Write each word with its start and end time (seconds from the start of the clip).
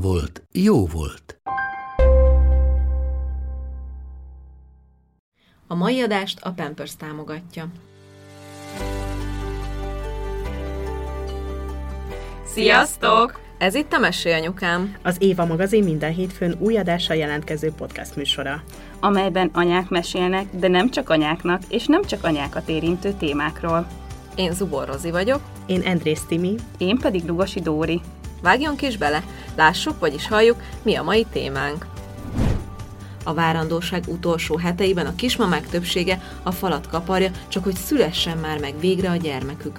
volt, 0.00 0.42
jó 0.52 0.86
volt. 0.86 1.40
A 5.66 5.74
mai 5.74 6.00
adást 6.00 6.40
a 6.42 6.50
Pampers 6.50 6.96
támogatja. 6.96 7.66
Sziasztok! 12.44 13.40
Ez 13.58 13.74
itt 13.74 13.92
a 13.92 13.98
Mesélyanyukám. 13.98 14.96
Az 15.02 15.16
Éva 15.18 15.44
magazin 15.44 15.84
minden 15.84 16.12
hétfőn 16.12 16.56
új 16.58 16.76
adással 16.76 17.16
jelentkező 17.16 17.72
podcast 17.76 18.16
műsora. 18.16 18.62
amelyben 19.00 19.50
anyák 19.52 19.88
mesélnek, 19.88 20.46
de 20.50 20.68
nem 20.68 20.90
csak 20.90 21.10
anyáknak, 21.10 21.62
és 21.68 21.86
nem 21.86 22.02
csak 22.02 22.24
anyákat 22.24 22.68
érintő 22.68 23.12
témákról. 23.12 23.86
Én 24.36 24.52
Zubor 24.52 24.86
Rozi 24.86 25.10
vagyok. 25.10 25.40
Én 25.66 25.80
Andrész 25.80 26.24
Timi, 26.28 26.54
Én 26.78 26.98
pedig 26.98 27.24
Lugosi 27.26 27.60
Dóri. 27.60 28.00
Vágjunk 28.42 28.82
is 28.82 28.96
bele, 28.96 29.22
lássuk, 29.56 29.98
vagyis 29.98 30.28
halljuk, 30.28 30.62
mi 30.82 30.94
a 30.94 31.02
mai 31.02 31.26
témánk. 31.32 31.86
A 33.24 33.34
várandóság 33.34 34.04
utolsó 34.08 34.56
heteiben 34.56 35.06
a 35.06 35.14
kismamák 35.14 35.68
többsége 35.68 36.22
a 36.42 36.52
falat 36.52 36.88
kaparja, 36.88 37.30
csak 37.48 37.64
hogy 37.64 37.74
szülessen 37.74 38.38
már 38.38 38.58
meg 38.58 38.80
végre 38.80 39.10
a 39.10 39.16
gyermekük. 39.16 39.78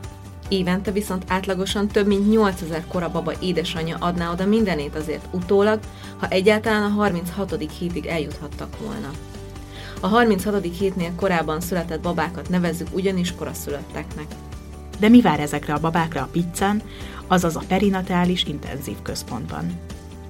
Évente 0.50 0.92
viszont 0.92 1.24
átlagosan 1.28 1.88
több 1.88 2.08
mint 2.08 2.30
8000 2.30 2.88
korababa 2.88 3.32
édesanyja 3.40 3.98
adná 4.00 4.32
oda 4.32 4.46
mindenét 4.46 4.96
azért 4.96 5.26
utólag, 5.32 5.80
ha 6.18 6.28
egyáltalán 6.28 6.84
a 6.84 6.94
36. 6.94 7.56
hétig 7.80 8.06
eljuthattak 8.06 8.80
volna. 8.80 9.12
A 10.00 10.08
36. 10.08 10.66
hétnél 10.78 11.12
korábban 11.16 11.62
született 11.62 12.02
babákat 12.02 12.50
nevezzük 12.50 12.88
ugyanis 12.92 13.36
koraszülötteknek. 13.36 14.28
de 15.00 15.10
mi 15.10 15.22
vár 15.22 15.40
ezekre 15.40 15.74
a 15.74 15.80
babákra 15.80 16.22
a 16.22 16.30
pizzán, 16.32 16.82
azaz 17.28 17.56
a 17.56 17.64
perinatális 17.68 18.44
intenzív 18.44 18.96
központban? 19.02 19.80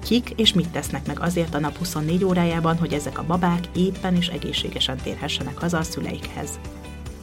Kik 0.04 0.30
és 0.36 0.52
mit 0.52 0.68
tesznek 0.68 1.06
meg 1.06 1.20
azért 1.20 1.54
a 1.54 1.58
nap 1.58 1.76
24 1.76 2.24
órájában, 2.24 2.78
hogy 2.78 2.92
ezek 2.92 3.18
a 3.18 3.24
babák 3.26 3.64
éppen 3.74 4.16
és 4.16 4.26
egészségesen 4.28 4.96
térhessenek 4.96 5.58
haza 5.58 5.78
a 5.78 5.82
szüleikhez? 5.82 6.58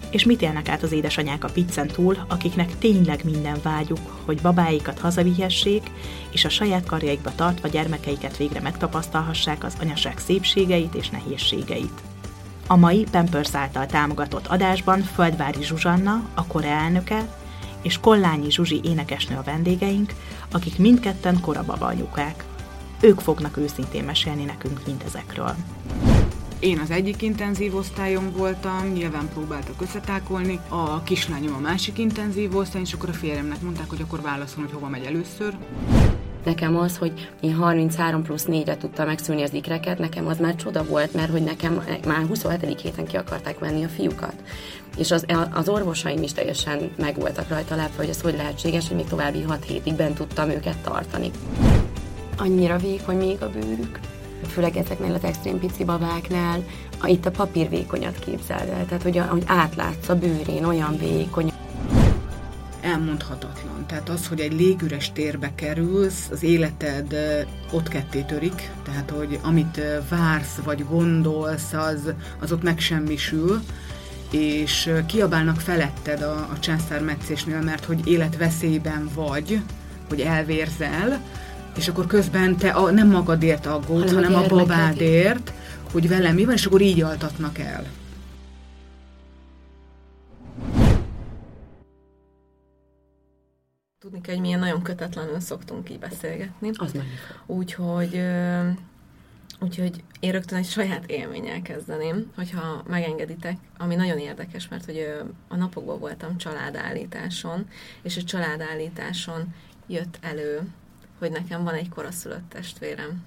És 0.09 0.25
mit 0.25 0.41
élnek 0.41 0.69
át 0.69 0.83
az 0.83 0.91
édesanyák 0.91 1.43
a 1.43 1.49
piccen 1.49 1.87
túl, 1.87 2.17
akiknek 2.27 2.77
tényleg 2.77 3.23
minden 3.23 3.57
vágyuk, 3.63 4.21
hogy 4.25 4.41
babáikat 4.41 4.99
hazavihessék, 4.99 5.91
és 6.31 6.45
a 6.45 6.49
saját 6.49 6.85
karjaikba 6.85 7.31
tartva 7.35 7.67
gyermekeiket 7.67 8.37
végre 8.37 8.61
megtapasztalhassák 8.61 9.63
az 9.63 9.73
anyaság 9.81 10.17
szépségeit 10.17 10.95
és 10.95 11.09
nehézségeit. 11.09 12.01
A 12.67 12.75
mai 12.75 13.05
Pampers 13.11 13.55
által 13.55 13.85
támogatott 13.85 14.47
adásban 14.47 15.01
Földvári 15.01 15.63
Zsuzsanna, 15.63 16.29
a 16.33 16.45
Kore 16.45 16.69
elnöke, 16.69 17.25
és 17.85 17.99
Kollányi 17.99 18.51
Zsuzsi 18.51 18.79
énekesnő 18.83 19.37
a 19.37 19.43
vendégeink, 19.43 20.13
akik 20.51 20.77
mindketten 20.77 21.39
korababa 21.39 21.85
anyukák. 21.85 22.43
Ők 23.01 23.19
fognak 23.19 23.57
őszintén 23.57 24.03
mesélni 24.03 24.43
nekünk 24.43 24.79
mindezekről. 24.85 25.55
Én 26.59 26.79
az 26.79 26.91
egyik 26.91 27.21
intenzív 27.21 27.75
osztályon 27.75 28.31
voltam, 28.31 28.87
nyilván 28.93 29.29
próbáltak 29.33 29.81
összetákolni, 29.81 30.59
a 30.67 31.03
kislányom 31.03 31.55
a 31.55 31.59
másik 31.59 31.97
intenzív 31.97 32.55
osztályon, 32.55 32.87
és 32.87 32.93
akkor 32.93 33.09
a 33.09 33.13
férjemnek 33.13 33.61
mondták, 33.61 33.89
hogy 33.89 34.01
akkor 34.01 34.21
válaszol, 34.21 34.63
hogy 34.63 34.73
hova 34.73 34.89
megy 34.89 35.05
először. 35.05 35.57
Nekem 36.45 36.77
az, 36.77 36.97
hogy 36.97 37.29
én 37.39 37.55
33 37.55 38.23
plusz 38.23 38.45
4-re 38.49 38.77
tudtam 38.77 39.05
megszülni 39.05 39.43
az 39.43 39.53
ikreket, 39.53 39.99
nekem 39.99 40.27
az 40.27 40.37
már 40.37 40.55
csoda 40.55 40.83
volt, 40.83 41.13
mert 41.13 41.31
hogy 41.31 41.43
nekem 41.43 41.83
már 42.05 42.25
27. 42.27 42.81
héten 42.81 43.05
ki 43.05 43.17
akarták 43.17 43.59
venni 43.59 43.83
a 43.83 43.87
fiúkat. 43.87 44.33
És 44.97 45.11
az, 45.11 45.25
az 45.53 45.69
orvosaim 45.69 46.23
is 46.23 46.33
teljesen 46.33 46.91
meg 46.97 47.15
voltak 47.15 47.49
rajta 47.49 47.75
lepve, 47.75 47.97
hogy 47.97 48.09
ez 48.09 48.21
hogy 48.21 48.35
lehetséges, 48.35 48.87
hogy 48.87 48.97
még 48.97 49.07
további 49.07 49.41
6 49.41 49.63
hétig 49.63 49.95
bent 49.95 50.15
tudtam 50.15 50.49
őket 50.49 50.77
tartani. 50.77 51.31
Annyira 52.37 52.77
vékony 52.77 53.17
még 53.17 53.41
a 53.41 53.49
bőrük, 53.49 53.99
főleg 54.47 54.77
ezeknél 54.77 55.13
az 55.13 55.23
extrém 55.23 55.59
pici 55.59 55.83
babáknál, 55.83 56.63
itt 57.03 57.25
a 57.25 57.31
papír 57.31 57.69
vékonyat 57.69 58.19
képzeld 58.19 58.69
el, 58.69 58.85
tehát 58.85 59.03
hogy, 59.03 59.17
a, 59.17 59.23
hogy 59.23 59.43
átlátsz 59.45 60.09
a 60.09 60.15
bőrén, 60.15 60.65
olyan 60.65 60.97
vékony, 60.97 61.51
Elmondhatatlan. 62.85 63.85
Tehát 63.87 64.09
az, 64.09 64.27
hogy 64.27 64.39
egy 64.39 64.53
légüres 64.53 65.11
térbe 65.11 65.51
kerülsz, 65.55 66.27
az 66.31 66.43
életed 66.43 67.15
ott 67.71 67.87
ketté 67.87 68.21
törik, 68.21 68.71
tehát 68.83 69.09
hogy 69.09 69.39
amit 69.41 69.81
vársz 70.09 70.55
vagy 70.63 70.85
gondolsz, 70.89 71.73
az, 71.73 72.13
az 72.39 72.51
ott 72.51 72.63
megsemmisül, 72.63 73.61
és 74.31 74.91
kiabálnak 75.07 75.59
feletted 75.59 76.21
a, 76.21 76.33
a 76.33 76.59
császármetszésnél, 76.59 77.61
mert 77.61 77.85
hogy 77.85 78.07
életveszélyben 78.07 79.09
vagy, 79.13 79.61
hogy 80.09 80.19
elvérzel, 80.19 81.21
és 81.77 81.87
akkor 81.87 82.07
közben 82.07 82.55
te 82.57 82.69
a, 82.69 82.91
nem 82.91 83.07
magadért 83.07 83.65
aggódsz, 83.65 84.11
Hanem 84.13 84.33
a 84.33 84.37
hanem 84.37 84.37
a 84.37 84.41
gyermeked. 84.41 84.67
babádért, 84.67 85.53
hogy 85.91 86.07
vele 86.07 86.31
mi 86.31 86.45
van, 86.45 86.53
és 86.53 86.65
akkor 86.65 86.81
így 86.81 87.01
altatnak 87.01 87.59
el. 87.59 87.85
Tudni 94.05 94.21
kell, 94.21 94.33
hogy 94.33 94.43
milyen 94.43 94.59
nagyon 94.59 94.81
kötetlenül 94.81 95.39
szoktunk 95.39 95.89
így 95.89 95.99
beszélgetni. 95.99 96.69
az. 96.73 96.91
Úgyhogy, 97.45 98.21
úgyhogy 99.59 100.03
én 100.19 100.31
rögtön 100.31 100.57
egy 100.57 100.65
saját 100.65 101.05
élménnyel 101.05 101.61
kezdeném, 101.61 102.31
hogyha 102.35 102.83
megengeditek, 102.87 103.57
ami 103.77 103.95
nagyon 103.95 104.17
érdekes, 104.17 104.67
mert 104.67 104.85
hogy 104.85 105.07
a 105.47 105.55
napokban 105.55 105.99
voltam 105.99 106.37
családállításon, 106.37 107.67
és 108.01 108.17
a 108.17 108.23
családállításon 108.23 109.53
jött 109.87 110.17
elő, 110.21 110.61
hogy 111.19 111.31
nekem 111.31 111.63
van 111.63 111.73
egy 111.73 111.89
koraszülött 111.89 112.49
testvérem. 112.49 113.23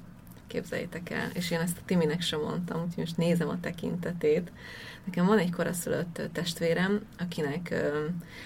Képzeljétek 0.49 1.11
el. 1.11 1.31
És 1.35 1.51
én 1.51 1.61
ezt 1.61 1.77
a 1.79 1.83
Timinek 1.85 2.21
sem 2.21 2.41
mondtam, 2.41 2.81
úgyhogy 2.81 2.97
most 2.97 3.17
nézem 3.17 3.49
a 3.49 3.61
tekintetét. 3.61 4.53
Nekem 5.05 5.27
van 5.27 5.39
egy 5.39 5.51
koraszülött 5.51 6.21
testvérem, 6.33 7.01
akinek 7.19 7.75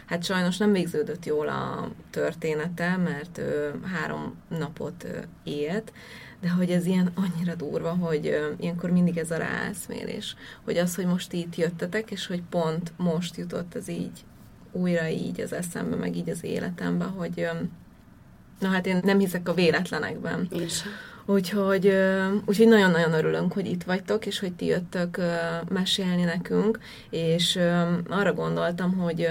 hát 0.07 0.25
sajnos 0.25 0.57
nem 0.57 0.73
végződött 0.73 1.27
jól 1.27 1.49
a 1.49 1.91
története, 2.11 2.97
mert 2.97 3.41
három 3.85 4.35
napot 4.49 5.07
élt, 5.45 5.93
de 6.41 6.51
hogy 6.51 6.71
ez 6.71 6.87
ilyen 6.87 7.13
annyira 7.15 7.55
durva, 7.55 7.91
hogy 7.91 8.55
ilyenkor 8.59 8.91
mindig 8.91 9.19
ez 9.19 9.31
a 9.31 9.37
ráeszmélés, 9.37 10.37
hogy 10.65 10.77
az, 10.77 10.95
hogy 10.95 11.07
most 11.07 11.33
itt 11.33 11.57
jöttetek, 11.57 12.11
és 12.11 12.27
hogy 12.27 12.43
pont 12.51 12.93
most 12.97 13.37
jutott 13.37 13.75
ez 13.75 13.89
így 13.89 14.25
újra 14.73 15.09
így 15.09 15.41
az 15.41 15.53
eszembe, 15.53 15.97
meg 15.97 16.17
így 16.17 16.31
az 16.31 16.45
életembe, 16.45 17.05
hogy 17.05 17.49
na 18.59 18.69
hát 18.69 18.87
én 18.87 19.01
nem 19.05 19.19
hiszek 19.19 19.49
a 19.49 19.55
véletlenekben. 19.55 20.49
Sem. 20.69 20.93
Úgyhogy, 21.27 21.95
úgyhogy 22.45 22.69
nagyon-nagyon 22.69 23.13
örülünk, 23.13 23.53
hogy 23.53 23.67
itt 23.67 23.83
vagytok, 23.83 24.27
és 24.27 24.39
hogy 24.39 24.53
ti 24.53 24.67
jöttök 24.67 25.21
mesélni 25.69 26.23
nekünk, 26.23 26.79
és 27.11 27.59
arra 28.09 28.33
gondoltam, 28.33 28.97
hogy 28.97 29.29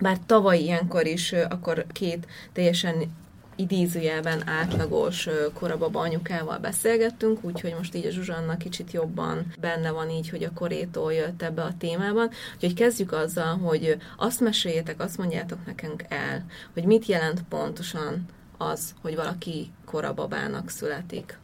bár 0.00 0.18
tavaly 0.26 0.58
ilyenkor 0.58 1.06
is, 1.06 1.32
akkor 1.32 1.86
két 1.92 2.26
teljesen 2.52 2.94
idézőjelben 3.56 4.48
átlagos 4.48 5.28
korababa 5.54 6.00
anyukával 6.00 6.58
beszélgettünk, 6.58 7.44
úgyhogy 7.44 7.74
most 7.78 7.94
így 7.94 8.06
a 8.06 8.10
Zsuzsanna 8.10 8.56
kicsit 8.56 8.92
jobban 8.92 9.46
benne 9.60 9.90
van 9.90 10.10
így, 10.10 10.28
hogy 10.28 10.44
a 10.44 10.52
korétól 10.54 11.12
jött 11.12 11.42
ebbe 11.42 11.62
a 11.62 11.76
témában. 11.78 12.30
Úgyhogy 12.54 12.74
kezdjük 12.74 13.12
azzal, 13.12 13.56
hogy 13.58 13.96
azt 14.16 14.40
meséljétek, 14.40 15.00
azt 15.00 15.18
mondjátok 15.18 15.66
nekünk 15.66 16.04
el, 16.08 16.44
hogy 16.72 16.84
mit 16.84 17.06
jelent 17.06 17.42
pontosan 17.48 18.26
az, 18.60 18.94
hogy 19.00 19.14
valaki 19.14 19.70
korababának 19.84 20.70
születik. 20.70 21.38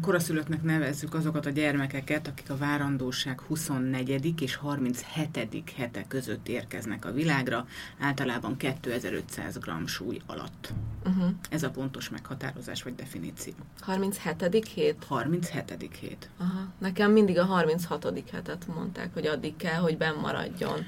Koraszülöttnek 0.00 0.62
nevezzük 0.62 1.14
azokat 1.14 1.46
a 1.46 1.50
gyermekeket, 1.50 2.26
akik 2.26 2.50
a 2.50 2.56
várandóság 2.56 3.40
24. 3.40 4.42
és 4.42 4.54
37. 4.54 5.72
hete 5.76 6.04
között 6.08 6.48
érkeznek 6.48 7.04
a 7.04 7.12
világra, 7.12 7.66
általában 7.98 8.56
2500 8.56 9.58
g 9.58 9.88
súly 9.88 10.20
alatt. 10.26 10.72
Uh-huh. 11.06 11.30
Ez 11.50 11.62
a 11.62 11.70
pontos 11.70 12.08
meghatározás 12.08 12.82
vagy 12.82 12.94
definíció. 12.94 13.52
37. 13.80 14.68
hét? 14.74 15.04
37. 15.08 15.90
hét. 16.00 16.28
Aha. 16.38 16.66
Nekem 16.78 17.12
mindig 17.12 17.38
a 17.38 17.44
36. 17.44 18.22
hetet 18.32 18.66
mondták, 18.74 19.12
hogy 19.12 19.26
addig 19.26 19.56
kell, 19.56 19.80
hogy 19.80 19.96
benn 19.96 20.18
maradjon. 20.20 20.86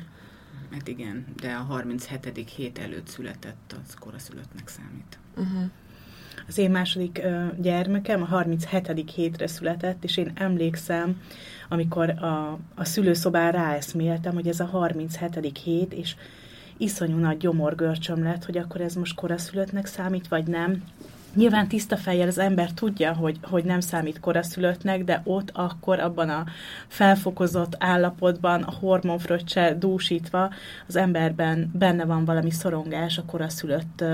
Hát 0.73 0.89
igen, 0.89 1.25
de 1.41 1.53
a 1.53 1.63
37. 1.63 2.51
hét 2.57 2.79
előtt 2.79 3.07
született, 3.07 3.75
az 3.85 3.95
koraszülöttnek 3.95 4.69
számít. 4.69 5.19
Uh-huh. 5.37 5.71
Az 6.49 6.59
én 6.59 6.71
második 6.71 7.21
ö, 7.23 7.47
gyermekem 7.61 8.23
a 8.23 8.25
37. 8.25 9.11
hétre 9.15 9.47
született, 9.47 10.05
és 10.05 10.17
én 10.17 10.33
emlékszem, 10.35 11.21
amikor 11.69 12.11
a, 12.11 12.59
a 12.75 12.85
szülőszobán 12.85 13.53
ráeszméltem, 13.53 14.35
hogy 14.35 14.49
ez 14.49 14.61
a 14.61 14.65
37. 14.65 15.59
hét, 15.59 15.93
és 15.93 16.15
iszonyú 16.77 17.17
nagy 17.17 17.37
gyomorgörcsöm 17.37 18.23
lett, 18.23 18.45
hogy 18.45 18.59
akkor 18.59 18.81
ez 18.81 18.95
most 18.95 19.15
koraszülöttnek 19.15 19.87
számít, 19.87 20.29
vagy 20.29 20.47
nem. 20.47 20.83
Nyilván 21.34 21.69
tiszta 21.69 21.96
fejjel 21.96 22.29
az 22.29 22.38
ember 22.38 22.73
tudja, 22.73 23.14
hogy, 23.14 23.38
hogy 23.43 23.64
nem 23.64 23.81
számít 23.81 24.20
koraszülöttnek, 24.20 25.05
de 25.05 25.20
ott 25.25 25.50
akkor 25.52 26.00
abban 26.00 26.29
a 26.29 26.44
felfokozott 26.88 27.76
állapotban, 27.79 28.62
a 28.62 28.75
hormonfröccse 28.81 29.75
dúsítva, 29.75 30.50
az 30.87 30.96
emberben 30.96 31.70
benne 31.75 32.05
van 32.05 32.25
valami 32.25 32.50
szorongás 32.50 33.19
a 33.19 33.25
koraszülött 33.25 34.05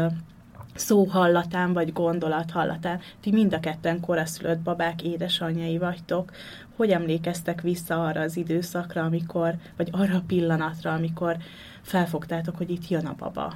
szó 0.74 1.04
hallatán, 1.04 1.72
vagy 1.72 1.92
gondolat 1.92 2.50
hallatán. 2.50 3.00
Ti 3.20 3.30
mind 3.30 3.52
a 3.52 3.60
ketten 3.60 4.00
koraszülött 4.00 4.58
babák 4.58 5.02
édesanyjai 5.02 5.78
vagytok. 5.78 6.30
Hogy 6.76 6.90
emlékeztek 6.90 7.60
vissza 7.60 8.04
arra 8.04 8.20
az 8.20 8.36
időszakra, 8.36 9.04
amikor, 9.04 9.54
vagy 9.76 9.88
arra 9.92 10.14
a 10.14 10.22
pillanatra, 10.26 10.92
amikor 10.92 11.36
felfogtátok, 11.82 12.56
hogy 12.56 12.70
itt 12.70 12.88
jön 12.88 13.06
a 13.06 13.14
baba? 13.18 13.54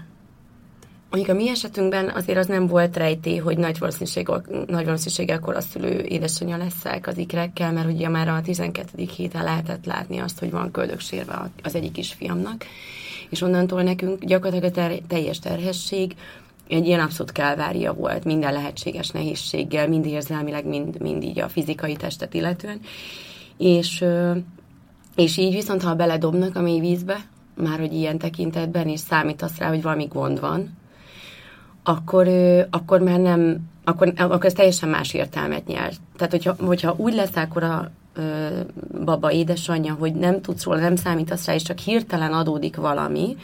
Mondjuk 1.13 1.37
a 1.37 1.41
mi 1.41 1.49
esetünkben 1.49 2.09
azért 2.09 2.39
az 2.39 2.47
nem 2.47 2.67
volt 2.67 2.97
rejtély, 2.97 3.37
hogy 3.37 3.59
nagy 3.59 3.79
valószínűséggel, 3.79 4.45
nagy 4.67 4.85
valószínűséggel 4.85 5.39
koraszülő 5.39 6.01
édesanyja 6.01 6.57
leszek 6.57 7.07
az 7.07 7.19
ikrekkel, 7.19 7.73
mert 7.73 7.87
ugye 7.87 8.09
már 8.09 8.29
a 8.29 8.41
12. 8.43 9.09
héten 9.17 9.45
lehetett 9.45 9.85
látni 9.85 10.19
azt, 10.19 10.39
hogy 10.39 10.51
van 10.51 10.71
köldöksérve 10.71 11.51
az 11.63 11.75
egyik 11.75 11.93
kisfiamnak, 11.93 12.65
és 13.31 13.43
onnantól 13.43 13.83
nekünk 13.83 14.25
gyakorlatilag 14.25 14.71
a 14.71 14.75
ter- 14.75 15.03
teljes 15.03 15.39
terhesség 15.39 16.15
egy 16.69 16.87
ilyen 16.87 17.01
abszolút 17.01 17.33
kálvária 17.33 17.93
volt, 17.93 18.25
minden 18.25 18.53
lehetséges 18.53 19.11
nehézséggel, 19.11 19.89
mind 19.89 20.07
érzelmileg, 20.07 20.67
mind, 20.67 21.01
mind 21.01 21.23
így 21.23 21.41
a 21.41 21.49
fizikai 21.49 21.97
testet 21.97 22.35
illetően. 22.35 22.81
És, 23.59 24.05
és 25.17 25.37
így 25.37 25.55
viszont, 25.55 25.83
ha 25.83 25.95
beledobnak 25.95 26.57
a 26.57 26.61
mély 26.61 26.81
vízbe, 26.81 27.27
már 27.55 27.79
hogy 27.79 27.93
ilyen 27.93 28.19
tekintetben, 28.19 28.89
és 28.89 29.01
számítasz 29.01 29.59
rá, 29.59 29.69
hogy 29.69 29.83
valami 29.83 30.07
gond 30.07 30.41
van, 30.41 30.81
akkor, 31.83 32.29
akkor 32.71 33.01
már 33.01 33.19
nem, 33.19 33.59
akkor, 33.85 34.13
akkor 34.17 34.45
ez 34.45 34.53
teljesen 34.53 34.89
más 34.89 35.15
értelmet 35.15 35.67
nyer. 35.67 35.93
Tehát, 36.17 36.33
hogyha, 36.33 36.55
hogyha 36.59 36.95
úgy 36.97 37.15
lesz 37.15 37.37
akkor 37.37 37.63
a 37.63 37.91
ö, 38.15 38.49
baba 39.05 39.33
édesanyja, 39.33 39.95
hogy 39.95 40.15
nem 40.15 40.41
tudsz 40.41 40.65
róla, 40.65 40.79
nem 40.79 40.97
számítasz 40.97 41.47
rá, 41.47 41.55
és 41.55 41.63
csak 41.63 41.79
hirtelen 41.79 42.33
adódik 42.33 42.77
valami, 42.77 43.37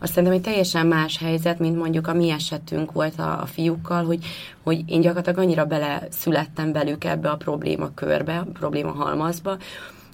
azt 0.00 0.12
szerintem 0.12 0.38
egy 0.38 0.44
teljesen 0.44 0.86
más 0.86 1.18
helyzet, 1.18 1.58
mint 1.58 1.78
mondjuk 1.78 2.06
a 2.06 2.14
mi 2.14 2.30
esetünk 2.30 2.92
volt 2.92 3.18
a, 3.18 3.40
a 3.40 3.46
fiúkkal, 3.46 4.04
hogy, 4.04 4.24
hogy 4.62 4.82
én 4.86 5.00
gyakorlatilag 5.00 5.38
annyira 5.38 5.64
bele 5.64 6.06
születtem 6.10 6.72
belük 6.72 7.04
ebbe 7.04 7.28
a 7.30 7.36
probléma 7.36 7.90
körbe, 7.94 8.38
a 8.38 8.46
probléma 8.52 8.92
halmazba, 8.92 9.56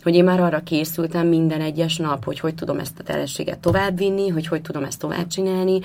hogy 0.05 0.15
én 0.15 0.25
már 0.25 0.41
arra 0.41 0.63
készültem 0.63 1.27
minden 1.27 1.61
egyes 1.61 1.97
nap, 1.97 2.25
hogy 2.25 2.41
hogy 2.41 2.55
tudom 2.55 2.79
ezt 2.79 2.99
a 2.99 3.03
terhességet 3.03 3.59
továbbvinni, 3.59 4.29
hogy 4.29 4.47
hogy 4.47 4.63
tudom 4.63 4.85
ezt 4.85 4.99
tovább 4.99 5.27
csinálni, 5.27 5.81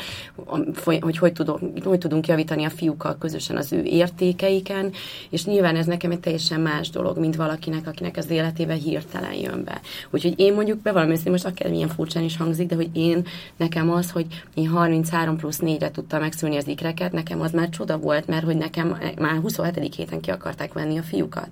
hogy 1.01 1.18
hogy, 1.18 1.33
tudom, 1.33 1.60
hogy 1.83 2.00
tudunk 2.00 2.27
javítani 2.27 2.63
a 2.63 2.69
fiúkkal 2.69 3.18
közösen 3.18 3.57
az 3.57 3.74
ő 3.74 3.83
értékeiken, 3.83 4.92
és 5.30 5.45
nyilván 5.45 5.75
ez 5.75 5.86
nekem 5.86 6.12
egy 6.12 6.19
teljesen 6.19 6.62
más 6.62 6.89
dolog, 6.89 7.18
mint 7.18 7.36
valakinek, 7.36 7.88
akinek 7.88 8.18
az 8.18 8.30
életébe 8.30 8.74
hirtelen 8.74 9.33
jön 9.33 9.63
be. 9.63 9.81
Úgyhogy 10.10 10.39
én 10.39 10.54
mondjuk 10.54 10.81
bevallom 10.81 11.10
őszintén, 11.10 11.31
most 11.31 11.45
akár 11.45 11.69
milyen 11.69 11.89
furcsán 11.89 12.24
is 12.24 12.38
hangzik, 12.38 12.68
de 12.68 12.75
hogy 12.75 12.89
én, 12.94 13.27
nekem 13.57 13.92
az, 13.92 14.12
hogy 14.12 14.25
én 14.54 14.68
33 14.68 15.38
plusz 15.38 15.60
4-re 15.62 15.92
tudtam 15.92 16.19
megszülni 16.19 16.57
az 16.57 16.68
ikreket, 16.68 17.12
nekem 17.12 17.42
az 17.42 17.51
már 17.51 17.69
csoda 17.69 17.98
volt, 17.98 18.27
mert 18.27 18.45
hogy 18.45 18.57
nekem 18.57 18.98
már 19.18 19.38
27. 19.42 19.95
héten 19.95 20.19
ki 20.19 20.31
akarták 20.31 20.74
venni 20.74 20.98
a 20.98 21.04
fiúkat 21.04 21.48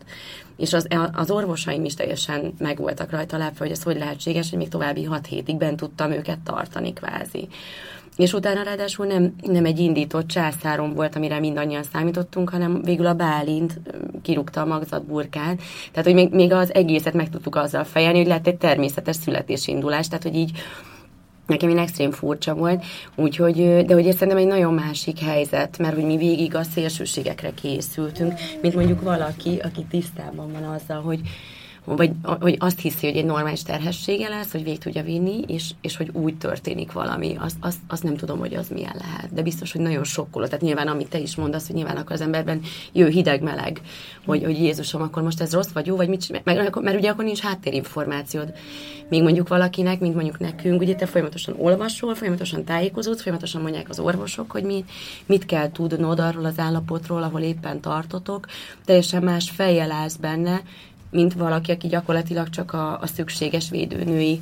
és 0.58 0.74
az, 0.74 0.88
az 1.14 1.32
orvosaim 1.32 1.86
is 1.86 1.94
teljesen 1.94 2.54
meg 2.58 2.78
voltak 2.78 3.12
rajta 3.12 3.38
lepve, 3.38 3.66
hogy 3.66 3.72
ez 3.72 3.84
hogy 3.84 3.98
lehetséges, 3.98 4.50
hogy 4.50 4.60
még 4.60 4.70
további 4.70 5.04
hat 5.04 5.26
hétig 5.26 5.58
bent 5.58 5.78
tudtam 5.78 6.12
őket 6.12 6.40
tartani 6.40 6.94
kvázi. 6.94 7.48
És 8.18 8.34
utána 8.34 8.64
ráadásul 8.64 9.06
nem, 9.06 9.34
nem 9.42 9.66
egy 9.66 9.80
indított 9.80 10.28
császárom 10.28 10.94
volt, 10.94 11.16
amire 11.16 11.40
mindannyian 11.40 11.84
számítottunk, 11.84 12.50
hanem 12.50 12.82
végül 12.82 13.06
a 13.06 13.14
Bálint 13.14 13.80
kirúgta 14.22 14.62
a 14.62 14.66
magzatburkát. 14.66 15.62
Tehát, 15.92 16.06
hogy 16.06 16.14
még, 16.14 16.34
még 16.34 16.52
az 16.54 16.74
egészet 16.74 17.14
meg 17.14 17.30
tudtuk 17.30 17.56
azzal 17.56 17.84
fejelni, 17.84 18.18
hogy 18.18 18.28
lett 18.28 18.48
egy 18.48 18.58
természetes 18.58 19.16
születésindulás. 19.16 20.08
Tehát, 20.08 20.24
hogy 20.24 20.36
így 20.36 20.52
nekem 21.48 21.70
én 21.70 21.78
extrém 21.78 22.12
furcsa 22.12 22.54
volt, 22.56 22.84
úgyhogy, 23.16 23.86
de 23.86 23.94
hogy 23.94 24.08
ez 24.08 24.14
szerintem 24.14 24.38
egy 24.38 24.48
nagyon 24.48 24.74
másik 24.74 25.20
helyzet, 25.20 25.78
mert 25.78 25.96
hogy 25.96 26.06
mi 26.06 26.18
végig 26.18 26.56
a 26.56 26.64
szélsőségekre 26.64 27.52
készültünk, 27.62 28.34
mint 28.62 28.76
mondjuk 28.76 29.02
valaki, 29.02 29.60
aki 29.64 29.86
tisztában 29.90 30.52
van 30.52 30.64
azzal, 30.64 31.02
hogy, 31.02 31.20
vagy 31.96 32.12
hogy 32.24 32.56
azt 32.60 32.80
hiszi, 32.80 33.08
hogy 33.08 33.18
egy 33.18 33.26
normális 33.26 33.64
terhessége 33.64 34.30
lesz, 34.30 34.52
hogy 34.52 34.64
végig 34.64 34.80
tudja 34.80 35.04
vinni, 35.04 35.42
és, 35.48 35.72
és 35.82 35.98
hogy 35.98 36.10
úgy 36.14 36.38
történik 36.38 36.92
valami, 36.92 37.36
azt, 37.40 37.56
azt, 37.60 37.78
azt 37.88 38.04
nem 38.04 38.16
tudom, 38.16 38.40
hogy 38.40 38.54
az 38.54 38.70
milyen 38.70 38.96
lehet. 39.00 39.34
De 39.34 39.42
biztos, 39.42 39.72
hogy 39.72 39.82
nagyon 39.82 40.04
sokkoló. 40.04 40.46
Tehát 40.46 40.62
nyilván, 40.62 40.88
amit 40.88 41.10
te 41.10 41.20
is 41.20 41.36
mondasz, 41.36 41.68
hogy 41.68 41.76
nyilván 41.76 41.98
akkor 41.98 42.12
az 42.12 42.22
emberben 42.22 42.62
jön 42.94 43.12
hideg-meleg, 43.12 43.82
hogy, 44.26 44.44
hogy 44.44 44.60
Jézusom, 44.60 45.02
akkor 45.02 45.24
most 45.24 45.42
ez 45.42 45.54
rossz 45.54 45.72
vagy 45.72 45.86
jó, 45.86 45.96
vagy 45.96 46.10
mit 46.10 46.44
mert, 46.44 46.82
mert 46.82 46.98
ugye 46.98 47.10
akkor 47.10 47.24
nincs 47.24 47.40
háttérinformációd. 47.40 48.54
Még 49.10 49.24
mondjuk 49.24 49.48
valakinek, 49.48 50.00
mint 50.00 50.16
mondjuk 50.16 50.40
nekünk, 50.40 50.82
ugye 50.82 50.96
te 50.96 51.06
folyamatosan 51.06 51.56
olvasol, 51.58 52.16
folyamatosan 52.16 52.64
tájékozódsz, 52.64 53.22
folyamatosan 53.22 53.62
mondják 53.62 53.90
az 53.90 54.00
orvosok, 54.00 54.52
hogy 54.52 54.64
mi, 54.64 54.86
mit 55.26 55.46
kell 55.46 55.72
tudnod 55.72 56.20
arról 56.20 56.46
az 56.46 56.60
állapotról, 56.60 57.24
ahol 57.24 57.42
éppen 57.42 57.80
tartotok, 57.80 58.46
teljesen 58.86 59.24
más 59.24 59.50
fejjel 59.50 59.92
állsz 59.92 60.16
benne, 60.16 60.62
mint 61.18 61.34
valaki, 61.34 61.72
aki 61.72 61.88
gyakorlatilag 61.88 62.50
csak 62.50 62.74
a, 62.74 63.00
a 63.02 63.08
szükséges 63.08 63.70
védőnői 63.70 64.42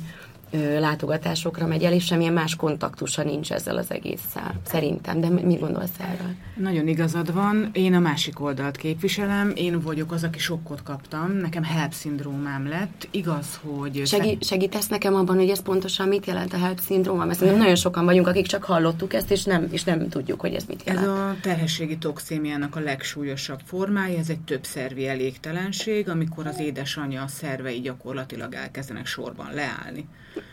látogatásokra 0.78 1.66
megy 1.66 1.82
el, 1.82 1.92
és 1.92 2.04
semmilyen 2.04 2.32
más 2.32 2.56
kontaktusa 2.56 3.22
nincs 3.22 3.52
ezzel 3.52 3.76
az 3.76 3.90
egésszel, 3.90 4.60
szerintem. 4.66 5.20
De 5.20 5.28
mit 5.28 5.60
gondolsz 5.60 5.98
erről? 5.98 6.34
Nagyon 6.56 6.88
igazad 6.88 7.32
van. 7.32 7.70
Én 7.72 7.94
a 7.94 7.98
másik 7.98 8.40
oldalt 8.40 8.76
képviselem. 8.76 9.52
Én 9.54 9.80
vagyok 9.80 10.12
az, 10.12 10.24
aki 10.24 10.38
sokkot 10.38 10.82
kaptam. 10.82 11.32
Nekem 11.32 11.62
HELP 11.62 11.92
szindrómám 11.92 12.68
lett. 12.68 13.08
Igaz, 13.10 13.60
hogy... 13.62 14.02
Segi, 14.06 14.38
segítesz 14.40 14.88
nekem 14.88 15.14
abban, 15.14 15.36
hogy 15.36 15.48
ez 15.48 15.62
pontosan 15.62 16.08
mit 16.08 16.26
jelent 16.26 16.52
a 16.52 16.58
HELP 16.58 16.80
szindróma? 16.80 17.24
Mert 17.24 17.40
nagyon 17.40 17.74
sokan 17.74 18.04
vagyunk, 18.04 18.26
akik 18.26 18.46
csak 18.46 18.64
hallottuk 18.64 19.12
ezt, 19.12 19.30
és 19.30 19.44
nem, 19.44 19.66
és 19.70 19.84
nem 19.84 20.08
tudjuk, 20.08 20.40
hogy 20.40 20.54
ez 20.54 20.64
mit 20.64 20.82
jelent. 20.84 21.06
Ez 21.06 21.12
a 21.12 21.36
terhességi 21.40 21.98
toxémiának 21.98 22.76
a 22.76 22.80
legsúlyosabb 22.80 23.60
formája. 23.64 24.18
Ez 24.18 24.28
egy 24.28 24.40
többszervi 24.40 25.08
elégtelenség, 25.08 26.08
amikor 26.08 26.46
az 26.46 26.60
édesanyja 26.60 27.22
a 27.22 27.28
szervei 27.28 27.80
gyakorlatilag 27.80 28.54
elkezdenek 28.54 29.06
sorban 29.06 29.54
leállni. 29.54 30.06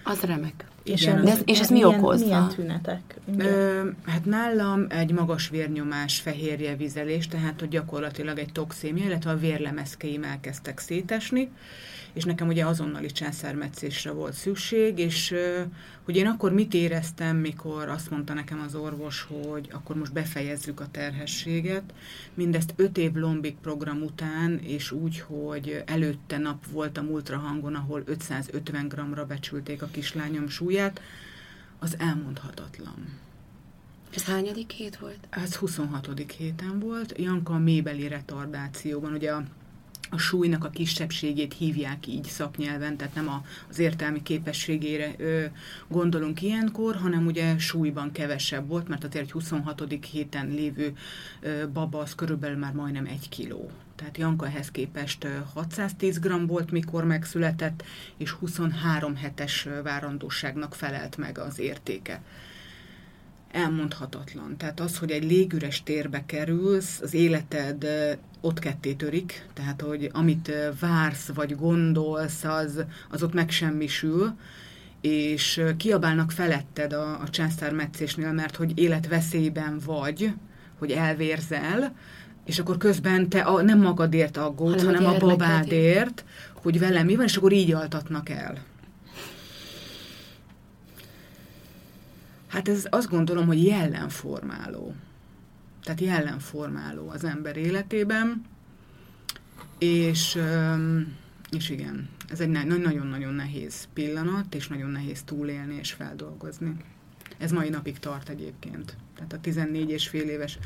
Az 0.04 0.22
remek. 0.22 0.66
És, 0.84 1.04
De 1.06 1.32
ez, 1.32 1.42
és 1.46 1.60
ez 1.60 1.70
mi 1.70 1.84
okozza? 1.84 2.25
Milyen 2.25 2.48
tünetek? 2.48 3.16
Ö, 3.38 3.90
hát 4.06 4.25
nálam 4.25 4.86
egy 4.90 5.12
magas 5.12 5.50
vérnyomás, 5.50 6.20
fehérje 6.20 6.75
vizelés, 6.75 7.28
tehát 7.28 7.60
hogy 7.60 7.70
gyakorlatilag 7.70 8.40
egy 8.40 8.52
toxémia, 8.52 9.06
illetve 9.06 9.32
a 9.32 9.38
vérlemezkeim 9.38 10.24
elkezdtek 10.24 10.80
szétesni, 10.80 11.50
és 12.13 12.24
nekem 12.24 12.48
ugye 12.48 12.65
azonnali 12.65 13.12
császármetszésre 13.12 14.12
volt 14.12 14.34
szükség, 14.34 15.00
és 15.00 15.36
hogy 16.03 16.15
én 16.15 16.27
akkor 16.27 16.53
mit 16.53 16.74
éreztem, 16.74 17.38
mikor 17.38 17.89
azt 17.89 18.10
mondta 18.10 18.34
nekem 18.34 18.62
az 18.65 18.75
orvos, 18.75 19.27
hogy 19.29 19.70
akkor 19.72 19.96
most 19.96 20.13
befejezzük 20.13 20.79
a 20.79 20.88
terhességet. 20.91 21.93
Mindezt 22.34 22.74
öt 22.75 22.98
év 22.98 23.13
lombik 23.13 23.58
program 23.58 24.01
után, 24.01 24.60
és 24.60 24.91
úgy, 24.91 25.20
hogy 25.20 25.84
előtte 25.86 26.38
nap 26.38 26.65
voltam 26.72 27.12
ultrahangon, 27.12 27.75
ahol 27.75 28.03
550 28.05 28.88
g-ra 28.88 29.25
becsülték 29.25 29.82
a 29.82 29.88
kislányom 29.91 30.48
súlyát, 30.48 31.01
az 31.79 31.96
elmondhatatlan. 32.00 33.22
Ez 34.15 34.24
hányadik 34.24 34.72
hét 34.72 34.98
volt? 34.98 35.27
Ez 35.29 35.55
26. 35.55 36.32
héten 36.38 36.79
volt. 36.79 37.17
Janka 37.17 37.53
a 37.53 37.58
mélybeli 37.58 38.08
retardációban, 38.08 39.13
ugye 39.13 39.32
a 39.32 39.43
a 40.13 40.17
súlynak 40.17 40.63
a 40.63 40.70
kisebbségét 40.70 41.53
hívják 41.53 42.08
így 42.08 42.24
szaknyelven, 42.24 42.98
tehát 42.98 43.15
nem 43.15 43.29
a, 43.29 43.43
az 43.70 43.79
értelmi 43.79 44.22
képességére 44.24 45.13
ö, 45.17 45.46
gondolunk 45.88 46.41
ilyenkor, 46.41 46.96
hanem 46.96 47.25
ugye 47.25 47.58
súlyban 47.58 48.12
kevesebb 48.12 48.67
volt, 48.67 48.88
mert 48.88 49.03
azért 49.03 49.24
egy 49.24 49.32
26. 49.32 49.84
héten 50.12 50.48
lévő 50.48 50.93
ö, 51.39 51.63
baba 51.74 52.00
az 52.00 52.15
körülbelül 52.15 52.58
már 52.58 52.74
majdnem 52.74 53.05
egy 53.05 53.29
kiló. 53.29 53.72
Tehát 53.96 54.17
Janka 54.17 54.46
ehhez 54.46 54.72
képest 54.72 55.27
610 55.53 56.20
g 56.20 56.48
volt, 56.48 56.72
mikor 56.72 57.03
megszületett, 57.03 57.84
és 58.17 58.32
23 58.32 59.15
hetes 59.15 59.67
várandóságnak 59.84 60.75
felelt 60.75 61.17
meg 61.17 61.38
az 61.38 61.60
értéke 61.60 62.22
elmondhatatlan. 63.54 64.58
Tehát 64.58 64.80
az, 64.80 64.98
hogy 64.98 65.12
egy 65.12 65.24
légüres 65.24 65.84
térbe 65.84 66.24
kerülsz, 66.26 67.00
az 67.02 67.14
életed 67.14 67.88
ott 68.42 68.60
ketté 68.60 68.94
törik, 68.94 69.46
tehát 69.54 69.82
hogy 69.82 70.10
amit 70.14 70.52
vársz 70.80 71.28
vagy 71.34 71.56
gondolsz, 71.56 72.44
az, 72.44 72.84
az 73.10 73.24
ott 73.24 73.34
megsemmisül, 73.34 74.34
és 75.02 75.62
kiabálnak 75.78 76.32
feletted 76.32 76.94
a, 76.94 77.20
a 77.22 77.30
császármetszésnél, 77.30 78.32
mert 78.32 78.56
hogy 78.56 78.80
életveszélyben 78.80 79.80
vagy, 79.86 80.34
hogy 80.80 80.92
elvérzel, 80.92 81.96
és 82.46 82.60
akkor 82.60 82.78
közben 82.78 83.30
te 83.30 83.42
a, 83.42 83.62
nem 83.62 83.80
magadért 83.80 84.38
aggódsz, 84.38 84.84
Hanem 84.84 85.04
hanem 85.04 85.22
a 85.22 85.26
babádért, 85.26 86.26
hogy 86.54 86.80
velem 86.80 87.06
mi 87.06 87.16
van, 87.16 87.26
és 87.26 87.38
akkor 87.38 87.52
így 87.52 87.74
altatnak 87.74 88.30
el. 88.30 88.58
Hát 92.54 92.68
ez 92.68 92.88
azt 92.90 93.10
gondolom, 93.10 93.46
hogy 93.46 93.64
jellemformáló. 93.64 94.96
Tehát 95.84 96.00
jellemformáló 96.00 97.10
az 97.10 97.24
ember 97.24 97.58
életében, 97.58 98.46
és, 99.78 100.40
és 101.52 101.70
igen, 101.70 102.10
ez 102.30 102.40
egy 102.40 102.50
nagyon-nagyon 102.50 103.34
nehéz 103.34 103.88
pillanat, 103.94 104.56
és 104.56 104.68
nagyon 104.68 104.90
nehéz 104.90 105.24
túlélni 105.24 105.76
és 105.76 105.92
feldolgozni. 105.92 106.76
Ez 107.38 107.52
mai 107.52 107.70
napig 107.70 108.00
tart 108.00 108.30
egyébként. 108.30 108.98
Tehát 109.16 109.34
a 109.34 109.40
14 109.40 109.90
és 109.90 110.08
fél 110.08 110.30
éves 110.30 110.60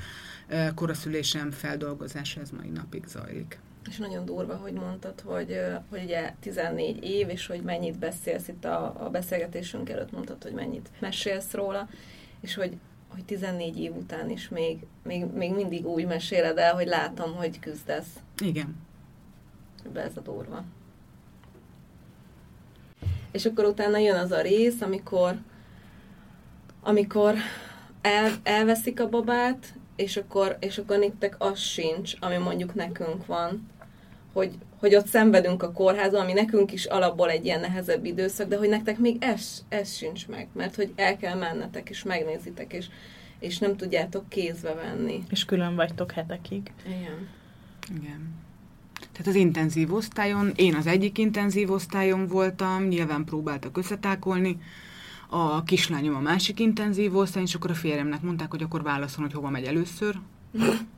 koraszülésem 0.75 1.51
feldolgozása 1.51 2.41
ez 2.41 2.49
mai 2.49 2.69
napig 2.69 3.03
zajlik. 3.05 3.59
És 3.87 3.97
nagyon 3.97 4.25
durva, 4.25 4.55
hogy 4.55 4.73
mondtad, 4.73 5.21
hogy, 5.21 5.59
hogy 5.89 6.03
ugye 6.03 6.33
14 6.39 7.03
év, 7.03 7.29
és 7.29 7.47
hogy 7.47 7.61
mennyit 7.61 7.99
beszélsz 7.99 8.47
itt 8.47 8.65
a, 8.65 9.05
a 9.05 9.09
beszélgetésünk 9.09 9.89
előtt, 9.89 10.11
mondtad, 10.11 10.43
hogy 10.43 10.53
mennyit 10.53 10.89
mesélsz 10.99 11.53
róla, 11.53 11.89
és 12.41 12.55
hogy, 12.55 12.77
hogy 13.07 13.25
14 13.25 13.79
év 13.79 13.95
után 13.95 14.29
is 14.29 14.49
még, 14.49 14.85
még, 15.03 15.25
még 15.25 15.53
mindig 15.53 15.87
úgy 15.87 16.05
meséled 16.05 16.57
el, 16.57 16.73
hogy 16.73 16.87
látom, 16.87 17.35
hogy 17.35 17.59
küzdesz. 17.59 18.09
Igen. 18.39 18.75
Be 19.93 20.01
ez 20.01 20.17
a 20.17 20.21
durva. 20.21 20.63
És 23.31 23.45
akkor 23.45 23.65
utána 23.65 23.97
jön 23.97 24.17
az 24.17 24.31
a 24.31 24.41
rész, 24.41 24.81
amikor 24.81 25.37
amikor 26.87 27.35
el, 28.01 28.31
elveszik 28.43 28.99
a 28.99 29.09
babát, 29.09 29.73
és 29.95 30.17
akkor, 30.17 30.57
és 30.59 30.77
akkor 30.77 30.97
nektek 30.97 31.35
az 31.37 31.59
sincs, 31.59 32.13
ami 32.19 32.37
mondjuk 32.37 32.73
nekünk 32.73 33.25
van, 33.25 33.67
hogy, 34.37 34.57
hogy 34.79 34.95
ott 34.95 35.07
szenvedünk 35.07 35.63
a 35.63 35.71
kórházon, 35.71 36.21
ami 36.21 36.33
nekünk 36.33 36.73
is 36.73 36.85
alapból 36.85 37.29
egy 37.29 37.45
ilyen 37.45 37.59
nehezebb 37.59 38.05
időszak, 38.05 38.47
de 38.47 38.57
hogy 38.57 38.69
nektek 38.69 38.97
még 38.97 39.17
ez, 39.19 39.63
ez 39.69 39.95
sincs 39.95 40.27
meg, 40.27 40.47
mert 40.53 40.75
hogy 40.75 40.91
el 40.95 41.17
kell 41.17 41.35
mennetek, 41.35 41.89
és 41.89 42.03
megnézitek, 42.03 42.73
és, 42.73 42.85
és 43.39 43.57
nem 43.57 43.75
tudjátok 43.75 44.29
kézbe 44.29 44.73
venni. 44.73 45.23
És 45.29 45.45
külön 45.45 45.75
vagytok 45.75 46.11
hetekig. 46.11 46.71
Igen. 46.85 47.27
Igen. 47.95 48.35
Tehát 49.11 49.27
az 49.27 49.35
intenzív 49.35 49.93
osztályon, 49.93 50.51
én 50.55 50.75
az 50.75 50.87
egyik 50.87 51.17
intenzív 51.17 51.71
osztályon 51.71 52.27
voltam, 52.27 52.83
nyilván 52.83 53.23
próbáltak 53.23 53.77
összetákolni, 53.77 54.57
a 55.29 55.63
kislányom 55.63 56.15
a 56.15 56.19
másik 56.19 56.59
intenzív 56.59 57.15
osztályon, 57.15 57.47
és 57.47 57.55
akkor 57.55 57.69
a 57.69 57.73
férjemnek 57.73 58.21
mondták, 58.21 58.49
hogy 58.49 58.61
akkor 58.61 58.83
válaszol, 58.83 59.23
hogy 59.23 59.33
hova 59.33 59.49
megy 59.49 59.65
először. 59.65 60.19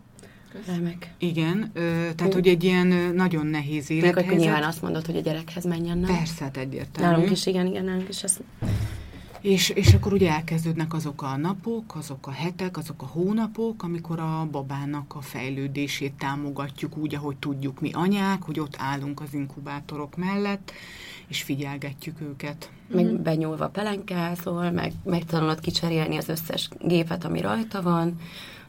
Remek. 0.67 1.13
Igen, 1.17 1.71
ö, 1.73 2.09
tehát 2.15 2.33
hogy 2.33 2.47
egy 2.47 2.63
ilyen 2.63 2.91
ö, 2.91 3.11
nagyon 3.11 3.45
nehéz 3.45 3.89
Még 3.89 4.17
akkor 4.17 4.33
nyilván 4.33 4.63
azt 4.63 4.81
mondod, 4.81 5.05
hogy 5.05 5.15
a 5.15 5.21
gyerekhez 5.21 5.65
menjen, 5.65 5.97
nem? 5.97 6.15
Persze, 6.15 6.43
hát 6.43 6.57
egyértelmű. 6.57 7.11
Nálunk 7.11 7.31
is, 7.31 7.45
igen, 7.45 7.67
igen, 7.67 7.83
nálunk 7.83 8.09
is 8.09 8.23
ezt 8.23 8.43
És, 9.41 9.69
és 9.69 9.93
akkor 9.93 10.13
ugye 10.13 10.31
elkezdődnek 10.31 10.93
azok 10.93 11.21
a 11.21 11.37
napok, 11.37 11.95
azok 11.95 12.27
a 12.27 12.31
hetek, 12.31 12.77
azok 12.77 13.01
a 13.01 13.05
hónapok, 13.05 13.83
amikor 13.83 14.19
a 14.19 14.47
babának 14.51 15.15
a 15.15 15.21
fejlődését 15.21 16.13
támogatjuk 16.13 16.97
úgy, 16.97 17.15
ahogy 17.15 17.37
tudjuk 17.37 17.79
mi 17.81 17.91
anyák, 17.93 18.41
hogy 18.43 18.59
ott 18.59 18.75
állunk 18.77 19.21
az 19.21 19.33
inkubátorok 19.33 20.17
mellett, 20.17 20.71
és 21.27 21.43
figyelgetjük 21.43 22.21
őket. 22.21 22.71
meg 22.87 23.21
benyúlva 23.21 23.67
pelenkázol, 23.67 24.71
meg 24.71 24.93
megtanulod 25.03 25.59
kicserélni 25.59 26.17
az 26.17 26.29
összes 26.29 26.69
gépet, 26.79 27.25
ami 27.25 27.41
rajta 27.41 27.81
van, 27.81 28.19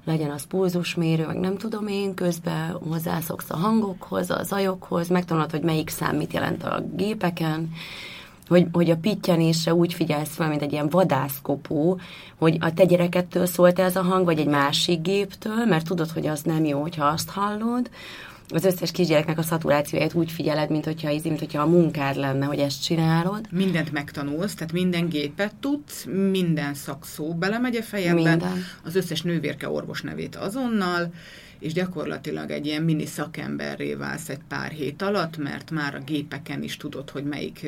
legyen 0.05 0.31
az 0.31 0.47
pulzusmérő, 0.47 1.27
meg 1.27 1.39
nem 1.39 1.57
tudom 1.57 1.87
én, 1.87 2.15
közben 2.15 2.73
hozzászoksz 2.89 3.51
a 3.51 3.57
hangokhoz, 3.57 4.31
a 4.31 4.43
zajokhoz, 4.43 5.09
megtanulod, 5.09 5.51
hogy 5.51 5.63
melyik 5.63 5.89
szám 5.89 6.17
mit 6.17 6.33
jelent 6.33 6.65
a 6.65 6.83
gépeken, 6.97 7.73
hogy, 8.49 8.67
hogy 8.73 8.91
a 8.91 8.97
pittyenésre 8.97 9.75
úgy 9.75 9.95
figyelsz 9.95 10.35
fel, 10.35 10.49
mint 10.49 10.63
egy 10.63 10.73
ilyen 10.73 10.89
vadászkopó, 10.89 12.01
hogy 12.39 12.57
a 12.61 12.73
te 12.73 12.85
gyerekettől 12.85 13.47
szólt 13.47 13.79
ez 13.79 13.97
a 13.97 14.03
hang, 14.03 14.25
vagy 14.25 14.39
egy 14.39 14.47
másik 14.47 15.03
géptől, 15.03 15.65
mert 15.65 15.87
tudod, 15.87 16.11
hogy 16.11 16.27
az 16.27 16.43
nem 16.43 16.65
jó, 16.65 16.81
hogyha 16.81 17.05
azt 17.05 17.31
hallod. 17.31 17.91
Az 18.53 18.65
összes 18.65 18.91
kisgyereknek 18.91 19.39
a 19.39 19.43
szaturációját 19.43 20.15
úgy 20.15 20.31
figyeled, 20.31 20.71
mint 20.71 20.85
hogyha, 20.85 21.11
mint 21.23 21.39
hogyha 21.39 21.63
a 21.63 21.67
munkád 21.67 22.17
lenne, 22.17 22.47
hogy 22.47 22.59
ezt 22.59 22.83
csinálod. 22.83 23.47
Mindent 23.51 23.93
megtanulsz, 23.93 24.55
tehát 24.55 24.73
minden 24.73 25.09
gépet 25.09 25.55
tudsz, 25.55 26.05
minden 26.31 26.75
szakszó 26.75 27.35
belemegy 27.35 27.77
a 27.77 27.83
fejedbe, 27.83 28.31
Minden. 28.31 28.65
az 28.85 28.97
összes 28.97 29.23
nővérke 29.23 29.69
orvos 29.69 30.03
nevét 30.03 30.37
azonnal, 30.37 31.13
és 31.61 31.73
gyakorlatilag 31.73 32.51
egy 32.51 32.67
ilyen 32.67 32.83
mini 32.83 33.07
szakemberré 33.07 33.95
válsz 33.95 34.29
egy 34.29 34.41
pár 34.49 34.71
hét 34.71 35.03
alatt, 35.03 35.37
mert 35.37 35.71
már 35.71 35.95
a 35.95 36.01
gépeken 36.01 36.63
is 36.63 36.77
tudod, 36.77 37.11
hogy 37.11 37.25
melyik 37.25 37.67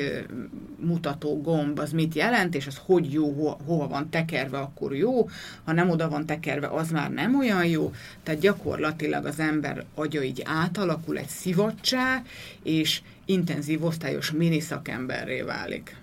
mutató 0.79 1.41
gomb 1.41 1.79
az 1.79 1.91
mit 1.91 2.15
jelent, 2.15 2.55
és 2.55 2.67
az 2.67 2.79
hogy 2.85 3.13
jó, 3.13 3.57
hova, 3.65 3.87
van 3.87 4.09
tekerve, 4.09 4.57
akkor 4.57 4.95
jó, 4.95 5.29
ha 5.63 5.73
nem 5.73 5.89
oda 5.89 6.09
van 6.09 6.25
tekerve, 6.25 6.67
az 6.67 6.91
már 6.91 7.11
nem 7.11 7.37
olyan 7.37 7.65
jó, 7.65 7.93
tehát 8.23 8.41
gyakorlatilag 8.41 9.25
az 9.25 9.39
ember 9.39 9.85
agya 9.95 10.23
így 10.23 10.41
átalakul 10.45 11.17
egy 11.17 11.27
szivacsá, 11.27 12.21
és 12.63 13.01
intenzív 13.25 13.83
osztályos 13.83 14.31
mini 14.31 14.59
szakemberré 14.59 15.41
válik. 15.41 15.95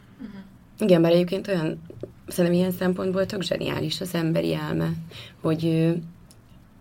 Igen, 0.78 1.00
mert 1.00 1.14
egyébként 1.14 1.48
olyan, 1.48 1.82
szerintem 2.28 2.60
ilyen 2.60 2.72
szempontból 2.72 3.26
tök 3.26 3.42
zseniális 3.42 4.00
az 4.00 4.14
emberi 4.14 4.54
elme, 4.54 4.92
hogy, 5.40 5.94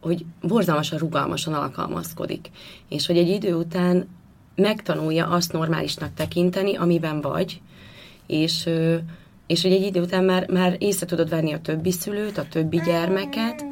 hogy 0.02 0.26
borzalmasan 0.42 0.98
rugalmasan 0.98 1.54
alkalmazkodik, 1.54 2.50
és 2.90 3.08
hogy 3.08 3.18
egy 3.18 3.28
idő 3.30 3.56
után 3.56 4.08
megtanulja 4.56 5.28
azt 5.28 5.52
normálisnak 5.52 6.14
tekinteni, 6.14 6.76
amiben 6.76 7.22
vagy, 7.22 7.62
és, 8.28 8.70
és 9.48 9.62
hogy 9.62 9.72
egy 9.72 9.86
idő 9.86 10.02
után 10.02 10.24
már, 10.24 10.50
már 10.50 10.76
észre 10.80 11.06
tudod 11.06 11.30
venni 11.30 11.54
a 11.54 11.62
többi 11.62 11.92
szülőt, 11.92 12.38
a 12.38 12.48
többi 12.48 12.82
gyermeket, 12.86 13.66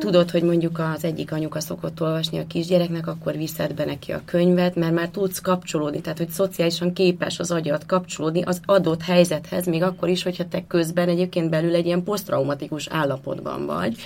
tudod, 0.00 0.30
hogy 0.30 0.42
mondjuk 0.42 0.78
az 0.78 1.04
egyik 1.04 1.32
anyuka 1.32 1.60
szokott 1.60 2.00
olvasni 2.00 2.38
a 2.38 2.46
kisgyereknek, 2.46 3.06
akkor 3.06 3.36
viszed 3.36 3.74
be 3.74 3.84
neki 3.84 4.12
a 4.12 4.22
könyvet, 4.24 4.74
mert 4.74 4.92
már 4.92 5.08
tudsz 5.08 5.40
kapcsolódni, 5.40 6.00
tehát 6.00 6.18
hogy 6.18 6.28
szociálisan 6.28 6.92
képes 6.92 7.38
az 7.38 7.50
agyad 7.50 7.86
kapcsolódni 7.86 8.42
az 8.42 8.60
adott 8.64 9.02
helyzethez, 9.02 9.66
még 9.66 9.82
akkor 9.82 10.08
is, 10.08 10.22
hogyha 10.22 10.48
te 10.48 10.64
közben 10.66 11.08
egyébként 11.08 11.50
belül 11.50 11.74
egy 11.74 11.86
ilyen 11.86 12.02
posztraumatikus 12.02 12.88
állapotban 12.88 13.66
vagy. 13.66 13.96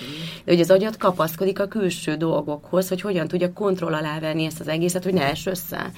De 0.45 0.51
hogy 0.51 0.61
az 0.61 0.71
agyad 0.71 0.97
kapaszkodik 0.97 1.59
a 1.59 1.67
külső 1.67 2.15
dolgokhoz, 2.15 2.87
hogy 2.89 3.01
hogyan 3.01 3.27
tudja 3.27 3.53
kontroll 3.53 3.93
alá 3.93 4.19
venni 4.19 4.45
ezt 4.45 4.59
az 4.59 4.67
egészet, 4.67 5.03
hogy 5.03 5.13
ne 5.13 5.29
ess 5.29 5.45
össze. 5.45 5.91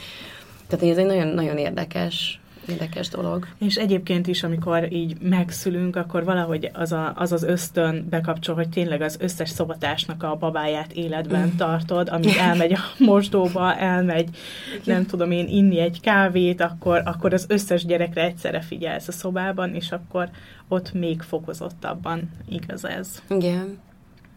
Tehát 0.67 0.85
ez 0.85 0.97
egy 0.97 1.05
nagyon, 1.05 1.27
nagyon 1.27 1.57
érdekes, 1.57 2.39
érdekes 2.67 3.09
dolog. 3.09 3.47
És 3.57 3.75
egyébként 3.75 4.27
is, 4.27 4.43
amikor 4.43 4.91
így 4.91 5.17
megszülünk, 5.21 5.95
akkor 5.95 6.23
valahogy 6.23 6.69
az 6.73 6.91
a, 6.91 7.13
az, 7.15 7.31
az 7.31 7.43
ösztön 7.43 8.07
bekapcsol, 8.09 8.55
hogy 8.55 8.69
tényleg 8.69 9.01
az 9.01 9.17
összes 9.19 9.49
szobatársnak 9.49 10.23
a 10.23 10.35
babáját 10.35 10.91
életben 10.93 11.55
tartod, 11.55 12.09
amíg 12.09 12.35
elmegy 12.35 12.73
a 12.73 12.79
mosdóba, 13.03 13.75
elmegy, 13.75 14.29
nem 14.83 15.05
tudom 15.05 15.31
én, 15.31 15.47
inni 15.47 15.79
egy 15.79 16.01
kávét, 16.01 16.61
akkor, 16.61 17.01
akkor 17.05 17.33
az 17.33 17.45
összes 17.49 17.85
gyerekre 17.85 18.23
egyszerre 18.23 18.61
figyelsz 18.61 19.07
a 19.07 19.11
szobában, 19.11 19.75
és 19.75 19.91
akkor 19.91 20.29
ott 20.67 20.93
még 20.93 21.21
fokozottabban 21.21 22.29
igaz 22.49 22.85
ez. 22.85 23.21
Igen. 23.29 23.85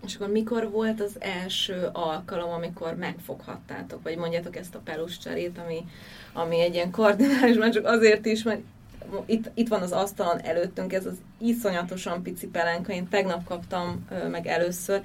És 0.06 0.14
akkor 0.14 0.28
mikor 0.28 0.70
volt 0.70 1.00
az 1.00 1.16
első 1.18 1.88
alkalom, 1.92 2.50
amikor 2.50 2.94
megfoghattátok, 2.94 4.02
vagy 4.02 4.16
mondjátok 4.16 4.56
ezt 4.56 4.74
a 4.74 4.80
peluscserét, 4.84 5.58
ami, 5.64 5.84
ami 6.32 6.60
egy 6.60 6.74
ilyen 6.74 6.90
kardinális, 6.90 7.56
már 7.56 7.72
csak 7.72 7.86
azért 7.86 8.26
is, 8.26 8.42
mert 8.42 8.60
itt, 9.26 9.50
itt 9.54 9.68
van 9.68 9.82
az 9.82 9.92
asztalon 9.92 10.40
előttünk, 10.40 10.92
ez 10.92 11.06
az 11.06 11.16
iszonyatosan 11.38 12.22
pici 12.22 12.46
pelenka, 12.46 12.92
én 12.92 13.08
tegnap 13.08 13.44
kaptam 13.44 14.06
meg 14.30 14.46
először, 14.46 15.02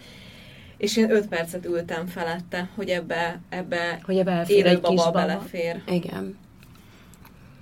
és 0.78 0.98
én 0.98 1.12
öt 1.12 1.28
percet 1.28 1.66
ültem 1.66 2.08
felette, 2.08 2.70
hogy 2.76 2.90
ebbe, 2.90 3.40
ebbe 3.50 4.00
Hogy 4.06 4.18
ebbe 4.18 4.46
élő 4.48 4.80
baba. 4.80 5.12
belefér. 5.12 5.82
Igen. 5.88 6.38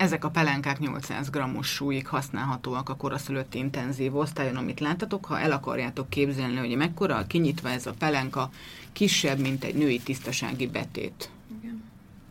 Ezek 0.03 0.23
a 0.23 0.29
pelenkák 0.29 0.79
800 0.79 1.29
g-os 1.29 1.67
súlyig 1.67 2.07
használhatóak 2.07 2.89
a 2.89 2.95
koraszülötti 2.95 3.57
intenzív 3.57 4.15
osztályon, 4.15 4.55
amit 4.55 4.79
láttatok. 4.79 5.25
Ha 5.25 5.39
el 5.39 5.51
akarjátok 5.51 6.09
képzelni, 6.09 6.55
hogy 6.55 6.75
mekkora, 6.75 7.27
kinyitva 7.27 7.69
ez 7.69 7.85
a 7.85 7.93
pelenka 7.97 8.51
kisebb, 8.91 9.39
mint 9.39 9.63
egy 9.63 9.75
női 9.75 9.99
tisztasági 9.99 10.67
betét. 10.67 11.29
Igen. 11.59 11.83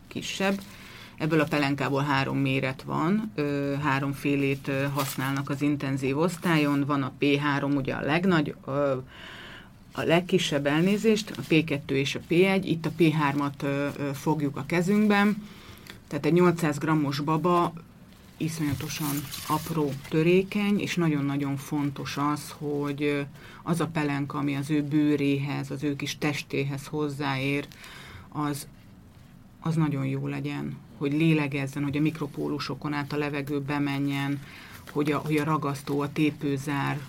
Kisebb. 0.07 0.61
Ebből 1.17 1.39
a 1.39 1.45
pelenkából 1.45 2.01
három 2.01 2.37
méret 2.37 2.81
van, 2.81 3.31
ö, 3.35 3.73
háromfélét 3.83 4.71
használnak 4.93 5.49
az 5.49 5.61
intenzív 5.61 6.17
osztályon. 6.17 6.83
Van 6.85 7.03
a 7.03 7.11
P3, 7.19 7.75
ugye 7.75 7.93
a 7.93 8.01
legnagy, 8.01 8.55
ö, 8.65 8.97
a 9.91 10.01
legkisebb 10.01 10.65
elnézést, 10.65 11.33
a 11.37 11.41
P2 11.49 11.89
és 11.89 12.15
a 12.15 12.19
P1, 12.29 12.61
itt 12.63 12.85
a 12.85 12.91
P3-at 12.97 13.63
ö, 13.63 13.87
ö, 13.97 14.13
fogjuk 14.13 14.57
a 14.57 14.65
kezünkben, 14.65 15.37
tehát 16.07 16.25
egy 16.25 16.33
800 16.33 16.77
g-os 16.77 17.19
baba 17.19 17.73
iszonyatosan 18.37 19.15
apró, 19.47 19.91
törékeny, 20.09 20.79
és 20.79 20.95
nagyon-nagyon 20.95 21.57
fontos 21.57 22.17
az, 22.17 22.53
hogy 22.57 23.25
az 23.63 23.79
a 23.79 23.87
pelenka, 23.87 24.37
ami 24.37 24.55
az 24.55 24.69
ő 24.69 24.83
bőréhez, 24.83 25.71
az 25.71 25.83
ő 25.83 25.95
kis 25.95 26.17
testéhez 26.17 26.85
hozzáér, 26.85 27.67
az, 28.29 28.67
az 29.59 29.75
nagyon 29.75 30.05
jó 30.05 30.27
legyen, 30.27 30.77
hogy 30.97 31.13
lélegezzen, 31.13 31.83
hogy 31.83 31.97
a 31.97 32.01
mikropólusokon 32.01 32.93
át 32.93 33.13
a 33.13 33.17
levegő 33.17 33.59
bemenjen, 33.59 34.41
hogy 34.91 35.11
a, 35.11 35.17
hogy 35.17 35.37
a 35.37 35.43
ragasztó, 35.43 35.99
a 35.99 36.11
tépőzár, 36.11 36.99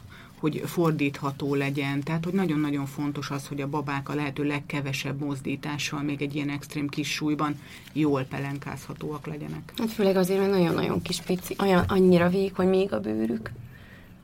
hogy 0.44 0.62
fordítható 0.64 1.54
legyen. 1.54 2.02
Tehát, 2.02 2.24
hogy 2.24 2.32
nagyon-nagyon 2.32 2.86
fontos 2.86 3.30
az, 3.30 3.46
hogy 3.46 3.60
a 3.60 3.68
babák 3.68 4.08
a 4.08 4.14
lehető 4.14 4.44
legkevesebb 4.44 5.20
mozdítással, 5.20 6.02
még 6.02 6.22
egy 6.22 6.34
ilyen 6.34 6.48
extrém 6.48 6.88
kis 6.88 7.12
súlyban 7.12 7.60
jól 7.92 8.22
pelenkázhatóak 8.22 9.26
legyenek. 9.26 9.72
Hát 9.76 9.90
főleg 9.90 10.16
azért, 10.16 10.38
mert 10.38 10.50
nagyon-nagyon 10.50 11.02
kis 11.02 11.20
pici, 11.20 11.56
olyan, 11.62 11.84
annyira 11.88 12.28
vékony 12.28 12.68
még 12.68 12.92
a 12.92 13.00
bőrük. 13.00 13.50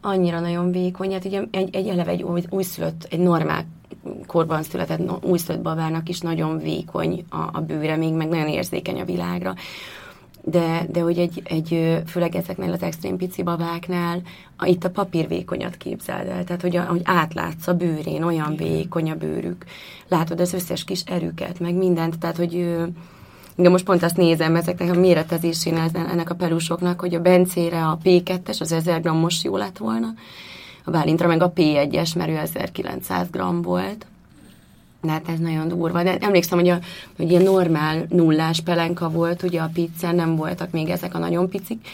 Annyira 0.01 0.41
nagyon 0.41 0.71
vékony. 0.71 1.13
Hát 1.13 1.25
ugye 1.25 1.43
egy, 1.51 1.75
egy 1.75 1.89
eleve 1.89 2.11
egy 2.11 2.23
új, 2.23 2.43
újszülött, 2.49 3.07
egy 3.11 3.21
normál 3.21 3.67
korban 4.27 4.63
született 4.63 5.25
újszülött 5.25 5.63
babának 5.63 6.09
is 6.09 6.21
nagyon 6.21 6.59
vékony 6.59 7.25
a, 7.29 7.49
a 7.53 7.61
bőre, 7.61 7.97
még 7.97 8.13
meg 8.13 8.29
nagyon 8.29 8.49
érzékeny 8.49 9.01
a 9.01 9.05
világra 9.05 9.55
de, 10.43 10.87
de 10.91 11.01
hogy 11.01 11.19
egy, 11.19 11.43
egy, 11.45 11.99
főleg 12.07 12.35
ezeknél 12.35 12.73
az 12.73 12.83
extrém 12.83 13.17
pici 13.17 13.43
babáknál 13.43 14.23
a, 14.57 14.67
itt 14.67 14.85
a 14.85 14.91
papírvékonyat 14.91 15.77
képzeld 15.77 16.29
el, 16.29 16.45
tehát 16.45 16.63
hogy, 16.63 16.77
a, 16.77 16.83
hogy 16.83 17.01
átlátsz 17.05 17.67
a 17.67 17.75
bőrén, 17.75 18.23
olyan 18.23 18.57
vékony 18.57 19.11
a 19.11 19.15
bőrük, 19.15 19.65
látod 20.09 20.41
az 20.41 20.53
összes 20.53 20.85
kis 20.85 21.03
erüket, 21.03 21.61
meg 21.61 21.75
mindent, 21.75 22.19
tehát 22.19 22.37
hogy 22.37 22.53
igen, 23.57 23.73
most 23.73 23.85
pont 23.85 24.03
azt 24.03 24.17
nézem 24.17 24.57
ezeknek 24.57 24.91
a 24.91 24.99
méretezésén 24.99 25.77
ennek 25.95 26.31
a 26.31 26.35
perusoknak, 26.35 27.01
hogy 27.01 27.15
a 27.15 27.21
Bencére 27.21 27.87
a 27.87 27.99
P2-es, 28.05 28.61
az 28.61 28.73
1000 28.73 29.01
grammos 29.01 29.45
jó 29.45 29.57
lett 29.57 29.79
volna, 29.79 30.15
a 30.85 30.91
Bálintra 30.91 31.27
meg 31.27 31.43
a 31.43 31.53
P1-es, 31.53 32.17
mert 32.17 32.31
ő 32.31 32.37
1900 32.37 33.31
gram 33.31 33.63
volt, 33.63 34.07
de 35.03 35.11
hát 35.11 35.29
ez 35.29 35.39
nagyon 35.39 35.69
durva. 35.69 36.03
De 36.03 36.17
emlékszem, 36.21 36.59
hogy, 36.59 36.69
a, 36.69 36.79
hogy 37.17 37.31
ilyen 37.31 37.43
normál 37.43 38.07
nullás 38.09 38.61
pelenka 38.61 39.11
volt, 39.11 39.43
ugye 39.43 39.61
a 39.61 39.71
pizza, 39.73 40.13
nem 40.13 40.37
voltak 40.37 40.71
még 40.71 40.89
ezek 40.89 41.15
a 41.15 41.19
nagyon 41.19 41.49
picik, 41.49 41.89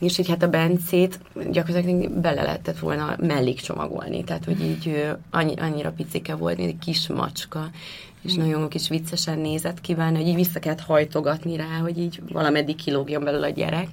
és 0.00 0.18
így 0.18 0.28
hát 0.28 0.42
a 0.42 0.48
bencét 0.48 1.20
gyakorlatilag 1.50 2.10
bele 2.10 2.42
lehetett 2.42 2.78
volna 2.78 3.16
mellék 3.20 3.60
csomagolni, 3.60 4.24
tehát 4.24 4.44
hogy 4.44 4.60
így 4.60 5.14
annyi, 5.30 5.54
annyira 5.56 5.90
picike 5.90 6.34
volt, 6.34 6.56
mint 6.56 6.68
egy 6.68 6.78
kis 6.78 7.08
macska, 7.08 7.70
és 8.22 8.36
mm. 8.36 8.40
nagyon 8.40 8.68
kis 8.68 8.88
viccesen 8.88 9.38
nézett 9.38 9.80
ki 9.80 9.94
benne, 9.94 10.18
hogy 10.18 10.28
így 10.28 10.34
vissza 10.34 10.58
kellett 10.58 10.80
hajtogatni 10.80 11.56
rá, 11.56 11.78
hogy 11.82 11.98
így 11.98 12.20
valameddig 12.32 12.76
kilógjon 12.76 13.24
belőle 13.24 13.46
a 13.46 13.50
gyerek. 13.50 13.88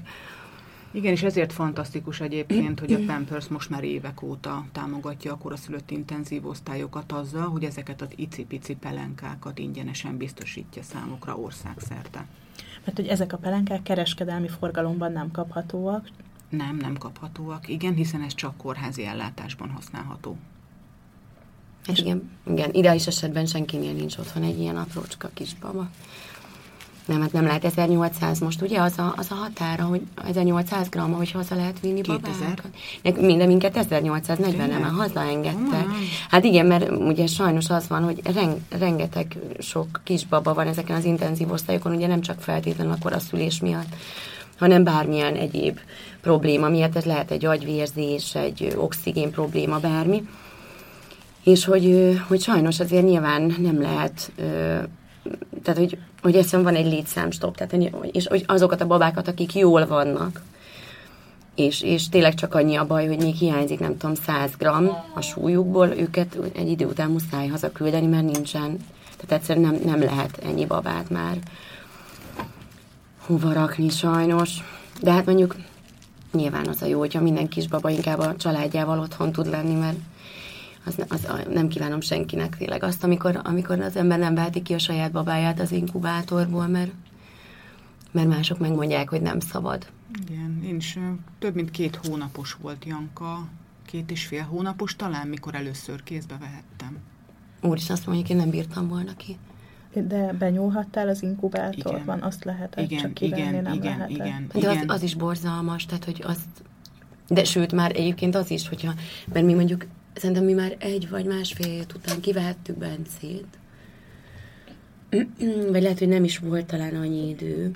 Igen, 0.94 1.12
és 1.12 1.24
ezért 1.24 1.54
fantasztikus 1.54 2.20
egyébként, 2.20 2.80
hogy 2.80 2.94
a 2.94 3.00
Pampers 3.06 3.48
most 3.48 3.70
már 3.70 3.84
évek 3.84 4.22
óta 4.22 4.66
támogatja 4.72 5.32
a 5.32 5.38
koraszülött 5.38 5.92
intenzív 5.92 6.46
osztályokat 6.48 7.12
azzal, 7.12 7.50
hogy 7.50 7.64
ezeket 7.64 8.02
az 8.02 8.08
icipici 8.16 8.76
pelenkákat 8.76 9.60
ingyenesen 9.60 10.18
biztosítja 10.18 10.84
számukra 10.84 11.38
országszerte. 11.38 12.26
Mert 12.86 12.98
hogy 12.98 13.08
ezek 13.08 13.34
a 13.34 13.38
pelenkák 13.38 13.84
kereskedelmi 13.84 14.48
forgalomban 14.48 15.12
nem 15.12 15.32
kaphatóak? 15.32 16.10
Nem, 16.50 16.76
nem 16.76 16.98
kaphatóak, 16.98 17.68
igen, 17.68 17.94
hiszen 17.94 18.22
ez 18.22 18.36
csak 18.36 18.58
kórházi 18.58 19.06
ellátásban 19.06 19.70
használható. 19.70 20.38
Hát 21.86 21.98
igen, 21.98 22.32
igen, 22.48 22.74
ideális 22.74 23.08
esetben 23.08 23.46
senkinél 23.46 23.94
nincs 23.94 24.18
otthon 24.18 24.44
egy 24.44 24.60
ilyen 24.60 24.78
aprócska 24.78 25.30
kisbaba. 25.34 25.90
Nem, 27.06 27.22
hát 27.22 27.32
nem 27.32 27.46
lehet 27.46 27.64
1800 27.64 28.40
most, 28.40 28.62
ugye? 28.62 28.82
Az 28.82 28.98
a, 28.98 29.14
az 29.18 29.28
a 29.30 29.34
határa, 29.34 29.84
hogy 29.84 30.02
1800 30.28 30.90
gram, 30.90 31.14
hogy 31.14 31.32
haza 31.32 31.56
lehet 31.56 31.80
vinni 31.80 32.02
2000? 32.02 32.62
Minden 33.20 33.48
minket 33.48 33.78
1840 33.78 34.70
nem 34.70 34.82
már 34.82 34.92
hazaengedtek. 34.92 35.86
Oh, 35.86 35.94
hát 36.30 36.44
igen, 36.44 36.66
mert 36.66 36.92
ugye 36.92 37.28
sajnos 37.28 37.70
az 37.70 37.88
van, 37.88 38.04
hogy 38.04 38.22
reng, 38.34 38.58
rengeteg 38.70 39.38
sok 39.60 40.02
kisbaba 40.04 40.54
van 40.54 40.68
ezeken 40.68 40.96
az 40.96 41.04
intenzív 41.04 41.52
osztályokon, 41.52 41.96
ugye 41.96 42.08
nem 42.08 42.22
csak 42.22 42.42
feltétlenül 42.42 42.94
a 42.94 42.98
koraszülés 43.02 43.60
miatt, 43.60 43.96
hanem 44.58 44.84
bármilyen 44.84 45.36
egyéb 45.36 45.80
probléma 46.22 46.70
miatt, 46.70 46.96
ez 46.96 47.06
lehet 47.06 47.32
egy 47.32 47.46
agyvérzés, 47.46 48.36
egy 48.36 48.74
oxigén 48.76 49.32
probléma, 49.32 49.80
bármi. 49.80 50.28
És 51.44 51.66
hogy, 51.66 52.18
hogy 52.28 52.42
sajnos 52.42 52.80
azért 52.80 53.06
nyilván 53.06 53.56
nem 53.60 53.82
lehet 53.82 54.32
tehát 55.64 55.80
hogy, 55.80 55.98
hogy 56.24 56.36
egyszerűen 56.36 56.74
van 56.74 56.84
egy 56.84 56.92
létszámstop, 56.92 57.58
tehát, 57.58 57.92
és 58.12 58.28
hogy 58.28 58.44
azokat 58.48 58.82
a 58.82 58.88
babákat, 58.88 59.28
akik 59.28 59.56
jól 59.56 59.88
vannak, 59.88 60.42
és, 61.56 61.82
és 61.82 62.10
tényleg 62.10 62.34
csak 62.34 62.56
annyi 62.56 62.76
a 62.76 62.86
baj, 62.86 63.08
hogy 63.08 63.22
még 63.22 63.36
hiányzik, 63.36 63.80
nem 63.80 63.98
tudom, 63.98 64.16
100 64.16 64.52
gram 64.58 64.90
a 65.14 65.22
súlyukból, 65.22 65.88
őket 65.88 66.38
egy 66.56 66.70
idő 66.70 66.86
után 66.86 67.10
muszáj 67.10 67.48
hazaküldeni, 67.48 68.06
mert 68.06 68.32
nincsen, 68.32 68.78
tehát 69.18 69.42
egyszerűen 69.42 69.72
nem, 69.72 69.82
nem 69.86 70.00
lehet 70.00 70.40
ennyi 70.46 70.66
babát 70.66 71.10
már 71.10 71.38
hova 73.26 73.54
rakni 73.54 73.90
sajnos. 73.90 74.50
De 75.02 75.12
hát 75.12 75.26
mondjuk 75.26 75.56
nyilván 76.32 76.68
az 76.68 76.82
a 76.82 76.86
jó, 76.86 77.00
hogyha 77.00 77.22
minden 77.22 77.48
kisbaba 77.48 77.90
inkább 77.90 78.20
a 78.20 78.36
családjával 78.36 79.00
otthon 79.00 79.32
tud 79.32 79.50
lenni, 79.50 79.74
mert 79.74 79.98
az, 80.86 81.06
az, 81.10 81.28
nem 81.50 81.68
kívánom 81.68 82.02
senkinek 82.02 82.58
tényleg 82.58 82.84
azt, 82.84 83.04
amikor, 83.04 83.40
amikor 83.44 83.80
az 83.80 83.96
ember 83.96 84.20
nem 84.20 84.36
veheti 84.36 84.62
ki 84.62 84.74
a 84.74 84.80
saját 84.80 85.12
babáját 85.12 85.60
az 85.60 85.72
inkubátorból, 85.72 86.68
mert, 86.68 86.92
mert 88.12 88.28
mások 88.28 88.60
megmondják, 88.60 89.10
hogy 89.10 89.22
nem 89.22 89.40
szabad. 89.40 89.88
Igen, 90.28 90.62
én 90.66 90.76
is 90.76 91.00
több 91.40 91.56
mint 91.56 91.72
két 91.72 92.00
hónapos 92.08 92.58
volt 92.62 92.86
Janka, 92.86 93.48
két 93.86 94.12
és 94.12 94.26
fél 94.26 94.44
hónapos 94.44 94.96
talán, 94.96 95.28
mikor 95.28 95.56
először 95.56 96.04
kézbe 96.04 96.38
vehettem. 96.40 96.98
Úr 97.62 97.78
is 97.78 97.90
azt 97.90 98.06
mondja, 98.06 98.26
hogy 98.26 98.36
én 98.36 98.42
nem 98.42 98.50
bírtam 98.50 98.88
volna 98.88 99.16
ki. 99.16 99.38
De 99.94 100.34
benyúlhattál 100.34 101.08
az 101.08 101.24
inkubátorban, 101.24 102.18
igen. 102.18 102.28
azt 102.28 102.44
lehetett 102.44 102.92
igen, 102.92 103.02
csak 103.02 103.14
kivenni, 103.14 103.42
igen, 103.42 103.64
nem 103.64 103.74
igen, 103.74 103.98
lehetett. 103.98 104.10
Igen, 104.10 104.48
De 104.52 104.60
igen. 104.60 104.90
az, 104.90 104.96
az 104.96 105.04
is 105.04 105.16
borzalmas, 105.16 105.86
tehát 105.86 106.06
hogy 106.06 106.24
azt, 106.28 106.64
de 107.28 107.44
sőt 107.44 107.72
már 107.72 107.92
egyébként 107.96 108.36
az 108.36 108.52
is, 108.52 108.68
hogyha, 108.68 108.94
mert 109.34 109.46
mi 109.46 109.54
mondjuk 109.54 109.86
szerintem 110.16 110.44
mi 110.44 110.54
már 110.54 110.76
egy 110.80 111.10
vagy 111.10 111.26
másfél 111.26 111.86
után 111.96 112.20
kivehettük 112.20 112.78
Bencét, 112.78 113.48
vagy 115.72 115.82
lehet, 115.82 116.00
hogy 116.00 116.08
nem 116.08 116.24
is 116.24 116.38
volt 116.38 116.66
talán 116.66 116.96
annyi 116.96 117.30
idő, 117.30 117.72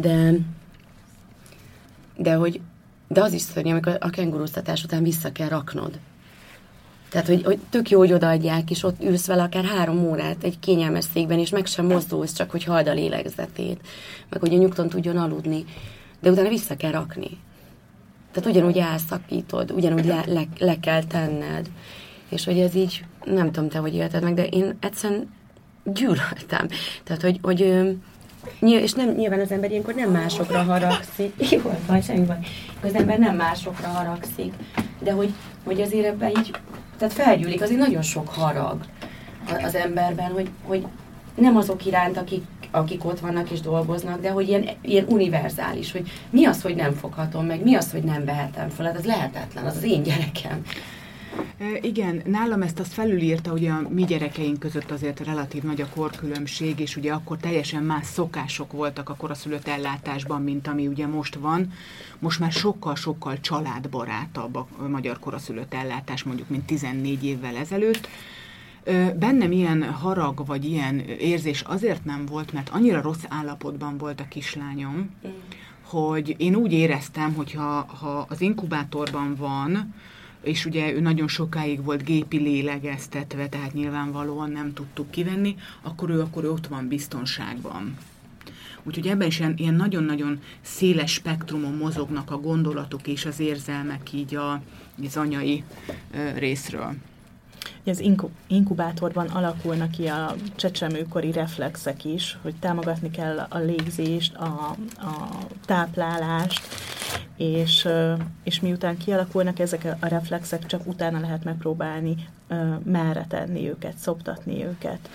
de, 0.00 0.34
de 2.16 2.34
hogy 2.34 2.60
de 3.08 3.22
az 3.22 3.32
is 3.32 3.40
szörnyű, 3.40 3.70
amikor 3.70 3.96
a 4.00 4.10
kengurúztatás 4.10 4.84
után 4.84 5.02
vissza 5.02 5.32
kell 5.32 5.48
raknod. 5.48 5.98
Tehát, 7.08 7.26
hogy, 7.26 7.42
hogy 7.44 7.58
tök 7.70 7.90
jó, 7.90 7.98
hogy 7.98 8.12
odaadják, 8.12 8.70
és 8.70 8.82
ott 8.82 9.02
ülsz 9.02 9.26
vele 9.26 9.42
akár 9.42 9.64
három 9.64 10.04
órát 10.06 10.44
egy 10.44 10.58
kényelmes 10.58 11.04
székben, 11.12 11.38
és 11.38 11.50
meg 11.50 11.66
sem 11.66 11.86
mozdulsz, 11.86 12.32
csak 12.32 12.50
hogy 12.50 12.64
hald 12.64 12.88
a 12.88 12.92
lélegzetét, 12.92 13.80
meg 14.28 14.40
hogy 14.40 14.54
a 14.54 14.56
nyugton 14.56 14.88
tudjon 14.88 15.16
aludni, 15.16 15.64
de 16.20 16.30
utána 16.30 16.48
vissza 16.48 16.76
kell 16.76 16.90
rakni. 16.90 17.38
Tehát 18.34 18.50
ugyanúgy 18.50 18.78
elszakítod, 18.78 19.70
ugyanúgy 19.70 20.04
le, 20.04 20.24
le, 20.26 20.42
le 20.58 20.80
kell 20.80 21.04
tenned. 21.04 21.70
És 22.28 22.44
hogy 22.44 22.58
ez 22.58 22.74
így, 22.74 23.04
nem 23.24 23.52
tudom 23.52 23.68
te, 23.68 23.78
hogy 23.78 23.94
élted 23.94 24.22
meg, 24.22 24.34
de 24.34 24.46
én 24.46 24.76
egyszerűen 24.80 25.30
gyűlöltem. 25.84 26.68
Tehát, 27.04 27.22
hogy, 27.22 27.38
hogy 27.42 27.60
és 28.60 28.92
nem, 28.92 29.10
nyilván 29.10 29.40
az 29.40 29.50
ember 29.50 29.70
ilyenkor 29.70 29.94
nem 29.94 30.10
másokra 30.10 30.62
haragszik. 30.62 31.32
Jó, 31.50 31.60
van, 31.86 32.00
semmi 32.00 32.26
van. 32.26 32.38
Az 32.82 32.94
ember 32.94 33.18
nem 33.18 33.36
másokra 33.36 33.88
haragszik. 33.88 34.52
De 34.98 35.12
hogy, 35.12 35.32
hogy 35.64 35.80
azért 35.80 36.06
ebben 36.06 36.30
így, 36.30 36.50
tehát 36.98 37.14
felgyűlik, 37.14 37.62
azért 37.62 37.80
nagyon 37.80 38.02
sok 38.02 38.28
harag 38.28 38.84
az 39.62 39.74
emberben, 39.74 40.30
hogy, 40.30 40.50
hogy 40.62 40.86
nem 41.34 41.56
azok 41.56 41.86
iránt, 41.86 42.16
akik 42.16 42.42
akik 42.74 43.04
ott 43.04 43.20
vannak 43.20 43.50
és 43.50 43.60
dolgoznak, 43.60 44.20
de 44.20 44.30
hogy 44.30 44.48
ilyen, 44.48 44.68
ilyen 44.80 45.04
univerzális, 45.08 45.92
hogy 45.92 46.10
mi 46.30 46.44
az, 46.44 46.62
hogy 46.62 46.74
nem 46.74 46.92
foghatom 46.92 47.46
meg, 47.46 47.62
mi 47.62 47.74
az, 47.74 47.90
hogy 47.90 48.02
nem 48.02 48.24
vehetem 48.24 48.68
fel, 48.68 48.86
hát 48.86 48.96
ez 48.96 49.04
lehetetlen, 49.04 49.64
az 49.64 49.76
az 49.76 49.82
én 49.82 50.02
gyerekem. 50.02 50.62
Igen, 51.80 52.22
nálam 52.26 52.62
ezt 52.62 52.78
azt 52.78 52.92
felülírta, 52.92 53.50
hogy 53.50 53.66
a 53.66 53.82
mi 53.88 54.04
gyerekeink 54.04 54.58
között 54.58 54.90
azért 54.90 55.20
relatív 55.20 55.62
nagy 55.62 55.80
a 55.80 55.88
korkülönbség, 55.94 56.80
és 56.80 56.96
ugye 56.96 57.12
akkor 57.12 57.36
teljesen 57.36 57.82
más 57.82 58.06
szokások 58.06 58.72
voltak 58.72 59.08
a 59.08 59.14
koraszülött 59.14 59.68
ellátásban, 59.68 60.42
mint 60.42 60.66
ami 60.66 60.86
ugye 60.86 61.06
most 61.06 61.34
van. 61.34 61.72
Most 62.18 62.40
már 62.40 62.52
sokkal-sokkal 62.52 63.40
családbarátabb 63.40 64.54
a 64.54 64.66
magyar 64.88 65.18
koraszülött 65.18 65.74
ellátás, 65.74 66.22
mondjuk, 66.22 66.48
mint 66.48 66.66
14 66.66 67.24
évvel 67.24 67.56
ezelőtt. 67.56 68.08
Bennem 69.18 69.52
ilyen 69.52 69.92
harag 69.92 70.46
vagy 70.46 70.64
ilyen 70.64 70.98
érzés 70.98 71.60
azért 71.60 72.04
nem 72.04 72.26
volt, 72.26 72.52
mert 72.52 72.68
annyira 72.68 73.00
rossz 73.00 73.24
állapotban 73.28 73.98
volt 73.98 74.20
a 74.20 74.28
kislányom, 74.28 74.96
mm. 74.96 75.30
hogy 75.82 76.34
én 76.38 76.54
úgy 76.54 76.72
éreztem, 76.72 77.34
hogy 77.34 77.52
ha, 77.52 77.86
ha 78.00 78.26
az 78.28 78.40
inkubátorban 78.40 79.34
van, 79.34 79.94
és 80.42 80.64
ugye 80.64 80.92
ő 80.92 81.00
nagyon 81.00 81.28
sokáig 81.28 81.84
volt 81.84 82.04
gépi 82.04 82.38
lélegeztetve, 82.38 83.48
tehát 83.48 83.72
nyilvánvalóan 83.72 84.50
nem 84.50 84.72
tudtuk 84.72 85.10
kivenni, 85.10 85.56
akkor 85.82 86.10
ő 86.10 86.20
akkor 86.20 86.44
ő 86.44 86.50
ott 86.50 86.66
van 86.66 86.88
biztonságban. 86.88 87.96
Úgyhogy 88.82 89.06
ebben 89.06 89.26
is 89.26 89.38
ilyen, 89.38 89.54
ilyen 89.56 89.74
nagyon-nagyon 89.74 90.40
széles 90.60 91.12
spektrumon 91.12 91.74
mozognak 91.74 92.30
a 92.30 92.38
gondolatok 92.38 93.06
és 93.06 93.24
az 93.26 93.40
érzelmek 93.40 94.12
így 94.12 94.34
a, 94.34 94.62
az 95.04 95.16
anyai 95.16 95.64
ö, 96.14 96.38
részről. 96.38 96.94
Az 97.86 98.04
inkubátorban 98.46 99.26
alakulnak 99.26 99.90
ki 99.90 100.06
a 100.06 100.34
csecsemőkori 100.56 101.32
reflexek 101.32 102.04
is, 102.04 102.38
hogy 102.42 102.54
támogatni 102.60 103.10
kell 103.10 103.38
a 103.48 103.58
légzést, 103.58 104.34
a, 104.34 104.76
a 104.96 105.38
táplálást, 105.66 106.66
és, 107.36 107.88
és 108.42 108.60
miután 108.60 108.96
kialakulnak 108.96 109.58
ezek 109.58 109.96
a 110.00 110.06
reflexek, 110.06 110.66
csak 110.66 110.86
utána 110.86 111.20
lehet 111.20 111.44
megpróbálni 111.44 112.28
merre 112.84 113.26
tenni 113.28 113.68
őket, 113.68 113.96
szoptatni 113.96 114.64
őket. 114.64 115.08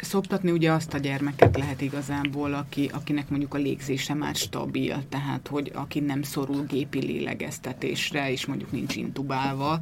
Szoptatni 0.00 0.50
ugye 0.50 0.72
azt 0.72 0.94
a 0.94 0.98
gyermeket 0.98 1.56
lehet 1.56 1.80
igazából, 1.80 2.54
aki, 2.54 2.90
akinek 2.92 3.28
mondjuk 3.28 3.54
a 3.54 3.58
légzése 3.58 4.14
már 4.14 4.34
stabil, 4.34 5.02
tehát 5.08 5.48
hogy 5.48 5.70
aki 5.74 6.00
nem 6.00 6.22
szorul 6.22 6.64
gépi 6.64 7.00
lélegeztetésre, 7.00 8.30
és 8.30 8.46
mondjuk 8.46 8.72
nincs 8.72 8.96
intubálva, 8.96 9.80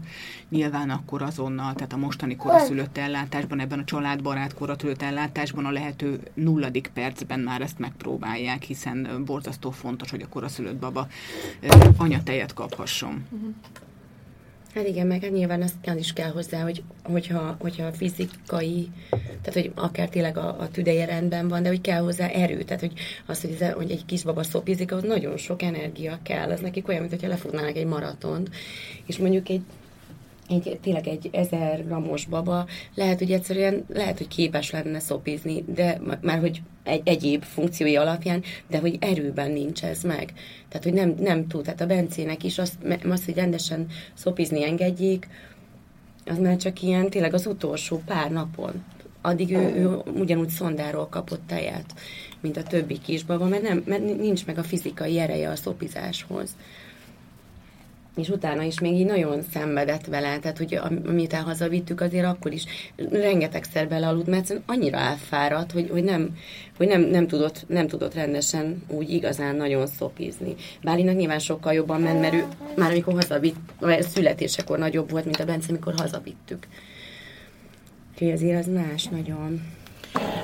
nyilván 0.48 0.90
akkor 0.90 1.22
azonnal, 1.22 1.74
tehát 1.74 1.92
a 1.92 1.96
mostani 1.96 2.36
koraszülött 2.36 2.98
ellátásban, 2.98 3.60
ebben 3.60 3.78
a 3.78 3.84
családbarát 3.84 4.54
koraszülött 4.54 5.02
ellátásban 5.02 5.64
a 5.64 5.70
lehető 5.70 6.20
nulladik 6.34 6.90
percben 6.94 7.40
már 7.40 7.60
ezt 7.60 7.78
megpróbálják, 7.78 8.62
hiszen 8.62 9.22
borzasztó 9.24 9.70
fontos, 9.70 10.10
hogy 10.10 10.22
a 10.22 10.28
koraszülött 10.28 10.76
baba 10.76 11.08
anyatejet 11.96 12.54
kaphasson. 12.54 13.24
Uh-huh. 13.30 13.54
Hát 14.74 14.86
igen, 14.86 15.06
meg 15.06 15.22
hát 15.22 15.30
nyilván 15.30 15.62
azt 15.62 15.74
is 15.98 16.12
kell 16.12 16.30
hozzá, 16.30 16.62
hogy, 16.62 16.82
hogyha, 17.02 17.56
hogyha 17.60 17.92
fizikai, 17.92 18.88
tehát 19.10 19.52
hogy 19.52 19.72
akár 19.74 20.08
tényleg 20.08 20.36
a, 20.36 20.60
a 20.60 20.68
tüdeje 20.68 21.04
rendben 21.04 21.48
van, 21.48 21.62
de 21.62 21.68
hogy 21.68 21.80
kell 21.80 22.00
hozzá 22.00 22.26
erő, 22.26 22.62
tehát 22.62 22.80
hogy 22.80 22.92
az, 23.26 23.40
hogy, 23.40 23.56
ez, 23.60 23.72
hogy 23.72 23.90
egy 23.90 24.04
kisbaba 24.04 24.42
szopizik, 24.42 24.92
az 24.92 25.02
nagyon 25.02 25.36
sok 25.36 25.62
energia 25.62 26.18
kell, 26.22 26.50
az 26.50 26.60
nekik 26.60 26.88
olyan, 26.88 27.00
mintha 27.02 27.28
lefutnának 27.28 27.76
egy 27.76 27.86
maratont, 27.86 28.50
és 29.06 29.18
mondjuk 29.18 29.48
egy 29.48 29.62
egy, 30.52 30.78
tényleg 30.82 31.06
egy 31.06 31.28
ezer 31.32 31.86
gramos 31.86 32.24
baba 32.24 32.66
lehet, 32.94 33.18
hogy 33.18 33.32
egyszerűen 33.32 33.84
lehet, 33.88 34.18
hogy 34.18 34.28
képes 34.28 34.70
lenne 34.70 34.98
szopizni, 34.98 35.64
de 35.74 36.00
már 36.20 36.38
hogy 36.38 36.62
egy 36.84 37.00
egyéb 37.04 37.42
funkciói 37.42 37.96
alapján, 37.96 38.42
de 38.68 38.78
hogy 38.78 38.96
erőben 39.00 39.50
nincs 39.50 39.84
ez 39.84 40.02
meg. 40.02 40.32
Tehát, 40.68 40.84
hogy 40.84 40.92
nem, 40.92 41.14
nem 41.18 41.46
tud. 41.46 41.62
Tehát 41.62 41.80
a 41.80 41.86
Bencének 41.86 42.44
is 42.44 42.58
azt, 42.58 42.74
azt, 43.08 43.24
hogy 43.24 43.34
rendesen 43.34 43.86
szopizni 44.14 44.64
engedjék, 44.64 45.28
az 46.26 46.38
már 46.38 46.56
csak 46.56 46.82
ilyen 46.82 47.10
tényleg 47.10 47.34
az 47.34 47.46
utolsó 47.46 48.02
pár 48.06 48.30
napon. 48.30 48.84
Addig 49.20 49.50
ő, 49.50 49.74
ő 49.74 50.02
ugyanúgy 50.14 50.48
szondáról 50.48 51.06
kapott 51.06 51.42
tejet, 51.46 51.94
mint 52.40 52.56
a 52.56 52.62
többi 52.62 52.98
kisbaba, 52.98 53.46
mert, 53.46 53.62
nem, 53.62 53.82
mert 53.86 54.02
nincs 54.02 54.46
meg 54.46 54.58
a 54.58 54.62
fizikai 54.62 55.18
ereje 55.18 55.48
a 55.48 55.56
szopizáshoz 55.56 56.56
és 58.16 58.28
utána 58.28 58.62
is 58.62 58.80
még 58.80 58.92
így 58.94 59.06
nagyon 59.06 59.42
szenvedett 59.52 60.06
vele, 60.06 60.38
tehát 60.38 60.58
hogy 60.58 60.80
amit 61.06 61.32
hazavittük, 61.32 62.00
azért 62.00 62.26
akkor 62.26 62.52
is 62.52 62.64
rengetegszer 63.10 63.88
belealudt, 63.88 64.26
mert 64.26 64.60
annyira 64.66 64.98
elfáradt, 64.98 65.72
hogy, 65.72 65.88
hogy, 65.90 66.04
nem, 66.04 66.36
hogy 66.76 66.86
nem, 66.86 67.00
nem, 67.00 67.26
tudott, 67.26 67.64
nem 67.68 67.86
tudott 67.86 68.14
rendesen 68.14 68.82
úgy 68.88 69.10
igazán 69.10 69.56
nagyon 69.56 69.86
szopizni. 69.86 70.54
Bálinak 70.82 71.16
nyilván 71.16 71.38
sokkal 71.38 71.72
jobban 71.72 72.00
ment, 72.00 72.20
mert 72.20 72.34
ő 72.34 72.44
már 72.76 72.90
amikor 72.90 73.14
hazavitt, 73.14 73.56
vagy 73.80 74.02
születésekor 74.02 74.78
nagyobb 74.78 75.10
volt, 75.10 75.24
mint 75.24 75.40
a 75.40 75.44
Bence, 75.44 75.66
amikor 75.68 75.94
hazavittük. 75.96 76.66
Úgyhogy 78.12 78.30
azért 78.30 78.58
az 78.58 78.72
más 78.72 79.04
nagyon. 79.04 79.62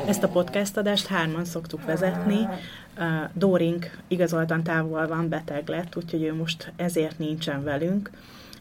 Ezt 0.07 0.23
a 0.23 0.29
podcast 0.29 0.77
adást 0.77 1.07
hárman 1.07 1.45
szoktuk 1.45 1.85
vezetni. 1.85 2.49
Dórink 3.33 3.99
igazoltan 4.09 4.63
távol 4.63 5.07
van, 5.07 5.29
beteg 5.29 5.69
lett, 5.69 5.97
úgyhogy 5.97 6.23
ő 6.23 6.35
most 6.35 6.73
ezért 6.77 7.19
nincsen 7.19 7.65
velünk 7.65 8.11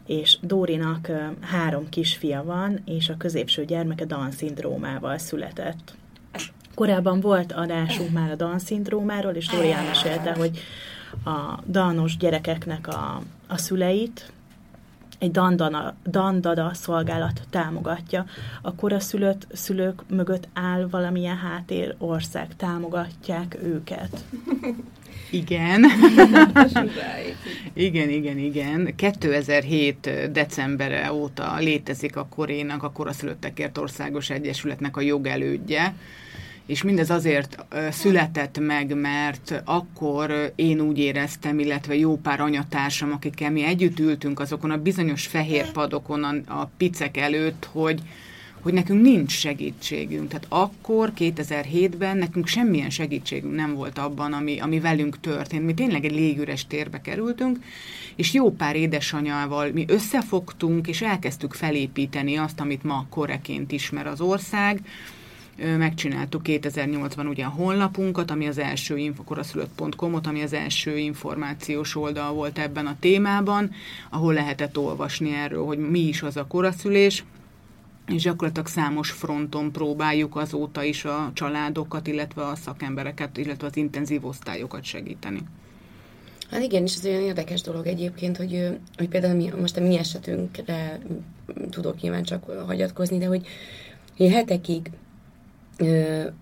és 0.08 0.38
Dórinak 0.40 1.10
három 1.40 1.88
kisfia 1.88 2.44
van, 2.44 2.82
és 2.84 3.08
a 3.08 3.16
középső 3.16 3.64
gyermeke 3.64 4.04
Down-szindrómával 4.04 5.18
született. 5.18 5.94
Korábban 6.74 7.20
volt 7.20 7.52
adásunk 7.52 8.10
már 8.10 8.30
a 8.30 8.34
Down-szindrómáról, 8.34 9.32
és 9.32 9.46
Dóri 9.46 9.70
elmesélte, 9.70 10.32
hogy 10.32 10.58
a 11.24 11.58
Downos 11.64 12.16
gyerekeknek 12.16 12.88
a, 12.88 13.22
a 13.46 13.56
szüleit 13.56 14.32
egy 15.18 15.30
dandana, 15.30 15.94
dandada 16.06 16.70
szolgálat 16.74 17.40
támogatja, 17.50 18.24
akkor 18.62 18.92
a 18.92 19.00
szülött, 19.00 19.46
szülők 19.52 20.02
mögött 20.08 20.48
áll 20.52 20.88
valamilyen 20.90 21.36
háttér 21.36 21.94
ország, 21.98 22.56
támogatják 22.56 23.58
őket. 23.62 24.24
Igen. 25.30 25.84
igen, 27.74 28.08
igen, 28.08 28.38
igen. 28.38 28.94
2007. 28.96 30.10
decembere 30.32 31.12
óta 31.12 31.56
létezik 31.58 32.16
a 32.16 32.26
Korénak, 32.26 32.82
a 32.82 32.90
Koraszülöttekért 32.90 33.78
Országos 33.78 34.30
Egyesületnek 34.30 34.96
a 34.96 35.00
jogelődje, 35.00 35.94
és 36.68 36.82
mindez 36.82 37.10
azért 37.10 37.64
született 37.90 38.58
meg, 38.60 38.94
mert 38.94 39.62
akkor 39.64 40.52
én 40.56 40.80
úgy 40.80 40.98
éreztem, 40.98 41.58
illetve 41.58 41.96
jó 41.96 42.16
pár 42.16 42.40
anyatársam, 42.40 43.12
akikkel 43.12 43.50
mi 43.50 43.64
együtt 43.64 43.98
ültünk 43.98 44.40
azokon 44.40 44.70
a 44.70 44.82
bizonyos 44.82 45.26
fehér 45.26 45.70
padokon 45.70 46.24
a, 46.24 46.60
a 46.60 46.70
picek 46.76 47.16
előtt, 47.16 47.68
hogy, 47.72 48.00
hogy 48.60 48.72
nekünk 48.72 49.02
nincs 49.02 49.32
segítségünk. 49.32 50.28
Tehát 50.28 50.46
akkor, 50.48 51.12
2007-ben 51.18 52.16
nekünk 52.16 52.46
semmilyen 52.46 52.90
segítségünk 52.90 53.54
nem 53.54 53.74
volt 53.74 53.98
abban, 53.98 54.32
ami, 54.32 54.58
ami 54.60 54.80
velünk 54.80 55.20
történt. 55.20 55.64
Mi 55.64 55.74
tényleg 55.74 56.04
egy 56.04 56.14
légüres 56.14 56.66
térbe 56.66 57.00
kerültünk, 57.00 57.58
és 58.16 58.32
jó 58.32 58.50
pár 58.50 58.76
édesanyával 58.76 59.70
mi 59.72 59.84
összefogtunk, 59.88 60.88
és 60.88 61.02
elkezdtük 61.02 61.54
felépíteni 61.54 62.36
azt, 62.36 62.60
amit 62.60 62.82
ma 62.82 63.06
koreként 63.10 63.72
ismer 63.72 64.06
az 64.06 64.20
ország, 64.20 64.80
megcsináltuk 65.76 66.42
2008-ban 66.44 67.28
ugye 67.28 67.44
a 67.44 67.48
honlapunkat, 67.48 68.30
ami 68.30 68.46
az 68.46 68.58
első 68.58 68.96
infokoraszülött.com-ot, 68.96 70.26
ami 70.26 70.42
az 70.42 70.52
első 70.52 70.98
információs 70.98 71.96
oldal 71.96 72.32
volt 72.32 72.58
ebben 72.58 72.86
a 72.86 72.96
témában, 73.00 73.70
ahol 74.10 74.34
lehetett 74.34 74.78
olvasni 74.78 75.32
erről, 75.32 75.64
hogy 75.64 75.78
mi 75.78 76.00
is 76.00 76.22
az 76.22 76.36
a 76.36 76.46
koraszülés, 76.46 77.24
és 78.06 78.22
gyakorlatilag 78.22 78.66
számos 78.66 79.10
fronton 79.10 79.72
próbáljuk 79.72 80.36
azóta 80.36 80.82
is 80.82 81.04
a 81.04 81.30
családokat, 81.34 82.06
illetve 82.06 82.46
a 82.46 82.56
szakembereket, 82.56 83.36
illetve 83.36 83.66
az 83.66 83.76
intenzív 83.76 84.24
osztályokat 84.24 84.84
segíteni. 84.84 85.40
Hát 86.50 86.62
igen, 86.62 86.82
és 86.82 86.94
ez 86.94 87.04
olyan 87.04 87.22
érdekes 87.22 87.60
dolog 87.60 87.86
egyébként, 87.86 88.36
hogy, 88.36 88.78
hogy 88.96 89.08
például 89.08 89.34
mi, 89.34 89.50
most 89.60 89.76
a 89.76 89.80
mi 89.80 89.98
esetünkre 89.98 91.00
tudok 91.70 92.00
nyilván 92.00 92.22
csak 92.22 92.50
hagyatkozni, 92.66 93.18
de 93.18 93.26
hogy, 93.26 93.46
hogy 94.16 94.30
hetekig 94.30 94.90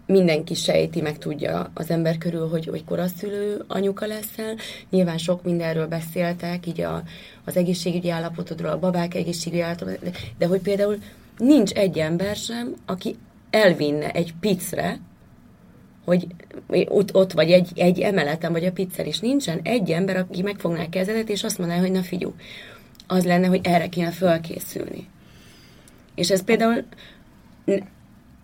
mindenki 0.07 0.55
sejti, 0.55 1.01
meg 1.01 1.19
tudja 1.19 1.71
az 1.75 1.91
ember 1.91 2.19
körül, 2.19 2.49
hogy, 2.49 2.67
hogy 2.67 2.85
koraszülő 2.85 3.65
anyuka 3.67 4.07
leszel. 4.07 4.57
Nyilván 4.91 5.19
sok 5.19 5.43
mindenről 5.43 5.87
beszéltek, 5.87 6.67
így 6.67 6.81
a, 6.81 7.03
az 7.45 7.57
egészségügyi 7.57 8.11
állapotodról, 8.11 8.71
a 8.71 8.79
babák 8.79 9.15
egészségügyi 9.15 9.63
állapotodról, 9.63 10.13
de, 10.39 10.47
hogy 10.47 10.61
például 10.61 10.99
nincs 11.39 11.73
egy 11.73 11.99
ember 11.99 12.37
sem, 12.37 12.75
aki 12.87 13.17
elvinne 13.51 14.11
egy 14.11 14.35
picre, 14.41 15.01
hogy 16.05 16.27
ott, 16.89 17.15
ott 17.15 17.33
vagy 17.33 17.51
egy, 17.51 17.73
egy 17.75 18.01
emeleten, 18.01 18.53
vagy 18.53 18.65
a 18.65 18.73
pizzer 18.73 19.07
is 19.07 19.19
nincsen 19.19 19.61
egy 19.63 19.91
ember, 19.91 20.17
aki 20.17 20.43
megfogná 20.43 20.83
a 20.83 20.89
kezedet, 20.89 21.29
és 21.29 21.45
azt 21.45 21.59
mondaná, 21.59 21.81
hogy 21.81 21.91
na 21.91 22.03
figyú, 22.03 22.35
az 23.07 23.25
lenne, 23.25 23.47
hogy 23.47 23.61
erre 23.63 23.89
kéne 23.89 24.11
fölkészülni. 24.11 25.09
És 26.15 26.31
ez 26.31 26.45
például 26.45 26.85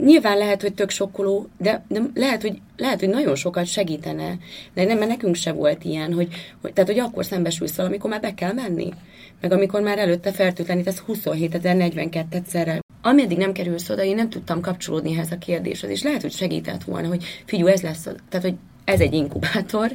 nyilván 0.05 0.39
lehet, 0.39 0.63
hogy 0.63 0.75
tök 0.75 0.91
sokkoló, 0.91 1.49
de, 1.59 1.85
de 1.89 2.01
lehet, 2.15 2.43
hogy, 2.43 2.61
lehet, 2.77 3.01
hogy 3.01 3.09
nagyon 3.09 3.35
sokat 3.35 3.67
segítene. 3.67 4.39
De 4.75 4.85
nem, 4.85 4.99
mert 4.99 5.11
nekünk 5.11 5.35
se 5.35 5.53
volt 5.53 5.85
ilyen, 5.85 6.13
hogy, 6.13 6.29
hogy, 6.61 6.73
tehát, 6.73 6.91
hogy 6.91 6.99
akkor 6.99 7.25
szembesülsz 7.25 7.79
amikor 7.79 8.11
már 8.11 8.21
be 8.21 8.35
kell 8.35 8.53
menni. 8.53 8.93
Meg 9.41 9.53
amikor 9.53 9.81
már 9.81 9.99
előtte 9.99 10.33
fertőtlenítesz 10.33 10.99
27 10.99 11.55
ezer 11.55 11.77
42 11.77 12.43
szerrel. 12.47 12.81
Ameddig 13.03 13.39
nem 13.39 13.53
kerülsz 13.53 13.89
oda, 13.89 14.03
én 14.03 14.15
nem 14.15 14.31
tudtam 14.31 14.61
kapcsolódni 14.61 15.13
ehhez 15.13 15.31
a 15.31 15.39
kérdéshez, 15.39 15.91
és 15.91 16.03
lehet, 16.03 16.23
hogy 16.23 16.33
segített 16.33 16.85
volna, 16.85 17.09
hogy 17.09 17.25
figyú, 17.45 17.67
ez 17.67 17.81
lesz, 17.81 18.03
tehát, 18.03 18.47
hogy 18.47 18.55
ez 18.85 19.01
egy 19.01 19.13
inkubátor, 19.13 19.91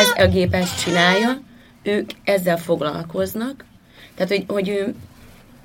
ez 0.00 0.24
a 0.24 0.28
gép 0.28 0.54
ezt 0.54 0.82
csinálja, 0.84 1.40
ők 1.82 2.10
ezzel 2.24 2.58
foglalkoznak, 2.58 3.64
tehát, 4.14 4.30
hogy, 4.30 4.44
hogy, 4.48 4.94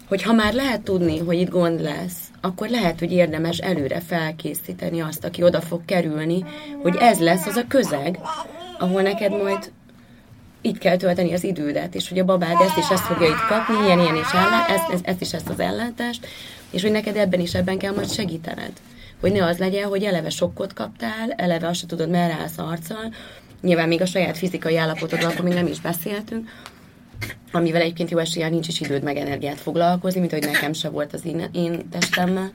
hogy 0.08 0.22
ha 0.22 0.34
már 0.34 0.54
lehet 0.54 0.82
tudni, 0.82 1.18
hogy 1.20 1.40
itt 1.40 1.50
gond 1.50 1.82
lesz, 1.82 2.31
akkor 2.42 2.70
lehet, 2.70 3.00
hogy 3.00 3.12
érdemes 3.12 3.58
előre 3.58 4.00
felkészíteni 4.00 5.02
azt, 5.02 5.26
aki 5.26 5.44
oda 5.44 5.62
fog 5.62 5.86
kerülni, 5.86 6.46
hogy 6.82 6.96
ez 7.00 7.20
lesz 7.20 7.46
az 7.46 7.56
a 7.56 7.68
közeg, 7.68 8.20
ahol 8.80 9.02
neked 9.02 9.32
majd 9.32 9.72
itt 10.62 10.78
kell 10.78 10.98
tölteni 10.98 11.34
az 11.34 11.44
idődet, 11.44 11.96
és 11.96 12.10
hogy 12.10 12.20
a 12.20 12.26
babád 12.26 12.62
ezt 12.62 12.78
és 12.78 12.90
ezt 12.90 13.04
fogja 13.04 13.28
itt 13.28 13.46
kapni, 13.48 13.86
ilyen, 13.86 14.00
ilyen 14.00 14.16
és 14.16 14.32
ellá, 14.34 14.66
ezt, 14.68 14.90
ezt, 14.92 15.08
ezt 15.08 15.22
is 15.22 15.34
ezt 15.34 15.50
az 15.50 15.60
ellátást, 15.60 16.28
és 16.72 16.82
hogy 16.82 16.92
neked 16.92 17.16
ebben 17.16 17.40
is 17.40 17.54
ebben 17.54 17.78
kell 17.78 17.94
majd 17.94 18.10
segítened. 18.10 18.72
hogy 19.20 19.32
ne 19.32 19.46
az 19.46 19.58
legyen, 19.58 19.88
hogy 19.88 20.04
eleve 20.04 20.30
sokkot 20.30 20.74
kaptál, 20.74 21.32
eleve 21.36 21.68
azt 21.68 21.80
se 21.80 21.86
tudod, 21.86 22.10
merre 22.10 22.34
állsz 22.34 22.58
arccal, 22.58 23.14
nyilván 23.62 23.88
még 23.88 24.02
a 24.02 24.06
saját 24.06 24.38
fizikai 24.38 24.78
állapotodról 24.78 25.32
akkor 25.32 25.44
még 25.44 25.54
nem 25.54 25.68
is 25.68 25.80
beszéltünk, 25.82 26.50
amivel 27.52 27.82
egyébként 27.82 28.10
jó 28.10 28.18
eséllyel 28.18 28.50
nincs 28.50 28.68
is 28.68 28.82
időd 28.82 29.04
meg 29.04 29.18
energiát 29.18 29.60
foglalkozni, 29.60 30.20
mint 30.20 30.32
hogy 30.32 30.46
nekem 30.46 30.74
se 30.74 30.90
volt 30.90 31.14
az 31.14 31.26
én, 31.26 31.50
én 31.52 31.90
testemmel. 31.90 32.52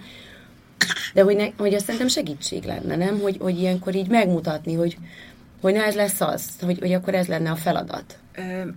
De 1.14 1.22
hogy, 1.22 1.36
ne, 1.36 1.46
hogy 1.56 1.74
azt 1.74 1.84
szerintem 1.84 2.08
segítség 2.08 2.64
lenne, 2.64 2.96
nem? 2.96 3.20
Hogy, 3.20 3.36
hogy 3.40 3.58
ilyenkor 3.58 3.94
így 3.94 4.08
megmutatni, 4.08 4.74
hogy, 4.74 4.96
hogy 5.60 5.72
na 5.72 5.84
ez 5.84 5.94
lesz 5.94 6.20
az, 6.20 6.48
hogy, 6.60 6.78
hogy 6.78 6.92
akkor 6.92 7.14
ez 7.14 7.26
lenne 7.26 7.50
a 7.50 7.56
feladat. 7.56 8.18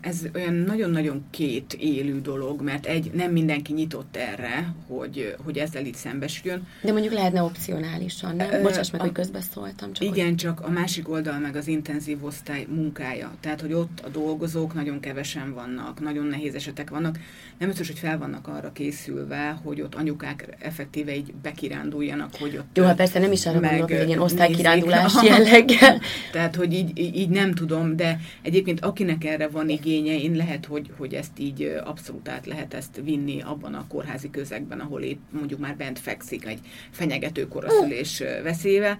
Ez 0.01 0.27
olyan 0.35 0.53
nagyon-nagyon 0.53 1.25
két 1.29 1.73
élő 1.73 2.21
dolog, 2.21 2.61
mert 2.61 2.85
egy, 2.85 3.11
nem 3.13 3.31
mindenki 3.31 3.73
nyitott 3.73 4.15
erre, 4.15 4.73
hogy, 4.87 5.35
hogy 5.43 5.57
ezzel 5.57 5.85
itt 5.85 5.95
szembesüljön. 5.95 6.67
De 6.81 6.91
mondjuk 6.91 7.13
lehetne 7.13 7.43
opcionálisan, 7.43 8.35
nem? 8.35 8.51
Ö, 8.51 8.61
Bocsáss 8.61 8.91
meg, 8.91 9.01
a- 9.01 9.03
hogy 9.03 9.13
közbeszóltam. 9.13 9.93
Csak 9.93 10.03
Igen, 10.07 10.35
csak 10.35 10.59
a 10.61 10.69
másik 10.69 11.09
oldal 11.09 11.39
meg 11.39 11.55
az 11.55 11.67
intenzív 11.67 12.23
osztály 12.25 12.65
munkája. 12.69 13.31
Tehát, 13.39 13.61
hogy 13.61 13.73
ott 13.73 14.01
a 14.05 14.09
dolgozók 14.09 14.73
nagyon 14.73 14.99
kevesen 14.99 15.53
vannak, 15.53 15.99
nagyon 15.99 16.25
nehéz 16.25 16.55
esetek 16.55 16.89
vannak. 16.89 17.19
Nem 17.57 17.67
biztos, 17.67 17.87
hogy 17.87 17.99
fel 17.99 18.17
vannak 18.17 18.47
arra 18.47 18.71
készülve, 18.71 19.59
hogy 19.63 19.81
ott 19.81 19.95
anyukák 19.95 20.55
effektíve 20.59 21.15
így 21.15 21.33
bekiránduljanak, 21.41 22.35
hogy 22.39 22.57
ott... 22.57 22.77
Jó, 22.77 22.83
hát 22.83 22.95
persze 22.95 23.19
nem 23.19 23.31
is 23.31 23.45
arra 23.45 23.59
meg 23.59 23.69
gondolok, 23.69 23.97
hogy 23.97 24.07
ilyen 24.07 24.19
osztálykirándulás 24.19 25.13
jelleggel. 25.23 25.99
Tehát, 26.31 26.55
hogy 26.55 26.73
így 26.73 26.97
így 27.15 27.29
nem 27.29 27.53
tudom, 27.53 27.95
de 27.95 28.19
egyébként 28.41 28.79
akinek 28.79 29.25
erre 29.25 29.47
van 29.51 29.69
igénye, 29.69 30.19
én 30.19 30.31
lehet, 30.31 30.65
hogy, 30.65 30.91
hogy 30.97 31.13
ezt 31.13 31.39
így 31.39 31.81
abszolút 31.83 32.29
át 32.29 32.45
lehet 32.45 32.73
ezt 32.73 33.01
vinni 33.03 33.41
abban 33.41 33.73
a 33.73 33.87
kórházi 33.87 34.29
közegben, 34.29 34.79
ahol 34.79 35.01
épp 35.01 35.19
mondjuk 35.31 35.59
már 35.59 35.77
bent 35.77 35.99
fekszik 35.99 36.45
egy 36.45 36.59
fenyegető 36.91 37.47
koraszülés 37.47 38.23
veszélyével. 38.43 38.97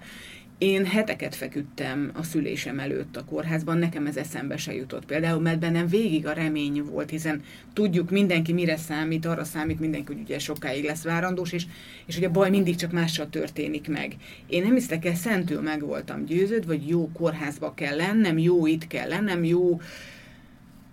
Én 0.60 0.84
heteket 0.84 1.34
feküdtem 1.34 2.10
a 2.14 2.22
szülésem 2.22 2.78
előtt 2.78 3.16
a 3.16 3.24
kórházban, 3.24 3.78
nekem 3.78 4.06
ez 4.06 4.16
eszembe 4.16 4.56
se 4.56 4.74
jutott 4.74 5.04
például, 5.04 5.40
mert 5.40 5.58
bennem 5.58 5.86
végig 5.86 6.26
a 6.26 6.32
remény 6.32 6.82
volt, 6.84 7.10
hiszen 7.10 7.42
tudjuk 7.72 8.10
mindenki 8.10 8.52
mire 8.52 8.76
számít, 8.76 9.26
arra 9.26 9.44
számít 9.44 9.80
mindenki, 9.80 10.12
hogy 10.12 10.22
ugye 10.22 10.38
sokáig 10.38 10.84
lesz 10.84 11.02
várandós, 11.02 11.52
és, 11.52 11.66
és 12.06 12.14
hogy 12.14 12.24
a 12.24 12.30
baj 12.30 12.50
mindig 12.50 12.76
csak 12.76 12.92
mással 12.92 13.28
történik 13.28 13.88
meg. 13.88 14.16
Én 14.46 14.62
nem 14.62 14.74
hiszek 14.74 15.04
el, 15.04 15.14
szentül 15.14 15.60
meg 15.60 15.84
voltam 15.84 16.24
győződve, 16.24 16.74
hogy 16.74 16.88
jó 16.88 17.10
kórházba 17.12 17.74
kell 17.74 17.96
lennem, 17.96 18.38
jó 18.38 18.66
itt 18.66 18.86
kell 18.86 19.08
lennem, 19.08 19.44
jó 19.44 19.80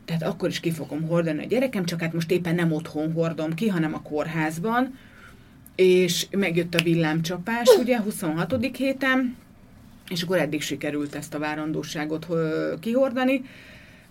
tehát 0.08 0.24
akkor 0.24 0.50
is 0.50 0.60
ki 0.60 0.72
fogom 0.72 1.08
hordani 1.08 1.44
a 1.44 1.48
gyerekem, 1.48 1.86
csak 1.86 2.02
hát 2.02 2.14
most 2.14 2.32
éppen 2.32 2.56
nem 2.56 2.72
otthon 2.72 3.12
hordom 3.14 3.54
ki, 3.54 3.68
hanem 3.68 3.94
a 3.94 4.02
kórházban, 4.02 4.98
és 5.76 6.28
megjött 6.32 6.76
a 6.76 6.84
villámcsapás, 6.84 7.68
ugye, 7.80 8.00
26. 8.00 8.76
héten, 8.78 9.36
és 10.10 10.22
akkor 10.22 10.38
eddig 10.38 10.62
sikerült 10.62 11.16
ezt 11.16 11.34
a 11.34 11.40
várandóságot 11.40 12.28
kihordani, 12.80 13.44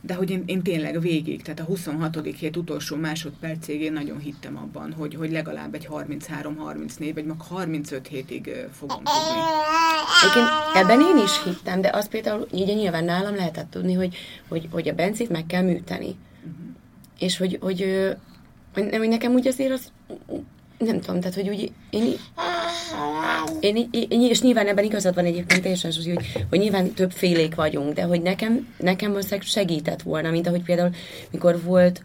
de 0.06 0.14
hogy 0.14 0.30
én, 0.30 0.42
én 0.46 0.62
tényleg 0.62 1.00
végig, 1.00 1.42
tehát 1.42 1.60
a 1.60 1.64
26. 1.64 2.18
hét 2.38 2.56
utolsó 2.56 2.96
másodpercig 2.96 3.80
én 3.80 3.92
nagyon 3.92 4.18
hittem 4.18 4.56
abban, 4.56 4.92
hogy, 4.92 5.14
hogy 5.14 5.30
legalább 5.30 5.74
egy 5.74 5.88
33-34, 5.90 7.10
vagy 7.14 7.24
meg 7.24 7.40
35 7.40 8.06
hétig 8.08 8.50
fogom 8.72 8.96
tudni. 8.96 9.40
Egyébként 10.22 10.48
ebben 10.74 11.00
én 11.00 11.24
is 11.24 11.42
hittem, 11.44 11.80
de 11.80 11.90
azt 11.92 12.08
például 12.08 12.46
így 12.52 12.66
nyilván 12.66 13.04
nálam 13.04 13.34
lehetett 13.34 13.70
tudni, 13.70 13.92
hogy, 13.92 14.16
hogy, 14.48 14.68
hogy 14.70 14.88
a 14.88 14.94
Bencét 14.94 15.28
meg 15.28 15.46
kell 15.46 15.62
műteni. 15.62 16.16
És 17.18 17.38
hogy, 17.38 17.58
hogy, 17.60 17.80
hogy, 18.74 18.96
hogy 18.96 19.08
nekem 19.08 19.32
úgy 19.32 19.46
azért 19.46 19.72
az, 19.72 19.92
nem 20.78 21.00
tudom, 21.00 21.20
tehát 21.20 21.34
hogy 21.34 21.48
úgy 21.48 21.72
én, 21.90 22.14
én, 23.60 23.88
én, 23.90 24.20
és 24.20 24.40
nyilván 24.40 24.66
ebben 24.66 24.84
igazad 24.84 25.14
van 25.14 25.24
egyébként 25.24 25.62
teljesen, 25.62 25.92
hogy, 25.92 26.18
hogy, 26.50 26.58
nyilván 26.58 26.92
több 26.92 27.10
félék 27.10 27.54
vagyunk, 27.54 27.94
de 27.94 28.02
hogy 28.02 28.22
nekem, 28.22 28.68
nekem 28.78 29.10
valószínűleg 29.10 29.46
segített 29.46 30.02
volna, 30.02 30.30
mint 30.30 30.46
ahogy 30.46 30.62
például, 30.62 30.90
mikor 31.30 31.62
volt 31.62 32.02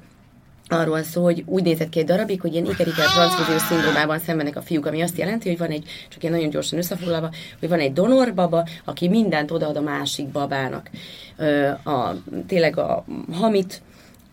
arról 0.67 1.03
szó, 1.03 1.23
hogy 1.23 1.43
úgy 1.45 1.63
nézett 1.63 1.89
ki 1.89 1.99
egy 1.99 2.05
darabig, 2.05 2.41
hogy 2.41 2.53
ilyen 2.53 2.65
ikerikel 2.65 3.05
transzfúziós 3.05 3.61
szindrómában 3.61 4.19
szenvednek 4.19 4.55
a 4.55 4.61
fiúk, 4.61 4.85
ami 4.85 5.01
azt 5.01 5.17
jelenti, 5.17 5.49
hogy 5.49 5.57
van 5.57 5.69
egy, 5.69 5.89
csak 6.09 6.23
ilyen 6.23 6.35
nagyon 6.35 6.49
gyorsan 6.49 6.79
összefoglalva, 6.79 7.29
hogy 7.59 7.69
van 7.69 7.79
egy 7.79 7.93
donorbaba, 7.93 8.67
aki 8.85 9.09
mindent 9.09 9.51
odaad 9.51 9.77
a 9.77 9.81
másik 9.81 10.27
babának. 10.27 10.89
Ö, 11.37 11.67
a, 11.67 12.15
tényleg 12.47 12.77
a 12.77 13.05
hamit, 13.31 13.81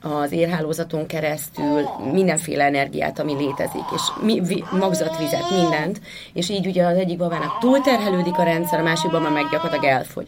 az 0.01 0.33
érhálózaton 0.33 1.07
keresztül 1.07 1.89
mindenféle 2.13 2.65
energiát, 2.65 3.19
ami 3.19 3.35
létezik, 3.35 3.85
és 3.95 4.03
mi, 4.23 4.41
vi, 4.41 4.65
magzatvizet, 4.71 5.51
mindent, 5.51 6.01
és 6.33 6.49
így 6.49 6.67
ugye 6.67 6.85
az 6.87 6.97
egyik 6.97 7.19
babának 7.19 7.59
túlterhelődik 7.59 8.39
a 8.39 8.43
rendszer, 8.43 8.81
a 8.81 8.83
másik 8.83 9.11
baba 9.11 9.31
meg 9.31 9.49
gyakorlatilag 9.51 9.95
elfogy. 9.95 10.27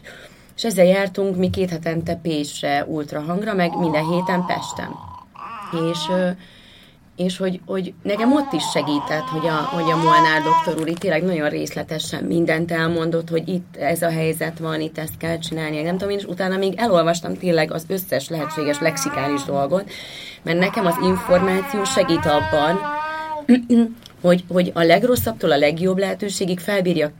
És 0.55 0.63
ezzel 0.63 0.85
jártunk 0.85 1.35
mi 1.35 1.49
két 1.49 1.69
hetente 1.69 2.15
Pécsre, 2.15 2.85
ultrahangra, 2.87 3.53
meg 3.53 3.77
minden 3.77 4.05
héten 4.05 4.45
Pesten. 4.45 4.91
És, 5.91 5.99
és 7.23 7.37
hogy, 7.37 7.59
hogy 7.65 7.93
nekem 8.03 8.33
ott 8.33 8.53
is 8.53 8.63
segített, 8.73 9.23
hogy 9.23 9.47
a, 9.47 9.53
hogy 9.53 9.91
a 9.91 9.95
Molnár 9.95 10.41
doktor 10.43 10.81
úr 10.81 10.87
itt 10.87 10.97
tényleg 10.97 11.23
nagyon 11.23 11.49
részletesen 11.49 12.23
mindent 12.23 12.71
elmondott, 12.71 13.29
hogy 13.29 13.49
itt 13.49 13.75
ez 13.77 14.01
a 14.01 14.09
helyzet 14.09 14.59
van, 14.59 14.81
itt 14.81 14.97
ezt 14.97 15.17
kell 15.17 15.37
csinálni, 15.37 15.81
nem 15.81 15.97
tudom 15.97 16.17
és 16.17 16.23
utána 16.23 16.57
még 16.57 16.73
elolvastam 16.77 17.37
tényleg 17.37 17.71
az 17.71 17.85
összes 17.87 18.29
lehetséges 18.29 18.79
lexikális 18.79 19.43
dolgot, 19.43 19.91
mert 20.41 20.59
nekem 20.59 20.85
az 20.85 20.95
információ 21.03 21.83
segít 21.83 22.25
abban, 22.25 22.79
hogy, 24.21 24.43
hogy 24.47 24.71
a 24.73 24.83
legrosszabbtól 24.83 25.51
a 25.51 25.57
legjobb 25.57 25.97
lehetőségig 25.97 26.59
felbírja 26.59 27.11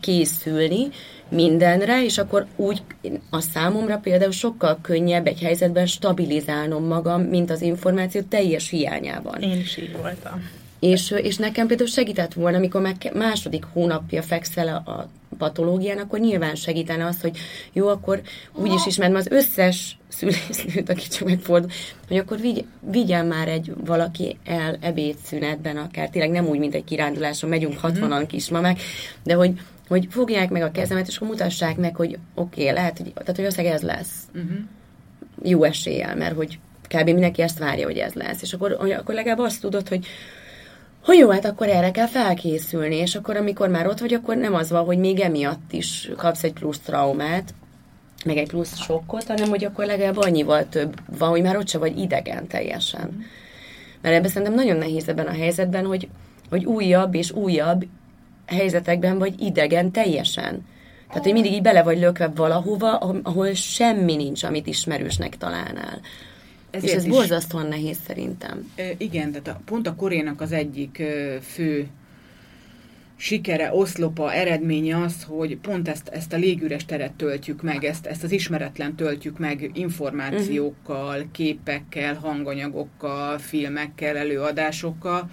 készülni 0.00 0.88
mindenre, 1.28 2.04
és 2.04 2.18
akkor 2.18 2.46
úgy 2.56 2.82
a 3.30 3.40
számomra 3.40 3.98
például 3.98 4.32
sokkal 4.32 4.78
könnyebb 4.82 5.26
egy 5.26 5.40
helyzetben 5.40 5.86
stabilizálnom 5.86 6.84
magam, 6.84 7.22
mint 7.22 7.50
az 7.50 7.62
információ 7.62 8.20
teljes 8.20 8.70
hiányában. 8.70 9.40
Én 9.40 9.58
is 9.58 9.76
így 9.76 9.96
voltam. 9.96 10.48
És, 10.78 11.10
és 11.10 11.36
nekem 11.36 11.66
például 11.66 11.88
segített 11.88 12.32
volna, 12.32 12.56
amikor 12.56 12.80
már 12.80 12.96
második 13.14 13.64
hónapja 13.72 14.22
fekszel 14.22 14.68
a, 14.68 14.90
a 14.90 15.08
patológián, 15.38 15.98
akkor 15.98 16.18
nyilván 16.18 16.54
segítene 16.54 17.06
az, 17.06 17.20
hogy 17.20 17.36
jó, 17.72 17.88
akkor 17.88 18.20
úgy 18.52 18.72
is 18.72 18.86
ismerem 18.86 19.14
az 19.14 19.26
összes 19.30 19.98
szülésznőt, 20.18 20.88
aki 20.88 21.08
csak 21.08 21.28
megfordul, 21.28 21.70
hogy 22.08 22.16
akkor 22.16 22.40
vigy, 22.40 22.64
vigyen 22.90 23.26
már 23.26 23.48
egy 23.48 23.72
valaki 23.84 24.38
el 24.44 24.76
ebédszünetben, 24.80 25.76
akár 25.76 26.08
tényleg 26.08 26.30
nem 26.30 26.46
úgy, 26.46 26.58
mint 26.58 26.74
egy 26.74 26.84
kiránduláson, 26.84 27.50
megyünk 27.50 27.80
60-an 27.82 28.24
kismamák, 28.26 28.80
de 29.22 29.34
hogy, 29.34 29.60
hogy 29.88 30.06
fogják 30.10 30.50
meg 30.50 30.62
a 30.62 30.70
kezemet, 30.70 31.06
és 31.06 31.16
akkor 31.16 31.28
mutassák 31.28 31.76
meg, 31.76 31.96
hogy 31.96 32.18
oké, 32.34 32.60
okay, 32.60 32.74
lehet, 32.74 32.98
hogy, 32.98 33.12
tehát, 33.12 33.36
hogy 33.36 33.44
összeg 33.44 33.66
ez 33.66 33.82
lesz. 33.82 34.22
Uh-huh. 34.34 34.58
Jó 35.42 35.62
eséllyel, 35.62 36.16
mert 36.16 36.36
hogy 36.36 36.58
kb. 36.88 37.04
mindenki 37.04 37.42
ezt 37.42 37.58
várja, 37.58 37.86
hogy 37.86 37.98
ez 37.98 38.12
lesz. 38.12 38.42
És 38.42 38.52
akkor, 38.52 38.72
akkor 38.72 39.14
legalább 39.14 39.38
azt 39.38 39.60
tudod, 39.60 39.88
hogy 39.88 40.06
hogy 41.04 41.18
jó, 41.18 41.30
hát 41.30 41.44
akkor 41.44 41.68
erre 41.68 41.90
kell 41.90 42.06
felkészülni, 42.06 42.96
és 42.96 43.14
akkor 43.14 43.36
amikor 43.36 43.68
már 43.68 43.86
ott 43.86 43.98
vagy, 43.98 44.14
akkor 44.14 44.36
nem 44.36 44.54
az 44.54 44.70
van, 44.70 44.84
hogy 44.84 44.98
még 44.98 45.20
emiatt 45.20 45.72
is 45.72 46.10
kapsz 46.16 46.44
egy 46.44 46.52
plusz 46.52 46.78
traumát, 46.78 47.54
meg 48.24 48.36
egy 48.36 48.48
plusz 48.48 48.76
sokkot, 48.76 49.26
hanem 49.26 49.48
hogy 49.48 49.64
akkor 49.64 49.86
legalább 49.86 50.16
annyival 50.16 50.68
több 50.68 50.94
van, 51.18 51.28
hogy 51.28 51.42
már 51.42 51.56
ott 51.56 51.68
se 51.68 51.78
vagy 51.78 51.98
idegen 51.98 52.46
teljesen. 52.46 53.24
Mert 54.00 54.16
ebben 54.16 54.30
szerintem 54.30 54.54
nagyon 54.54 54.76
nehéz 54.76 55.08
ebben 55.08 55.26
a 55.26 55.32
helyzetben, 55.32 55.84
hogy, 55.84 56.08
hogy 56.50 56.64
újabb 56.64 57.14
és 57.14 57.32
újabb 57.32 57.84
helyzetekben 58.46 59.18
vagy 59.18 59.40
idegen 59.40 59.90
teljesen. 59.90 60.66
Tehát, 61.08 61.22
hogy 61.22 61.32
mindig 61.32 61.52
így 61.52 61.62
bele 61.62 61.82
vagy 61.82 61.98
lökve 61.98 62.32
valahova, 62.34 62.96
ahol 63.22 63.52
semmi 63.54 64.16
nincs, 64.16 64.42
amit 64.42 64.66
ismerősnek 64.66 65.36
találnál. 65.36 66.00
Ezért 66.70 66.92
és 66.92 66.98
ez 66.98 67.04
is- 67.04 67.10
borzasztóan 67.10 67.66
nehéz 67.66 67.98
szerintem. 68.06 68.72
Igen, 68.96 69.30
tehát 69.30 69.48
a, 69.48 69.60
pont 69.64 69.86
a 69.86 69.94
Korénak 69.94 70.40
az 70.40 70.52
egyik 70.52 71.02
fő 71.42 71.88
sikere, 73.16 73.74
oszlopa, 73.74 74.32
eredménye 74.32 74.96
az, 74.96 75.22
hogy 75.28 75.56
pont 75.56 75.88
ezt, 75.88 76.08
ezt 76.08 76.32
a 76.32 76.36
légüres 76.36 76.84
teret 76.84 77.12
töltjük 77.12 77.62
meg, 77.62 77.84
ezt, 77.84 78.06
ezt 78.06 78.22
az 78.22 78.32
ismeretlen 78.32 78.94
töltjük 78.94 79.38
meg 79.38 79.70
információkkal, 79.74 81.26
képekkel, 81.32 82.14
hanganyagokkal, 82.14 83.38
filmekkel, 83.38 84.16
előadásokkal, 84.16 85.30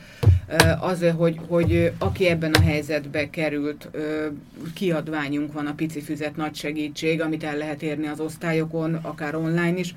Ö, 0.47 0.55
az, 0.79 1.05
hogy, 1.17 1.39
hogy 1.47 1.91
aki 1.97 2.27
ebben 2.27 2.53
a 2.53 2.61
helyzetbe 2.61 3.29
került, 3.29 3.89
kiadványunk 4.73 5.53
van 5.53 5.65
a 5.65 5.73
pici 5.73 6.01
füzet 6.01 6.35
nagy 6.35 6.55
segítség, 6.55 7.21
amit 7.21 7.43
el 7.43 7.57
lehet 7.57 7.81
érni 7.81 8.07
az 8.07 8.19
osztályokon, 8.19 8.93
akár 8.93 9.35
online 9.35 9.77
is, 9.77 9.95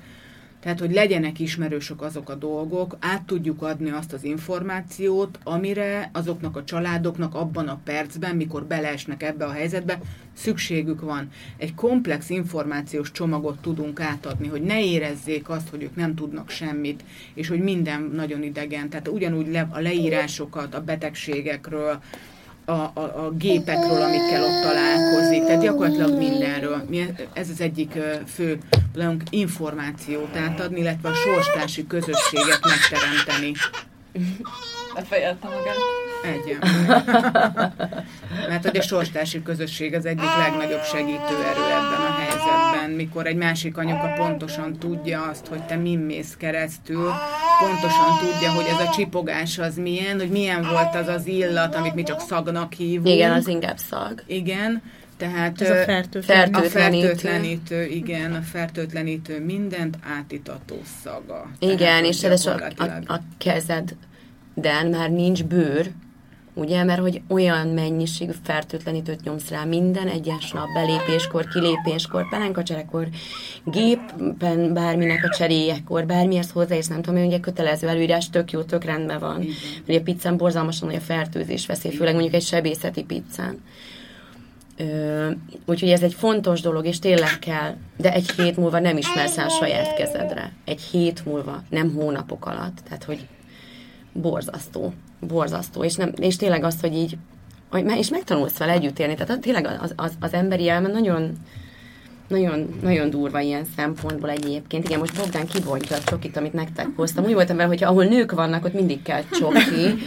tehát, 0.65 0.79
hogy 0.79 0.93
legyenek 0.93 1.39
ismerősök 1.39 2.01
azok 2.01 2.29
a 2.29 2.35
dolgok, 2.35 2.97
át 2.99 3.23
tudjuk 3.23 3.61
adni 3.61 3.89
azt 3.89 4.13
az 4.13 4.23
információt, 4.23 5.39
amire 5.43 6.09
azoknak 6.13 6.57
a 6.57 6.63
családoknak 6.63 7.35
abban 7.35 7.67
a 7.67 7.79
percben, 7.83 8.35
mikor 8.35 8.63
beleesnek 8.63 9.23
ebbe 9.23 9.45
a 9.45 9.51
helyzetbe, 9.51 9.99
szükségük 10.33 11.01
van. 11.01 11.29
Egy 11.57 11.75
komplex 11.75 12.29
információs 12.29 13.11
csomagot 13.11 13.61
tudunk 13.61 13.99
átadni, 13.99 14.47
hogy 14.47 14.61
ne 14.61 14.83
érezzék 14.83 15.49
azt, 15.49 15.69
hogy 15.69 15.83
ők 15.83 15.95
nem 15.95 16.15
tudnak 16.15 16.49
semmit, 16.49 17.03
és 17.33 17.47
hogy 17.47 17.59
minden 17.59 18.11
nagyon 18.13 18.43
idegen. 18.43 18.89
Tehát 18.89 19.07
ugyanúgy 19.07 19.51
le, 19.51 19.67
a 19.71 19.79
leírásokat 19.79 20.75
a 20.75 20.83
betegségekről, 20.83 21.99
a, 22.65 22.71
a, 22.71 22.91
a 22.93 23.31
gépekről, 23.37 24.01
amikkel 24.01 24.43
ott 24.43 24.61
találkozik, 24.61 25.45
tehát 25.45 25.61
gyakorlatilag 25.61 26.17
mindenről. 26.17 26.83
Mi 26.89 27.05
ez 27.33 27.49
az 27.49 27.61
egyik 27.61 27.97
fő 28.27 28.57
dolgunk, 28.93 29.23
információt 29.29 30.35
átadni, 30.35 30.79
illetve 30.79 31.09
a 31.09 31.13
sorstársi 31.13 31.87
közösséget 31.87 32.59
megteremteni. 32.61 33.51
Befejezte 34.95 35.47
magát. 35.47 35.75
Egyen. 36.23 36.59
Mert 38.49 38.63
hogy 38.69 38.77
a 38.77 38.81
sorstársi 38.81 39.43
közösség 39.43 39.93
az 39.95 40.05
egyik 40.05 40.35
legnagyobb 40.37 40.83
segítő 40.83 41.35
erő 41.51 41.63
ebben 41.63 42.01
a 42.09 42.15
helyzetben, 42.19 42.89
mikor 42.95 43.25
egy 43.27 43.35
másik 43.35 43.77
anyuka 43.77 44.13
pontosan 44.17 44.77
tudja 44.79 45.21
azt, 45.21 45.47
hogy 45.47 45.63
te 45.65 45.75
min 45.75 45.99
mész 45.99 46.35
keresztül, 46.37 47.11
pontosan 47.59 48.17
tudja, 48.19 48.51
hogy 48.51 48.65
ez 48.65 48.87
a 48.87 48.91
csipogás 48.91 49.57
az 49.57 49.75
milyen, 49.75 50.19
hogy 50.19 50.29
milyen 50.29 50.61
volt 50.71 50.95
az 50.95 51.07
az 51.07 51.25
illat, 51.27 51.75
amit 51.75 51.95
mi 51.95 52.03
csak 52.03 52.19
szagnak 52.19 52.73
hívunk. 52.73 53.15
Igen, 53.15 53.31
az 53.31 53.47
inkább 53.47 53.77
szag. 53.77 54.23
Igen, 54.27 54.81
tehát 55.17 55.61
Ez 55.61 55.69
a 55.69 55.83
fertőtlenítő. 55.83 56.57
a 56.57 56.69
Fertőtlenítő. 56.69 57.85
igen, 57.85 58.33
a 58.33 58.41
fertőtlenítő 58.41 59.43
mindent 59.45 59.97
átitató 60.19 60.81
szaga. 61.03 61.49
Igen, 61.59 62.03
és 62.03 62.23
ez 62.23 62.45
a, 62.45 62.59
a, 62.77 62.83
a 63.13 63.19
kezeden 64.55 64.87
már 64.87 65.11
nincs 65.11 65.43
bőr, 65.43 65.91
ugye, 66.53 66.83
mert 66.83 66.99
hogy 66.99 67.21
olyan 67.27 67.67
mennyiségű 67.67 68.31
fertőtlenítőt 68.43 69.23
nyomsz 69.23 69.49
rá 69.49 69.63
minden 69.63 70.07
egyes 70.07 70.51
nap, 70.51 70.67
belépéskor, 70.73 71.47
kilépéskor, 71.47 72.29
pelenkacserekor, 72.29 73.07
gépen 73.65 74.73
bárminek 74.73 75.23
a 75.23 75.35
cseréjekor, 75.37 76.05
bármihez 76.05 76.51
hozzáérsz, 76.51 76.87
nem 76.87 77.01
tudom, 77.01 77.25
ugye 77.25 77.39
kötelező 77.39 77.87
előírás, 77.87 78.29
tök 78.29 78.51
jó, 78.51 78.61
tök 78.61 78.83
rendben 78.83 79.19
van. 79.19 79.41
Igen. 79.41 79.55
Ugye 79.87 79.99
a 79.99 80.03
pizzán 80.03 80.37
borzalmasan 80.37 80.87
nagy 80.87 80.97
a 80.97 81.01
fertőzés 81.01 81.65
veszély, 81.65 81.91
főleg 81.91 82.13
mondjuk 82.13 82.33
egy 82.33 82.45
sebészeti 82.45 83.03
pizzán. 83.03 83.61
Ö, 84.77 85.29
úgyhogy 85.65 85.89
ez 85.89 86.01
egy 86.01 86.13
fontos 86.13 86.61
dolog, 86.61 86.85
és 86.85 86.99
tényleg 86.99 87.39
kell, 87.39 87.75
de 87.97 88.13
egy 88.13 88.31
hét 88.31 88.57
múlva 88.57 88.79
nem 88.79 88.97
ismersz 88.97 89.37
el 89.37 89.49
saját 89.49 89.95
kezedre. 89.95 90.51
Egy 90.65 90.81
hét 90.81 91.25
múlva, 91.25 91.63
nem 91.69 91.93
hónapok 91.93 92.45
alatt. 92.45 92.77
Tehát, 92.83 93.03
hogy 93.03 93.27
borzasztó, 94.21 94.93
borzasztó, 95.19 95.83
és, 95.83 95.95
nem, 95.95 96.11
és 96.19 96.35
tényleg 96.35 96.63
az, 96.63 96.81
hogy 96.81 96.93
így, 96.93 97.17
hogy, 97.69 97.91
és 97.97 98.09
megtanulsz 98.09 98.57
vele 98.57 98.71
együtt 98.71 98.99
élni, 98.99 99.15
tehát 99.15 99.41
tényleg 99.41 99.65
az, 99.81 99.93
az, 99.95 100.13
az 100.19 100.33
emberi 100.33 100.69
elme 100.69 100.87
nagyon, 100.87 101.31
nagyon, 102.27 102.69
nagyon 102.81 103.09
durva 103.09 103.39
ilyen 103.39 103.65
szempontból 103.75 104.29
egyébként. 104.29 104.85
Igen, 104.85 104.99
most 104.99 105.17
Bogdán 105.17 105.47
kibontja 105.47 105.95
a 105.95 106.03
csokit, 106.03 106.37
amit 106.37 106.53
nektek 106.53 106.87
hoztam. 106.95 107.23
Úgy 107.23 107.33
voltam 107.33 107.55
vele, 107.55 107.67
hogy 107.67 107.83
ahol 107.83 108.05
nők 108.05 108.31
vannak, 108.31 108.65
ott 108.65 108.73
mindig 108.73 109.01
kell 109.01 109.23
csoki. 109.31 110.03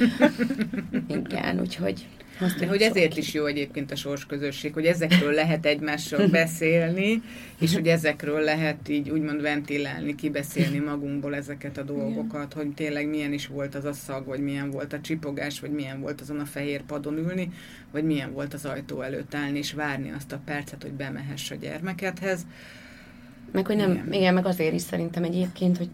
Igen, 1.27 1.61
úgyhogy... 1.61 2.07
azt 2.41 2.65
hogy 2.65 2.81
ezért 2.81 3.17
is 3.17 3.35
jó 3.35 3.45
egyébként 3.45 3.91
a 3.91 3.97
sorsközösség, 3.97 4.73
hogy 4.73 4.85
ezekről 4.85 5.33
lehet 5.33 5.67
egymással 5.67 6.27
beszélni, 6.41 7.23
és 7.59 7.75
hogy 7.75 7.89
ezekről 7.89 8.41
lehet 8.41 8.89
így 8.89 9.11
úgymond 9.11 9.41
ventilálni, 9.41 10.15
kibeszélni 10.15 10.79
magunkból 10.79 11.35
ezeket 11.35 11.79
a 11.79 11.83
dolgokat, 11.83 12.53
hogy 12.53 12.75
tényleg 12.75 13.09
milyen 13.09 13.33
is 13.33 13.47
volt 13.47 13.75
az 13.75 13.85
a 13.85 13.93
szag, 13.93 14.27
vagy 14.27 14.41
milyen 14.41 14.71
volt 14.71 14.93
a 14.93 15.01
csipogás, 15.01 15.61
vagy 15.61 15.71
milyen 15.71 16.01
volt 16.01 16.21
azon 16.21 16.39
a 16.39 16.45
fehér 16.45 16.83
padon 16.83 17.17
ülni, 17.17 17.53
vagy 17.93 18.05
milyen 18.05 18.33
volt 18.33 18.55
az 18.55 18.65
ajtó 18.65 19.01
előtt 19.01 19.35
állni, 19.35 19.59
és 19.59 19.73
várni 19.73 20.13
azt 20.17 20.33
a 20.33 20.41
percet, 20.45 20.83
hogy 20.83 20.93
bemehess 20.93 21.51
a 21.51 21.55
gyermekedhez. 21.55 22.47
Meg 23.53 23.67
hogy 23.67 23.77
nem, 23.77 23.91
igen. 23.91 24.13
igen, 24.13 24.35
meg 24.35 24.47
azért 24.47 24.75
is 24.75 24.83
szerintem 24.83 25.25
egyébként, 25.25 25.79
hogy 25.79 25.89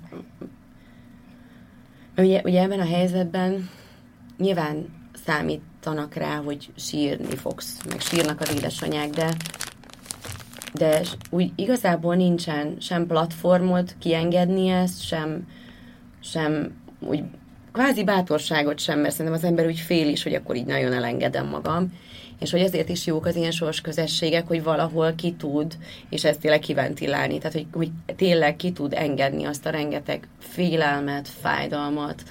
ugye, 2.16 2.40
ugye 2.44 2.62
ebben 2.62 2.80
a 2.80 2.86
helyzetben 2.86 3.68
nyilván 4.38 5.02
számítanak 5.26 6.14
rá, 6.14 6.36
hogy 6.36 6.70
sírni 6.76 7.36
fogsz, 7.36 7.76
meg 7.88 8.00
sírnak 8.00 8.40
az 8.40 8.54
édesanyák, 8.54 9.10
de 9.10 9.28
de 10.74 11.00
úgy 11.30 11.52
igazából 11.56 12.14
nincsen 12.14 12.76
sem 12.80 13.06
platformod 13.06 13.94
kiengedni 13.98 14.68
ezt, 14.68 15.02
sem, 15.06 15.48
sem 16.20 16.72
úgy 17.00 17.22
kvázi 17.72 18.04
bátorságot 18.04 18.78
sem, 18.78 18.98
mert 18.98 19.14
szerintem 19.14 19.40
az 19.40 19.44
ember 19.44 19.66
úgy 19.66 19.78
fél 19.78 20.08
is, 20.08 20.22
hogy 20.22 20.34
akkor 20.34 20.56
így 20.56 20.66
nagyon 20.66 20.92
elengedem 20.92 21.46
magam, 21.46 21.92
és 22.40 22.50
hogy 22.50 22.60
ezért 22.60 22.88
is 22.88 23.06
jók 23.06 23.26
az 23.26 23.36
ilyen 23.36 23.50
sors 23.50 23.80
közösségek, 23.80 24.46
hogy 24.46 24.62
valahol 24.62 25.14
ki 25.14 25.32
tud, 25.32 25.76
és 26.08 26.24
ezt 26.24 26.40
tényleg 26.40 26.60
kiventilálni, 26.60 27.38
tehát 27.38 27.52
hogy, 27.52 27.66
hogy 27.72 27.90
tényleg 28.16 28.56
ki 28.56 28.72
tud 28.72 28.92
engedni 28.92 29.44
azt 29.44 29.66
a 29.66 29.70
rengeteg 29.70 30.28
félelmet, 30.38 31.28
fájdalmat, 31.28 32.22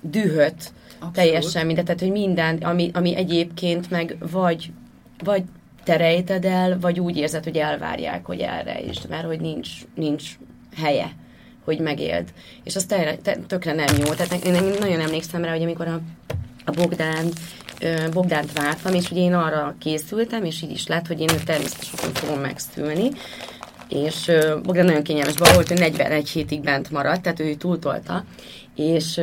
dühöt, 0.00 0.72
Abszolút. 1.02 1.14
teljesen 1.14 1.66
mindet, 1.66 1.84
tehát 1.84 2.00
hogy 2.00 2.10
minden, 2.10 2.56
ami, 2.56 2.90
ami 2.94 3.16
egyébként 3.16 3.90
meg 3.90 4.16
vagy, 4.30 4.72
vagy 5.24 5.42
te 5.84 5.96
rejted 5.96 6.44
el, 6.44 6.78
vagy 6.80 7.00
úgy 7.00 7.16
érzed, 7.16 7.44
hogy 7.44 7.56
elvárják, 7.56 8.26
hogy 8.26 8.40
erre 8.40 8.80
is, 8.80 8.98
mert 9.08 9.24
hogy 9.24 9.40
nincs, 9.40 9.68
nincs 9.94 10.24
helye, 10.76 11.12
hogy 11.64 11.78
megéld. 11.78 12.32
És 12.64 12.76
az 12.76 12.84
te, 12.84 13.16
te, 13.22 13.36
tökre 13.46 13.72
nem 13.72 13.96
jó. 13.96 14.12
Tehát 14.12 14.44
én, 14.44 14.52
nagyon 14.78 15.00
emlékszem 15.00 15.44
rá, 15.44 15.50
hogy 15.50 15.62
amikor 15.62 15.86
a, 15.86 16.00
a 16.64 16.70
Bogdán, 16.70 17.26
Bogdánt 18.12 18.52
vártam, 18.52 18.94
és 18.94 19.10
ugye 19.10 19.20
én 19.20 19.34
arra 19.34 19.74
készültem, 19.78 20.44
és 20.44 20.62
így 20.62 20.70
is 20.70 20.86
lett, 20.86 21.06
hogy 21.06 21.20
én 21.20 21.28
természetesen 21.44 22.12
fogom 22.12 22.40
megszülni, 22.40 23.10
és 23.88 24.30
Bogdán 24.62 24.84
nagyon 24.84 25.02
kényelmes 25.02 25.36
volt, 25.36 25.70
ő 25.70 25.74
41 25.74 26.28
hétig 26.28 26.60
bent 26.60 26.90
maradt, 26.90 27.22
tehát 27.22 27.40
ő 27.40 27.54
túltolta, 27.54 28.24
és 28.74 29.20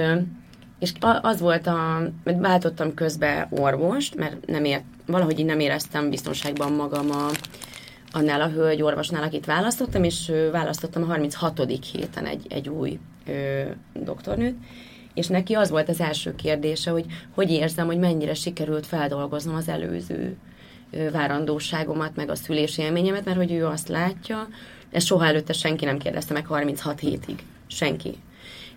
és 0.80 0.92
az 1.22 1.40
volt 1.40 1.68
a, 1.68 2.10
mert 2.24 2.40
váltottam 2.40 2.94
közbe 2.94 3.48
orvost, 3.50 4.16
mert 4.16 4.46
nem 4.46 4.66
ért, 4.66 4.84
valahogy 5.06 5.40
így 5.40 5.46
nem 5.46 5.60
éreztem 5.60 6.10
biztonságban 6.10 6.72
magam 6.72 7.12
a, 7.12 7.28
annál 8.12 8.42
a 8.42 8.50
hölgy 8.50 8.82
orvosnál, 8.82 9.24
akit 9.24 9.46
választottam, 9.46 10.04
és 10.04 10.32
választottam 10.52 11.04
a 11.04 11.06
36. 11.06 11.62
héten 11.92 12.26
egy, 12.26 12.46
egy 12.50 12.70
új 12.70 13.00
ö, 13.28 13.62
doktornőt, 13.94 14.56
és 15.14 15.28
neki 15.28 15.54
az 15.54 15.70
volt 15.70 15.90
az 15.90 16.00
első 16.00 16.36
kérdése, 16.36 16.92
hogy 16.92 17.06
hogy 17.34 17.52
érzem, 17.52 17.86
hogy 17.86 18.00
mennyire 18.00 18.34
sikerült 18.34 18.86
feldolgoznom 18.86 19.56
az 19.56 19.68
előző 19.68 20.38
ö, 20.92 21.12
várandóságomat, 21.12 22.16
meg 22.16 22.30
a 22.30 22.36
szülési 22.36 22.82
élményemet, 22.82 23.26
mert 23.26 23.38
hogy 23.38 23.52
ő 23.52 23.66
azt 23.66 23.88
látja, 23.88 24.48
ezt 24.92 25.06
soha 25.06 25.26
előtte 25.26 25.54
senki 25.54 25.86
nem 25.86 25.98
kérdezte 25.98 26.34
meg 26.34 26.46
36 26.46 27.00
hétig. 27.00 27.44
Senki. 27.68 28.18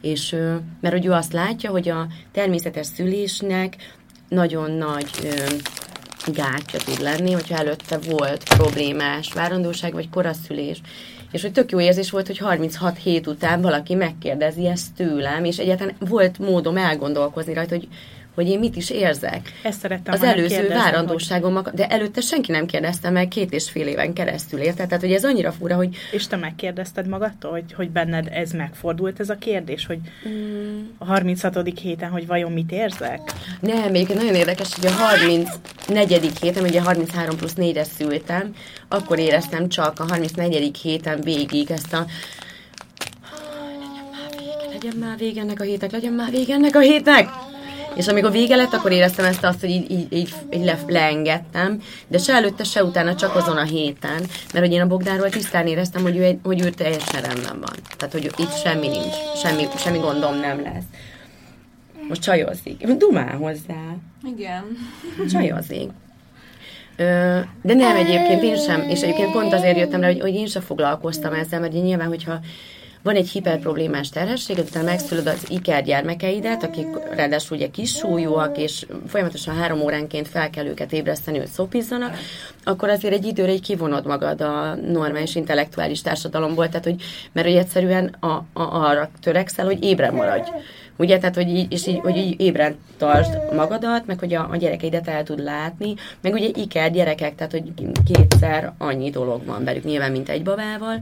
És, 0.03 0.37
mert 0.81 0.95
hogy 0.95 1.07
ő 1.07 1.11
azt 1.11 1.33
látja, 1.33 1.71
hogy 1.71 1.89
a 1.89 2.07
természetes 2.33 2.87
szülésnek 2.87 3.77
nagyon 4.29 4.71
nagy 4.71 5.11
gátja 6.27 6.79
tud 6.79 7.01
lenni, 7.01 7.33
hogyha 7.33 7.57
előtte 7.57 7.99
volt 7.99 8.55
problémás 8.57 9.33
várandóság 9.33 9.93
vagy 9.93 10.11
koraszülés. 10.11 10.81
És 11.33 11.43
hogy 11.43 11.53
tök 11.53 11.71
jó 11.71 11.81
érzés 11.81 12.11
volt, 12.11 12.27
hogy 12.27 12.39
36 12.39 12.99
hét 12.99 13.27
után 13.27 13.61
valaki 13.61 13.95
megkérdezi 13.95 14.67
ezt 14.67 14.95
tőlem, 14.97 15.45
és 15.45 15.59
egyáltalán 15.59 15.95
volt 15.99 16.39
módom 16.39 16.77
elgondolkozni 16.77 17.55
rajta, 17.55 17.75
hogy, 17.75 17.89
hogy 18.35 18.49
én 18.49 18.59
mit 18.59 18.77
is 18.77 18.91
érzek. 18.91 19.53
Ezt 19.63 19.81
szerettem 19.81 20.15
Az 20.15 20.23
előző 20.23 20.69
várandóságom, 20.69 21.63
de 21.75 21.87
előtte 21.87 22.21
senki 22.21 22.53
nem 22.53 22.67
kérdezte 22.67 23.11
meg 23.11 23.29
két 23.29 23.53
és 23.53 23.71
fél 23.71 23.87
éven 23.87 24.13
keresztül, 24.13 24.61
érted? 24.61 24.87
Tehát, 24.87 25.05
hogy 25.05 25.13
ez 25.13 25.25
annyira 25.25 25.53
fura, 25.53 25.75
hogy 25.75 25.83
Hogy, 25.83 25.97
és 26.11 26.27
te 26.27 26.37
megkérdezted 26.37 27.07
magadtól, 27.07 27.51
hogy, 27.51 27.73
hogy 27.73 27.91
benned 27.91 28.29
ez 28.33 28.51
megfordult 28.51 29.21
ez 29.21 29.31
a 29.31 29.37
kérdés, 29.37 29.87
hogy 29.87 29.99
Mm. 30.29 30.81
a 30.99 31.05
36. 31.05 31.79
héten, 31.81 32.11
hogy 32.11 32.27
vajon 32.27 32.53
mit 32.53 32.73
érzek? 32.73 33.21
Nem, 33.61 33.95
egyébként 33.95 34.19
nagyon 34.19 34.35
érdekes, 34.35 34.75
hogy 34.75 34.87
a 34.87 34.91
34. 34.91 36.39
héten, 36.41 36.65
ugye 36.65 36.83
33 36.83 37.37
plusz 37.37 37.55
4-re 37.57 37.85
szültem, 37.85 38.55
akkor 38.89 39.19
éreztem 39.19 39.69
csak 39.69 40.01
a 40.01 40.05
34. 40.09 40.77
héten 40.77 41.21
végig 41.21 41.71
ezt 41.71 41.93
a 41.93 42.07
legyen 44.71 44.97
már 44.97 45.19
vége 45.19 45.41
ennek 45.41 45.61
a 45.61 45.65
hétnek, 45.65 45.91
legyen 45.91 46.13
már 46.13 46.31
vége 46.31 46.55
ennek 46.55 46.77
a 46.77 46.81
hétnek. 46.81 47.29
És 47.95 48.09
amikor 48.09 48.31
vége 48.31 48.57
lett, 48.57 48.73
akkor 48.73 48.93
éreztem 48.93 49.25
ezt 49.25 49.45
azt, 49.45 49.61
hogy 49.61 49.71
így, 49.71 49.91
így, 49.91 50.13
így, 50.13 50.35
így 50.51 50.65
le, 50.65 50.79
leengedtem, 50.87 51.83
de 52.09 52.19
se 52.19 52.33
előtte, 52.33 52.65
se 52.65 52.85
utána 52.85 53.15
csak 53.15 53.37
azon 53.37 53.57
a 53.57 53.63
héten, 53.63 54.21
mert 54.53 54.65
hogy 54.65 54.73
én 54.73 54.81
a 54.81 54.87
Bogdánról 54.87 55.29
tisztán 55.29 55.67
éreztem, 55.67 56.03
hogy 56.03 56.17
ő, 56.17 56.23
egy, 56.23 56.39
hogy 56.43 56.65
ő 56.65 56.71
teljesen 56.71 57.23
rendben 57.23 57.61
van. 57.61 57.77
Tehát, 57.97 58.13
hogy 58.13 58.31
itt 58.37 58.57
semmi 58.57 58.89
nincs, 58.89 59.15
semmi, 59.43 59.67
semmi 59.77 59.99
gondom 59.99 60.39
nem 60.39 60.63
lesz. 60.63 60.85
Most 62.09 62.23
csajozik. 62.23 62.87
Dumál 62.87 63.37
hozzá. 63.37 63.97
Igen. 64.25 64.65
Csajozik. 65.31 65.91
Ö, 66.97 67.39
de 67.63 67.75
nem 67.75 67.97
egyébként 67.97 68.43
én 68.43 68.57
sem, 68.57 68.83
és 68.89 69.01
egyébként 69.01 69.33
pont 69.33 69.53
azért 69.53 69.79
jöttem 69.79 70.01
rá, 70.01 70.07
hogy, 70.07 70.21
hogy 70.21 70.35
én 70.35 70.47
sem 70.47 70.63
foglalkoztam 70.63 71.33
ezzel, 71.33 71.61
mert 71.61 71.73
nyilván, 71.73 72.09
hogyha 72.09 72.41
van 73.03 73.15
egy 73.15 73.29
hiperproblémás 73.29 74.09
terhesség, 74.09 74.59
utána 74.59 74.85
megszülöd 74.85 75.27
az 75.27 75.47
iker 75.49 75.85
gyermekeidet, 75.85 76.63
akik 76.63 76.87
ráadásul 77.15 77.57
ugye 77.57 77.71
kis 77.71 77.91
súlyúak, 77.91 78.59
és 78.59 78.87
folyamatosan 79.07 79.57
három 79.57 79.81
óránként 79.81 80.29
fel 80.29 80.51
kell 80.51 80.67
őket 80.67 80.93
ébreszteni, 80.93 81.39
hogy 81.39 81.47
szopizzanak, 81.47 82.17
akkor 82.65 82.89
azért 82.89 83.15
egy 83.15 83.25
időre 83.25 83.53
így 83.53 83.63
kivonod 83.63 84.07
magad 84.07 84.41
a 84.41 84.75
normális 84.75 85.35
intellektuális 85.35 86.03
társadalomból, 86.03 86.69
tehát 86.69 86.85
hogy, 86.85 87.03
mert 87.33 87.47
hogy 87.47 87.57
egyszerűen 87.57 88.17
a, 88.21 88.27
a, 88.27 88.45
arra 88.53 89.11
törekszel, 89.21 89.65
hogy 89.65 89.85
ébre 89.85 90.11
maradj. 90.11 90.51
Ugye, 90.97 91.19
tehát, 91.19 91.35
hogy 91.35 91.49
így, 91.49 91.73
és 91.73 91.87
így, 91.87 91.99
hogy 91.99 92.17
így 92.17 92.41
ébren 92.41 92.77
tartsd 92.97 93.55
magadat, 93.55 94.07
meg 94.07 94.19
hogy 94.19 94.35
a, 94.35 94.49
a 94.51 94.57
gyerekeidet 94.57 95.09
el 95.09 95.23
tud 95.23 95.43
látni, 95.43 95.95
meg 96.21 96.33
ugye 96.33 96.49
iker 96.55 96.91
gyerekek, 96.91 97.35
tehát, 97.35 97.53
hogy 97.53 97.73
kétszer 98.05 98.73
annyi 98.79 99.11
dolog 99.11 99.45
van 99.45 99.65
velük 99.65 99.85
nyilván, 99.85 100.13
mint 100.13 100.29
egy 100.29 100.43
babával, 100.43 100.99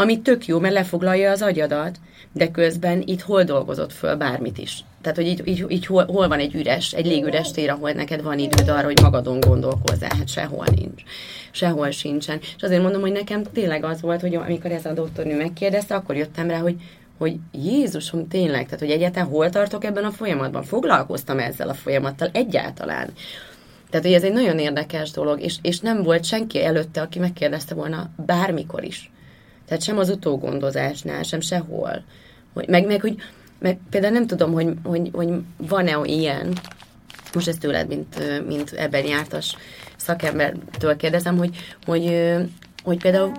ami 0.00 0.20
tök 0.20 0.46
jó, 0.46 0.58
mert 0.58 0.74
lefoglalja 0.74 1.30
az 1.30 1.42
agyadat, 1.42 1.98
de 2.32 2.50
közben 2.50 3.02
itt 3.06 3.20
hol 3.20 3.42
dolgozott 3.42 3.92
föl 3.92 4.16
bármit 4.16 4.58
is. 4.58 4.84
Tehát, 5.00 5.16
hogy 5.16 5.26
így, 5.26 5.42
így, 5.44 5.64
így 5.68 5.86
hol, 5.86 6.04
hol 6.04 6.28
van 6.28 6.38
egy 6.38 6.54
üres, 6.54 6.92
egy 6.92 7.06
légüres 7.06 7.50
tér, 7.50 7.70
ahol 7.70 7.90
neked 7.92 8.22
van 8.22 8.38
időd 8.38 8.68
arra, 8.68 8.84
hogy 8.84 9.00
magadon 9.02 9.40
gondolkozzál, 9.40 10.10
hát 10.18 10.28
sehol 10.28 10.66
nincs. 10.74 11.02
Sehol 11.50 11.90
sincsen. 11.90 12.38
És 12.40 12.62
azért 12.62 12.82
mondom, 12.82 13.00
hogy 13.00 13.12
nekem 13.12 13.42
tényleg 13.42 13.84
az 13.84 14.00
volt, 14.00 14.20
hogy 14.20 14.34
amikor 14.34 14.70
ez 14.70 14.84
a 14.84 14.92
doktornő 14.92 15.36
megkérdezte, 15.36 15.94
akkor 15.94 16.16
jöttem 16.16 16.48
rá, 16.48 16.58
hogy 16.58 16.76
hogy 17.18 17.36
Jézusom, 17.52 18.28
tényleg, 18.28 18.64
tehát 18.64 18.78
hogy 18.80 18.90
egyáltalán 18.90 19.28
hol 19.28 19.50
tartok 19.50 19.84
ebben 19.84 20.04
a 20.04 20.10
folyamatban? 20.10 20.62
Foglalkoztam 20.62 21.38
ezzel 21.38 21.68
a 21.68 21.74
folyamattal 21.74 22.28
egyáltalán. 22.32 23.08
Tehát, 23.90 24.06
hogy 24.06 24.14
ez 24.14 24.22
egy 24.22 24.32
nagyon 24.32 24.58
érdekes 24.58 25.10
dolog, 25.10 25.40
és, 25.40 25.56
és 25.62 25.80
nem 25.80 26.02
volt 26.02 26.24
senki 26.24 26.64
előtte, 26.64 27.00
aki 27.00 27.18
megkérdezte 27.18 27.74
volna 27.74 28.10
bármikor 28.26 28.84
is. 28.84 29.10
Tehát 29.70 29.84
sem 29.84 29.98
az 29.98 30.10
utógondozásnál, 30.10 31.22
sem 31.22 31.40
sehol. 31.40 32.02
Hogy, 32.52 32.68
meg, 32.68 32.86
meg, 32.86 33.00
hogy 33.00 33.16
meg 33.58 33.78
például 33.90 34.12
nem 34.12 34.26
tudom, 34.26 34.52
hogy, 34.52 34.72
hogy, 34.84 35.10
hogy 35.12 35.28
van-e 35.56 36.00
ilyen, 36.04 36.52
most 37.34 37.48
ezt 37.48 37.60
tőled, 37.60 37.88
mint, 37.88 38.46
mint 38.46 38.70
ebben 38.72 39.06
jártas 39.06 39.56
szakembertől 39.96 40.96
kérdezem, 40.96 41.38
hogy, 41.38 41.56
hogy, 41.84 42.34
hogy 42.82 42.98
például 42.98 43.32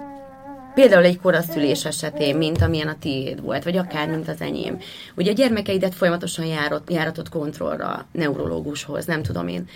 Például 0.74 1.04
egy 1.04 1.20
koraszülés 1.20 1.86
esetén, 1.86 2.38
mint 2.38 2.62
amilyen 2.62 2.88
a 2.88 2.98
tiéd 3.00 3.42
volt, 3.42 3.64
vagy 3.64 3.78
akár, 3.78 4.10
mint 4.10 4.28
az 4.28 4.42
enyém. 4.42 4.80
Ugye 5.16 5.32
a 5.32 5.34
gyermekeidet 5.34 5.96
folyamatosan 5.96 6.46
járott, 6.46 6.92
járatott 6.92 7.30
kontrollra, 7.30 8.06
neurológushoz, 8.12 9.06
nem 9.06 9.24
tudom 9.24 9.48
én. 9.48 9.68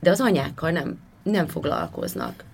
De 0.00 0.10
az 0.10 0.20
anyákkal 0.20 0.70
nem, 0.70 0.98
nem 1.22 1.46
foglalkoznak. 1.46 2.44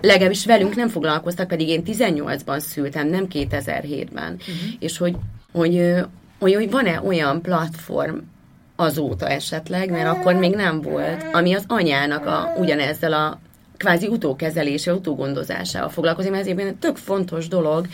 Legalábbis 0.00 0.46
velünk 0.46 0.76
nem 0.76 0.88
foglalkoztak, 0.88 1.48
pedig 1.48 1.68
én 1.68 1.82
18-ban 1.86 2.58
szültem, 2.58 3.08
nem 3.08 3.26
2007-ben. 3.32 4.32
Uh-huh. 4.32 4.54
És 4.78 4.98
hogy, 4.98 5.16
hogy, 5.52 5.94
hogy, 6.38 6.54
hogy 6.54 6.70
van-e 6.70 7.00
olyan 7.04 7.42
platform 7.42 8.16
azóta 8.76 9.28
esetleg, 9.28 9.90
mert 9.90 10.08
akkor 10.08 10.34
még 10.34 10.54
nem 10.54 10.80
volt, 10.80 11.24
ami 11.32 11.54
az 11.54 11.64
anyának 11.66 12.26
a, 12.26 12.54
ugyanezzel 12.58 13.12
a 13.12 13.40
kvázi 13.76 14.06
utókezelése, 14.06 14.94
utógondozásával 14.94 15.88
foglalkozik, 15.88 16.30
mert 16.30 16.48
ez 16.48 16.58
egy 16.58 16.74
tök 16.74 16.96
fontos 16.96 17.48
dolog, 17.48 17.86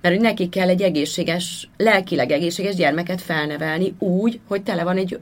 mert 0.00 0.14
hogy 0.14 0.24
neki 0.24 0.48
kell 0.48 0.68
egy 0.68 0.82
egészséges, 0.82 1.70
lelkileg 1.76 2.30
egészséges 2.30 2.74
gyermeket 2.74 3.20
felnevelni 3.20 3.94
úgy, 3.98 4.40
hogy 4.48 4.62
tele 4.62 4.84
van 4.84 4.96
egy, 4.96 5.18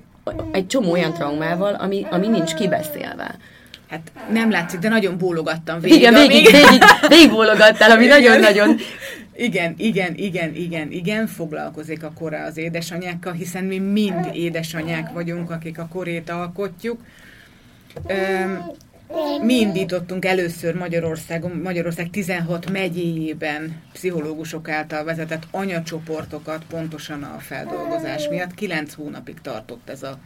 egy 0.52 0.66
csomó 0.66 0.90
olyan 0.90 1.12
traumával, 1.12 1.74
ami, 1.74 2.06
ami 2.10 2.28
nincs 2.28 2.54
kibeszélve. 2.54 3.36
Hát 3.92 4.12
nem 4.30 4.50
látszik, 4.50 4.80
de 4.80 4.88
nagyon 4.88 5.18
bólogattam 5.18 5.80
végig. 5.80 5.98
Igen, 5.98 6.14
végig, 6.14 6.50
végig, 6.50 6.82
végig 7.08 7.30
bólogattál, 7.30 7.90
ami 7.90 8.06
nagyon-nagyon... 8.06 8.76
Igen, 9.36 9.74
igen, 9.76 10.14
igen, 10.16 10.54
igen, 10.54 10.90
igen, 10.90 11.26
foglalkozik 11.26 12.02
a 12.02 12.12
kora 12.18 12.44
az 12.44 12.56
édesanyákkal, 12.56 13.32
hiszen 13.32 13.64
mi 13.64 13.78
mind 13.78 14.28
édesanyák 14.32 15.12
vagyunk, 15.12 15.50
akik 15.50 15.78
a 15.78 15.88
korét 15.92 16.30
alkotjuk. 16.30 17.00
Üm, 18.10 18.64
mi 19.42 19.54
indítottunk 19.54 20.24
először 20.24 20.74
Magyarországon, 20.74 21.60
Magyarország 21.64 22.10
16 22.10 22.70
megyéjében 22.70 23.82
pszichológusok 23.92 24.68
által 24.68 25.04
vezetett 25.04 25.46
anyacsoportokat 25.50 26.64
pontosan 26.70 27.22
a 27.22 27.38
feldolgozás 27.38 28.28
miatt. 28.28 28.54
9 28.54 28.94
hónapig 28.94 29.40
tartott 29.42 29.88
ez 29.88 30.02
a 30.02 30.18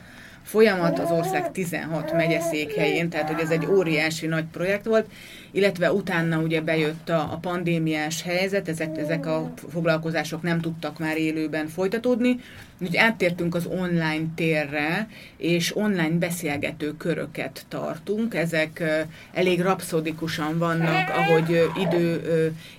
folyamat 0.47 0.99
az 0.99 1.11
ország 1.11 1.53
16 1.53 2.13
megyeszékhelyén, 2.13 3.09
tehát 3.09 3.31
hogy 3.31 3.41
ez 3.43 3.51
egy 3.51 3.67
óriási 3.67 4.27
nagy 4.27 4.45
projekt 4.53 4.85
volt, 4.85 5.07
illetve 5.57 5.93
utána 5.93 6.39
ugye 6.39 6.61
bejött 6.61 7.09
a, 7.09 7.33
a 7.33 7.39
pandémiás 7.41 8.23
helyzet, 8.23 8.69
ezek, 8.69 8.99
ezek 8.99 9.27
a 9.27 9.53
foglalkozások 9.71 10.43
nem 10.43 10.61
tudtak 10.61 10.99
már 10.99 11.19
élőben 11.19 11.69
folytatódni, 11.69 12.41
úgyhogy 12.81 12.97
áttértünk 12.97 13.55
az 13.55 13.67
online 13.67 14.25
térre, 14.35 15.09
és 15.37 15.77
online 15.77 16.19
beszélgető 16.19 16.97
köröket 16.97 17.65
tartunk. 17.69 18.35
Ezek 18.35 18.83
elég 19.33 19.61
rapszodikusan 19.61 20.59
vannak, 20.59 21.09
ahogy 21.09 21.69
idő 21.81 22.21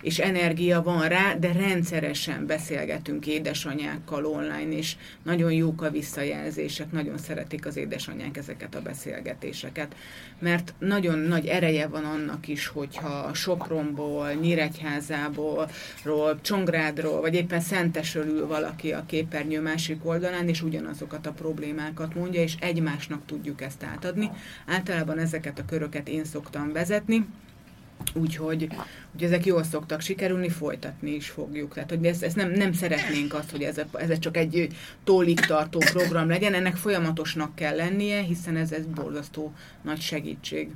és 0.01 0.19
energia 0.19 0.82
van 0.82 1.07
rá, 1.07 1.34
de 1.34 1.51
rendszeresen 1.51 2.45
beszélgetünk 2.45 3.28
édesanyákkal 3.28 4.25
online, 4.25 4.78
és 4.78 4.95
nagyon 5.23 5.51
jók 5.51 5.82
a 5.82 5.89
visszajelzések, 5.89 6.91
nagyon 6.91 7.17
szeretik 7.17 7.65
az 7.65 7.78
édesanyák 7.78 8.38
ezeket 8.38 8.75
a 8.75 8.82
beszélgetéseket, 8.82 9.95
mert 10.39 10.73
nagyon 10.80 11.19
nagy 11.19 11.45
ereje 11.45 11.88
van 11.88 12.03
annak 12.03 12.47
is, 12.47 12.66
hogyha 12.68 13.34
Sopronból, 13.34 14.32
Nyíregyházából, 14.32 15.70
Csongrádról, 16.41 17.22
vagy 17.22 17.34
éppen 17.34 17.59
Szentesről 17.59 18.26
ül 18.26 18.47
valaki 18.47 18.91
a 18.91 19.03
képernyő 19.05 19.61
másik 19.61 20.05
oldalán, 20.05 20.47
és 20.47 20.61
ugyanazokat 20.61 21.28
a 21.28 21.32
problémákat 21.32 22.15
mondja, 22.15 22.41
és 22.41 22.55
egymásnak 22.59 23.26
tudjuk 23.26 23.61
ezt 23.61 23.84
átadni. 23.84 24.32
Általában 24.65 25.18
ezeket 25.18 25.59
a 25.59 25.65
köröket 25.65 26.07
én 26.07 26.26
szoktam 26.26 26.72
vezetni, 26.72 27.26
Úgyhogy 28.13 28.68
hogy 29.11 29.24
ezek 29.24 29.45
jól 29.45 29.63
szoktak 29.63 30.01
sikerülni, 30.01 30.49
folytatni 30.49 31.11
is 31.11 31.30
fogjuk. 31.30 31.74
Tehát, 31.74 31.89
hogy 31.89 32.05
ezt, 32.05 32.24
ezt 32.24 32.36
nem, 32.36 32.51
nem 32.51 32.74
szeretnénk 32.74 33.34
azt, 33.34 33.51
hogy 33.51 33.61
ez, 33.61 33.82
ez 33.93 34.20
csak 34.20 34.38
egy 34.38 34.68
tólig 35.03 35.39
tartó 35.39 35.80
program 35.80 36.30
legyen, 36.30 36.53
ennek 36.53 36.76
folyamatosnak 36.76 37.55
kell 37.55 37.76
lennie, 37.76 38.22
hiszen 38.22 38.55
ez, 38.55 38.72
ez 38.72 38.86
borzasztó 38.86 39.53
nagy 39.82 40.01
segítség. 40.01 40.70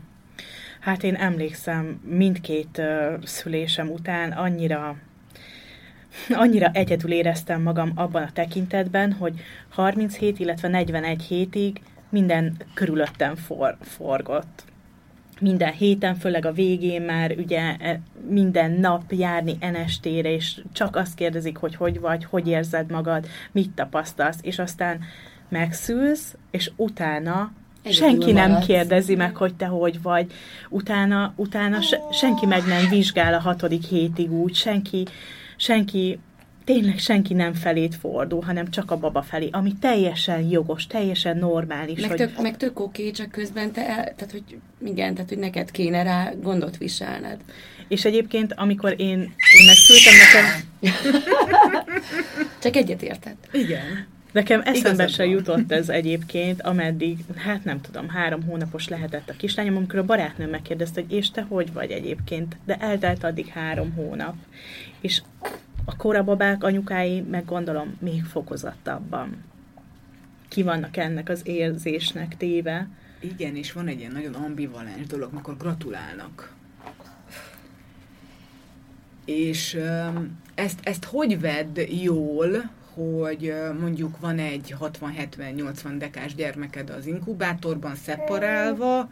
Hát 0.81 1.03
én 1.03 1.15
emlékszem, 1.15 2.01
mindkét 2.03 2.77
uh, 2.77 3.23
szülésem 3.23 3.89
után 3.89 4.31
annyira 4.31 4.95
annyira 6.29 6.69
egyedül 6.73 7.11
éreztem 7.11 7.61
magam 7.61 7.91
abban 7.95 8.23
a 8.23 8.31
tekintetben, 8.33 9.11
hogy 9.11 9.33
37, 9.69 10.39
illetve 10.39 10.67
41 10.67 11.21
hétig 11.21 11.81
minden 12.09 12.57
körülöttem 12.73 13.35
for, 13.35 13.77
forgott. 13.81 14.63
Minden 15.39 15.71
héten, 15.71 16.15
főleg 16.15 16.45
a 16.45 16.51
végén 16.51 17.01
már 17.01 17.35
ugye 17.37 17.75
e, 17.79 17.99
minden 18.27 18.71
nap 18.71 19.11
járni 19.11 19.57
enestére, 19.59 20.31
és 20.33 20.61
csak 20.73 20.95
azt 20.95 21.15
kérdezik, 21.15 21.57
hogy 21.57 21.75
hogy 21.75 21.99
vagy, 21.99 22.25
hogy 22.25 22.47
érzed 22.47 22.91
magad, 22.91 23.27
mit 23.51 23.71
tapasztalsz, 23.71 24.39
és 24.41 24.59
aztán 24.59 24.99
megszülsz, 25.49 26.35
és 26.51 26.71
utána 26.75 27.51
Egyedül 27.83 28.07
senki 28.07 28.31
nem 28.31 28.49
maradsz. 28.49 28.65
kérdezi 28.65 29.15
meg, 29.15 29.35
hogy 29.35 29.55
te 29.55 29.65
hogy 29.65 30.01
vagy. 30.01 30.31
Utána, 30.69 31.33
utána 31.35 31.81
se, 31.81 31.99
senki 32.11 32.45
meg 32.45 32.65
nem 32.65 32.89
vizsgál 32.89 33.33
a 33.33 33.39
hatodik 33.39 33.83
hétig 33.83 34.31
úgy, 34.31 34.55
senki, 34.55 35.07
senki 35.57 36.19
tényleg 36.63 36.99
senki 36.99 37.33
nem 37.33 37.53
felét 37.53 37.95
fordul, 37.95 38.41
hanem 38.41 38.69
csak 38.69 38.91
a 38.91 38.97
baba 38.97 39.21
felé, 39.21 39.49
ami 39.51 39.73
teljesen 39.79 40.41
jogos, 40.41 40.87
teljesen 40.87 41.37
normális. 41.37 41.99
Meg, 41.99 42.09
hogy... 42.09 42.17
tök, 42.17 42.41
meg 42.41 42.57
tök 42.57 42.79
oké, 42.79 43.11
csak 43.11 43.31
közben 43.31 43.71
te, 43.71 43.87
el, 43.87 44.03
tehát 44.15 44.31
hogy 44.31 44.43
igen, 44.85 45.13
tehát 45.13 45.29
hogy 45.29 45.37
neked 45.37 45.71
kéne 45.71 46.03
rá 46.03 46.31
gondot 46.41 46.77
viselned. 46.77 47.39
És 47.87 48.05
egyébként, 48.05 48.53
amikor 48.53 48.95
én, 48.97 49.19
én 49.19 49.65
megszültem 49.65 50.13
nekem... 50.17 50.69
csak 52.61 52.75
egyet 52.75 53.01
érted. 53.01 53.35
Igen. 53.51 54.07
Nekem 54.31 54.61
eszembe 54.63 55.07
se 55.07 55.25
jutott 55.25 55.71
ez 55.71 55.89
egyébként, 55.89 56.61
ameddig, 56.61 57.17
hát 57.35 57.63
nem 57.63 57.81
tudom, 57.81 58.09
három 58.09 58.43
hónapos 58.43 58.87
lehetett 58.87 59.29
a 59.29 59.33
kislányom, 59.37 59.75
amikor 59.75 59.99
a 59.99 60.05
barátnőm 60.05 60.49
megkérdezte, 60.49 61.01
hogy 61.01 61.11
és 61.11 61.31
te 61.31 61.41
hogy 61.41 61.73
vagy 61.73 61.91
egyébként, 61.91 62.57
de 62.65 62.75
eltelt 62.75 63.23
addig 63.23 63.47
három 63.47 63.91
hónap. 63.91 64.35
És 64.99 65.21
a 65.85 65.95
korababák 65.95 66.63
anyukái, 66.63 67.21
meg 67.21 67.45
gondolom, 67.45 67.97
még 67.99 68.23
fokozottabban 68.23 69.43
ki 70.47 70.63
vannak 70.63 70.97
ennek 70.97 71.29
az 71.29 71.41
érzésnek 71.43 72.37
téve. 72.37 72.87
Igen, 73.19 73.55
és 73.55 73.71
van 73.71 73.87
egy 73.87 73.99
ilyen 73.99 74.11
nagyon 74.11 74.33
ambivalens 74.33 75.07
dolog, 75.07 75.29
amikor 75.31 75.57
gratulálnak. 75.57 76.53
És 79.25 79.77
ezt, 80.55 80.79
ezt 80.83 81.05
hogy 81.05 81.39
vedd 81.39 81.79
jól, 82.03 82.69
hogy 82.93 83.53
mondjuk 83.79 84.19
van 84.19 84.39
egy 84.39 84.75
60-70-80 84.79 85.95
dekás 85.97 86.35
gyermeked 86.35 86.89
az 86.89 87.05
inkubátorban 87.05 87.95
szeparálva, 87.95 89.09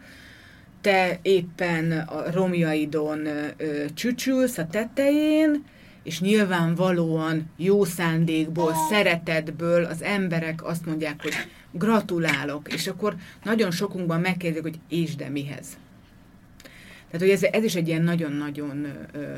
te 0.80 1.18
éppen 1.22 1.92
a 1.92 2.30
romjaidon 2.30 3.28
csücsülsz 3.94 4.58
a 4.58 4.66
tetején, 4.66 5.64
és 6.02 6.20
nyilvánvalóan 6.20 7.50
jó 7.56 7.84
szándékból, 7.84 8.74
szeretetből 8.90 9.84
az 9.84 10.02
emberek 10.02 10.64
azt 10.64 10.86
mondják, 10.86 11.22
hogy 11.22 11.32
gratulálok, 11.70 12.72
és 12.72 12.86
akkor 12.86 13.14
nagyon 13.42 13.70
sokunkban 13.70 14.20
megkérdezik, 14.20 14.62
hogy 14.62 14.78
és 14.88 15.16
de 15.16 15.28
mihez. 15.28 15.66
Tehát, 17.10 17.26
hogy 17.26 17.34
ez, 17.34 17.42
ez 17.42 17.64
is 17.64 17.74
egy 17.74 17.88
ilyen 17.88 18.02
nagyon-nagyon 18.02 18.86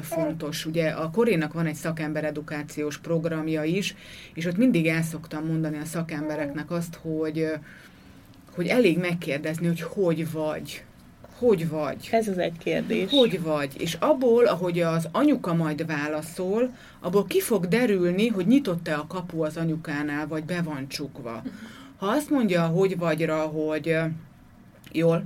fontos. 0.03 0.67
Ugye 0.67 0.89
a 0.89 1.11
Korénak 1.11 1.53
van 1.53 1.67
egy 1.67 1.75
szakemberedukációs 1.75 2.99
programja 2.99 3.65
is, 3.65 3.95
és 4.35 4.47
ott 4.47 4.57
mindig 4.57 4.87
el 4.87 5.03
szoktam 5.03 5.47
mondani 5.47 5.79
a 5.79 5.85
szakembereknek 5.85 6.71
azt, 6.71 6.99
hogy, 7.03 7.49
hogy 8.55 8.67
elég 8.67 8.99
megkérdezni, 8.99 9.67
hogy 9.67 9.81
hogy 9.81 10.31
vagy, 10.33 10.85
hogy 11.39 11.69
vagy. 11.69 12.09
Ez 12.11 12.29
az 12.29 12.39
egy 12.39 12.59
kérdés. 12.59 13.11
Hogy 13.11 13.43
vagy. 13.43 13.81
És 13.81 13.95
abból, 14.01 14.45
ahogy 14.45 14.81
az 14.81 15.09
anyuka 15.13 15.55
majd 15.55 15.87
válaszol, 15.87 16.75
abból 17.01 17.25
ki 17.25 17.41
fog 17.41 17.67
derülni, 17.67 18.29
hogy 18.29 18.47
nyitott-e 18.47 18.95
a 18.95 19.07
kapu 19.07 19.43
az 19.43 19.57
anyukánál, 19.57 20.27
vagy 20.27 20.45
be 20.45 20.63
van 20.63 20.89
csukva. 20.89 21.43
Ha 21.97 22.07
azt 22.07 22.31
mondja, 22.31 22.67
hogy 22.67 22.99
vagyra, 22.99 23.39
hogy 23.39 23.97
jól, 24.93 25.25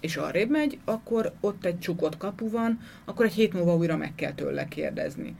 és 0.00 0.16
arrébb 0.16 0.50
megy, 0.50 0.78
akkor 0.84 1.32
ott 1.40 1.64
egy 1.64 1.78
csukott 1.78 2.16
kapu 2.16 2.50
van, 2.50 2.80
akkor 3.04 3.24
egy 3.26 3.32
hét 3.32 3.52
múlva 3.52 3.74
újra 3.76 3.96
meg 3.96 4.14
kell 4.14 4.32
tőle 4.32 4.68
kérdezni. 4.68 5.36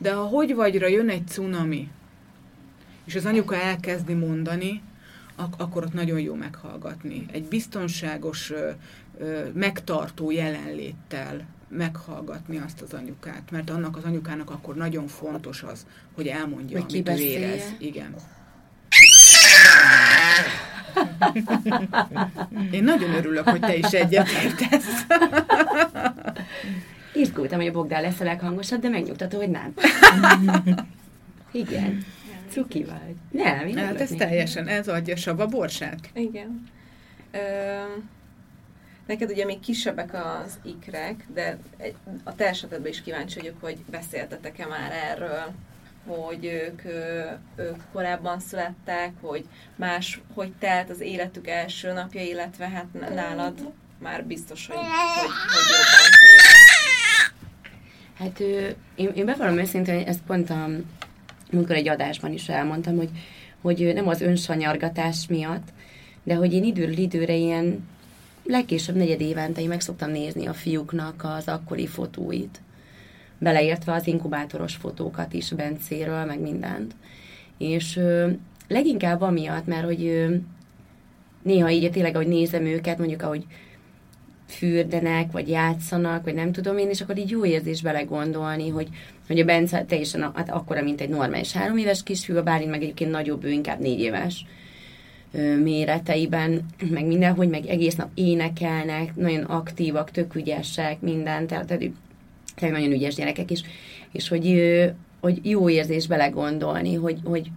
De 0.00 0.12
ha 0.12 0.22
hogy 0.22 0.54
vagyra 0.54 0.86
jön 0.86 1.08
egy 1.08 1.26
cunami, 1.26 1.88
és 3.04 3.14
az 3.14 3.24
anyuka 3.24 3.54
elkezdi 3.56 4.14
mondani, 4.14 4.82
ak- 5.36 5.60
akkor 5.60 5.82
ott 5.84 5.92
nagyon 5.92 6.20
jó 6.20 6.34
meghallgatni. 6.34 7.26
Egy 7.32 7.44
biztonságos, 7.44 8.50
ö, 8.50 8.70
ö, 9.18 9.48
megtartó 9.54 10.30
jelenléttel 10.30 11.46
meghallgatni 11.68 12.58
azt 12.58 12.80
az 12.80 12.92
anyukát, 12.94 13.50
mert 13.50 13.70
annak 13.70 13.96
az 13.96 14.04
anyukának 14.04 14.50
akkor 14.50 14.74
nagyon 14.74 15.06
fontos 15.06 15.62
az, 15.62 15.86
hogy 16.14 16.26
elmondja, 16.26 16.80
Hogy 16.80 16.90
amit 16.94 17.08
ő 17.08 17.22
érez. 17.22 17.62
Igen. 17.78 18.14
Én 22.70 22.84
nagyon 22.84 23.14
örülök, 23.14 23.48
hogy 23.48 23.60
te 23.60 23.76
is 23.76 23.90
egyetértesz. 23.90 25.06
Izgultam, 27.14 27.58
hogy 27.58 27.68
a 27.68 27.72
Bogdán 27.72 28.02
lesz 28.02 28.20
a 28.20 28.24
leghangosabb, 28.24 28.80
de 28.80 28.88
megnyugtató, 28.88 29.38
hogy 29.38 29.50
nem. 29.50 29.74
Igen. 31.52 32.04
Cuki 32.50 32.84
vagy. 32.84 33.14
Nem, 33.30 33.66
én 33.66 33.76
Hát 33.76 34.00
ez 34.00 34.10
teljesen, 34.10 34.66
ez 34.66 34.88
adja 34.88 35.16
Saba 35.16 35.46
borsát. 35.46 35.98
Igen. 36.14 36.68
Ö, 37.30 37.38
neked 39.06 39.30
ugye 39.30 39.44
még 39.44 39.60
kisebbek 39.60 40.14
az 40.14 40.58
ikrek, 40.62 41.26
de 41.34 41.58
a 42.24 42.34
te 42.34 42.48
esetedben 42.48 42.90
is 42.90 43.02
kíváncsi 43.02 43.38
vagyok, 43.38 43.56
hogy 43.60 43.76
beszéltetek-e 43.90 44.66
már 44.66 44.92
erről, 44.92 45.52
hogy 46.08 46.44
ők, 46.44 46.82
ők 47.56 47.76
korábban 47.92 48.40
születtek, 48.40 49.12
hogy 49.20 49.44
más, 49.76 50.20
hogy 50.34 50.52
telt 50.58 50.90
az 50.90 51.00
életük 51.00 51.48
első 51.48 51.92
napja, 51.92 52.22
illetve 52.22 52.68
hát 52.68 52.86
nálad 53.14 53.72
már 53.98 54.24
biztos, 54.24 54.66
hogy, 54.66 54.76
hogy, 54.76 55.30
hogy. 55.50 56.16
Hát 58.18 58.40
én, 58.94 59.08
én 59.14 59.24
bevallom 59.24 59.58
őszintén, 59.58 59.94
hogy 59.94 60.06
ezt 60.06 60.22
pont 60.26 60.50
a, 60.50 60.68
amikor 61.52 61.74
egy 61.74 61.88
adásban 61.88 62.32
is 62.32 62.48
elmondtam, 62.48 62.96
hogy, 62.96 63.10
hogy 63.60 63.90
nem 63.94 64.08
az 64.08 64.20
önsanyargatás 64.20 65.26
miatt, 65.28 65.68
de 66.22 66.34
hogy 66.34 66.52
én 66.52 66.64
időről 66.64 66.96
időre 66.96 67.34
ilyen 67.34 67.88
legkésőbb 68.44 68.96
negyed 68.96 69.20
évente 69.20 69.60
én 69.60 69.68
meg 69.68 69.80
szoktam 69.80 70.10
nézni 70.10 70.46
a 70.46 70.54
fiúknak 70.54 71.24
az 71.24 71.48
akkori 71.48 71.86
fotóit. 71.86 72.60
Beleértve 73.38 73.92
az 73.92 74.06
inkubátoros 74.06 74.74
fotókat 74.76 75.32
is 75.32 75.50
Bencéről, 75.50 76.24
meg 76.24 76.40
mindent. 76.40 76.94
És 77.58 77.96
ö, 77.96 78.30
leginkább 78.68 79.20
amiatt, 79.20 79.66
mert 79.66 79.84
hogy 79.84 80.06
ö, 80.06 80.34
néha 81.42 81.70
így 81.70 81.90
tényleg, 81.90 82.14
ahogy 82.14 82.28
nézem 82.28 82.64
őket, 82.64 82.98
mondjuk 82.98 83.22
ahogy 83.22 83.44
fürdenek, 84.46 85.32
vagy 85.32 85.48
játszanak, 85.48 86.24
vagy 86.24 86.34
nem 86.34 86.52
tudom 86.52 86.78
én, 86.78 86.88
és 86.88 87.00
akkor 87.00 87.18
így 87.18 87.30
jó 87.30 87.44
érzés 87.44 87.82
belegondolni, 87.82 88.68
hogy, 88.68 88.88
hogy 89.26 89.40
a 89.40 89.44
Bence 89.44 89.84
teljesen 89.84 90.30
hát 90.34 90.50
akkora, 90.50 90.82
mint 90.82 91.00
egy 91.00 91.08
normális 91.08 91.52
három 91.52 91.76
éves 91.76 92.02
kisfiú, 92.02 92.36
a 92.36 92.42
Bálint 92.42 92.70
meg 92.70 92.82
egyébként 92.82 93.10
nagyobb, 93.10 93.44
ő 93.44 93.50
inkább 93.50 93.80
négy 93.80 94.00
éves 94.00 94.44
méreteiben, 95.62 96.64
meg 96.90 97.06
mindenhogy, 97.06 97.48
meg 97.48 97.66
egész 97.66 97.94
nap 97.94 98.08
énekelnek, 98.14 99.16
nagyon 99.16 99.44
aktívak, 99.44 100.10
tök 100.10 100.34
ügyesek, 100.34 101.00
minden, 101.00 101.46
tehát, 101.46 101.90
tényleg 102.58 102.80
nagyon 102.80 102.96
ügyes 102.96 103.14
gyerekek 103.14 103.50
is, 103.50 103.62
és 104.12 104.28
hogy, 104.28 104.62
hogy 105.20 105.38
jó 105.42 105.68
érzés 105.68 106.06
belegondolni, 106.06 106.94
hogy, 106.94 107.18
hogy, 107.24 107.50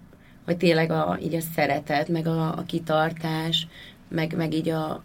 hogy 0.46 0.58
tényleg 0.58 0.92
a, 0.92 1.18
így 1.24 1.36
a 1.36 1.42
szeretet, 1.56 2.08
meg 2.08 2.28
a, 2.28 2.58
a 2.58 2.64
kitartás, 2.68 3.68
meg, 4.08 4.36
meg 4.36 4.54
így 4.54 4.70
a, 4.70 5.04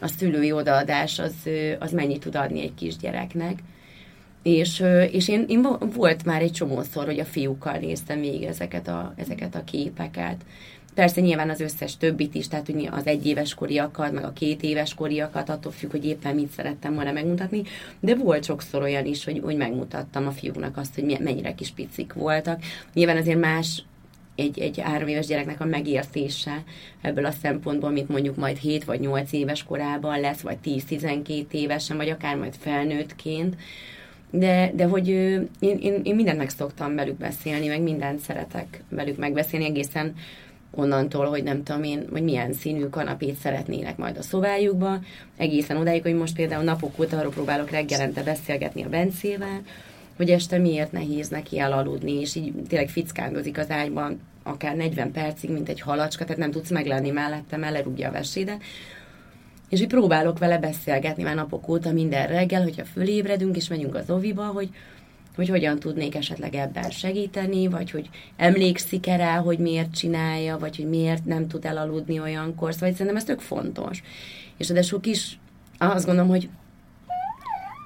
a 0.00 0.06
szülői 0.06 0.52
odaadás 0.52 1.18
az, 1.18 1.34
az 1.78 1.92
mennyit 1.92 2.20
tud 2.20 2.34
adni 2.34 2.60
egy 2.60 2.74
kisgyereknek. 2.74 3.58
És, 4.42 4.84
és 5.10 5.28
én, 5.28 5.44
én 5.48 5.62
vo- 5.62 5.94
volt 5.94 6.24
már 6.24 6.42
egy 6.42 6.52
csomószor, 6.52 7.04
hogy 7.04 7.18
a 7.18 7.24
fiúkkal 7.24 7.76
néztem 7.76 8.20
végig 8.20 8.42
ezeket 8.42 8.88
a, 8.88 9.12
ezeket 9.16 9.54
a 9.54 9.64
képeket. 9.64 10.44
Persze 10.94 11.20
nyilván 11.20 11.50
az 11.50 11.60
összes 11.60 11.96
többit 11.96 12.34
is, 12.34 12.48
tehát 12.48 12.66
hogy 12.66 12.88
az 12.90 13.06
egyéves 13.06 13.54
koriakat, 13.54 14.12
meg 14.12 14.24
a 14.24 14.32
két 14.32 14.62
éves 14.62 14.94
koriakat, 14.94 15.48
attól 15.48 15.72
függ, 15.72 15.90
hogy 15.90 16.06
éppen 16.06 16.34
mit 16.34 16.50
szerettem 16.50 16.94
volna 16.94 17.12
megmutatni, 17.12 17.62
de 18.00 18.14
volt 18.14 18.44
sokszor 18.44 18.82
olyan 18.82 19.04
is, 19.04 19.24
hogy, 19.24 19.40
hogy 19.44 19.56
megmutattam 19.56 20.26
a 20.26 20.30
fiúknak 20.30 20.76
azt, 20.76 20.94
hogy 20.94 21.18
mennyire 21.20 21.54
kis 21.54 21.70
picik 21.70 22.12
voltak. 22.12 22.60
Nyilván 22.92 23.16
azért 23.16 23.40
más 23.40 23.82
egy, 24.34 24.58
egy 24.58 24.80
három 24.80 25.08
éves 25.08 25.26
gyereknek 25.26 25.60
a 25.60 25.64
megértése 25.64 26.62
ebből 27.00 27.26
a 27.26 27.30
szempontból, 27.30 27.90
mint 27.90 28.08
mondjuk 28.08 28.36
majd 28.36 28.56
7 28.56 28.84
vagy 28.84 29.00
8 29.00 29.32
éves 29.32 29.62
korában 29.62 30.20
lesz, 30.20 30.40
vagy 30.40 30.58
10-12 30.64 31.44
évesen, 31.50 31.96
vagy 31.96 32.08
akár 32.08 32.36
majd 32.36 32.54
felnőttként. 32.58 33.56
De, 34.30 34.70
de 34.74 34.84
hogy 34.84 35.08
én, 35.08 35.48
én, 35.58 36.00
én 36.04 36.14
mindent 36.14 36.38
meg 36.38 36.50
szoktam 36.50 36.94
velük 36.94 37.16
beszélni, 37.16 37.66
meg 37.66 37.82
mindent 37.82 38.20
szeretek 38.20 38.82
velük 38.88 39.16
megbeszélni, 39.16 39.64
egészen 39.64 40.14
onnantól, 40.78 41.26
hogy 41.26 41.42
nem 41.42 41.62
tudom 41.62 41.82
én, 41.82 42.06
hogy 42.10 42.22
milyen 42.22 42.52
színű 42.52 42.88
kanapét 42.88 43.36
szeretnének 43.36 43.96
majd 43.96 44.16
a 44.16 44.22
szobájukba, 44.22 44.98
egészen 45.36 45.76
odáig, 45.76 46.02
hogy 46.02 46.14
most 46.14 46.34
például 46.34 46.64
napok 46.64 46.98
óta 46.98 47.18
arról 47.18 47.32
próbálok 47.32 47.70
reggelente 47.70 48.22
beszélgetni 48.22 48.82
a 48.82 48.88
Bencével, 48.88 49.60
hogy 50.16 50.30
este 50.30 50.58
miért 50.58 50.92
nehéz 50.92 51.28
neki 51.28 51.58
elaludni, 51.58 52.20
és 52.20 52.34
így 52.34 52.52
tényleg 52.68 52.88
fickándozik 52.88 53.58
az 53.58 53.70
ágyban 53.70 54.20
akár 54.42 54.76
40 54.76 55.12
percig, 55.12 55.50
mint 55.50 55.68
egy 55.68 55.80
halacska, 55.80 56.24
tehát 56.24 56.40
nem 56.40 56.50
tudsz 56.50 56.70
meglenni 56.70 57.10
mellette, 57.10 57.56
mert 57.56 57.72
lerúgja 57.72 58.08
a 58.08 58.12
vesédet. 58.12 58.62
És 59.68 59.80
így 59.80 59.86
próbálok 59.86 60.38
vele 60.38 60.58
beszélgetni 60.58 61.22
már 61.22 61.34
napok 61.34 61.68
óta 61.68 61.92
minden 61.92 62.26
reggel, 62.26 62.62
hogyha 62.62 62.84
fölébredünk 62.84 63.56
és 63.56 63.68
megyünk 63.68 63.94
az 63.94 64.10
oviba, 64.10 64.44
hogy, 64.44 64.68
hogy 65.34 65.48
hogyan 65.48 65.78
tudnék 65.78 66.14
esetleg 66.14 66.54
ebben 66.54 66.90
segíteni, 66.90 67.66
vagy 67.66 67.90
hogy 67.90 68.08
emlékszik-e 68.36 69.16
rá, 69.16 69.36
hogy 69.36 69.58
miért 69.58 69.94
csinálja, 69.94 70.58
vagy 70.58 70.76
hogy 70.76 70.88
miért 70.88 71.24
nem 71.24 71.48
tud 71.48 71.64
elaludni 71.64 72.20
olyankor, 72.20 72.72
szóval 72.72 72.92
szerintem 72.92 73.16
ez 73.16 73.24
tök 73.24 73.40
fontos. 73.40 74.02
És 74.56 74.68
ráadásul 74.68 75.00
kis, 75.00 75.38
azt 75.78 76.06
gondolom, 76.06 76.28
hogy 76.28 76.48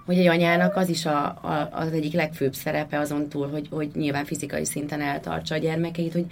hogy 0.09 0.19
egy 0.19 0.27
anyának 0.27 0.77
az 0.77 0.89
is 0.89 1.07
a, 1.07 1.25
a, 1.25 1.69
az 1.73 1.93
egyik 1.93 2.13
legfőbb 2.13 2.55
szerepe 2.55 2.99
azon 2.99 3.29
túl, 3.29 3.49
hogy, 3.49 3.67
hogy 3.71 3.91
nyilván 3.95 4.25
fizikai 4.25 4.65
szinten 4.65 5.01
eltartsa 5.01 5.55
a 5.55 5.59
gyermekeit, 5.59 6.13
hogy, 6.13 6.27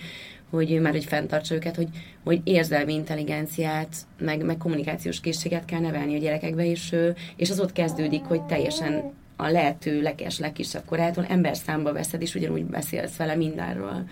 hogy 0.50 0.80
már 0.80 0.92
hogy 0.92 1.04
fenntartsa 1.04 1.54
őket, 1.54 1.76
hogy, 1.76 1.88
hogy 2.24 2.40
érzelmi 2.44 2.94
intelligenciát, 2.94 3.96
meg, 4.18 4.44
meg 4.44 4.56
kommunikációs 4.56 5.20
készséget 5.20 5.64
kell 5.64 5.80
nevelni 5.80 6.14
a 6.14 6.18
gyerekekbe, 6.18 6.66
és, 6.66 6.96
és 7.36 7.50
az 7.50 7.60
ott 7.60 7.72
kezdődik, 7.72 8.24
hogy 8.24 8.42
teljesen 8.42 9.12
a 9.36 9.48
lehető 9.48 10.02
leges, 10.02 10.38
legkisebb 10.38 10.84
korától 10.84 11.24
ember 11.24 11.56
számba 11.56 11.92
veszed, 11.92 12.22
és 12.22 12.34
ugyanúgy 12.34 12.64
beszélsz 12.64 13.16
vele 13.16 13.34
mindenről, 13.34 14.04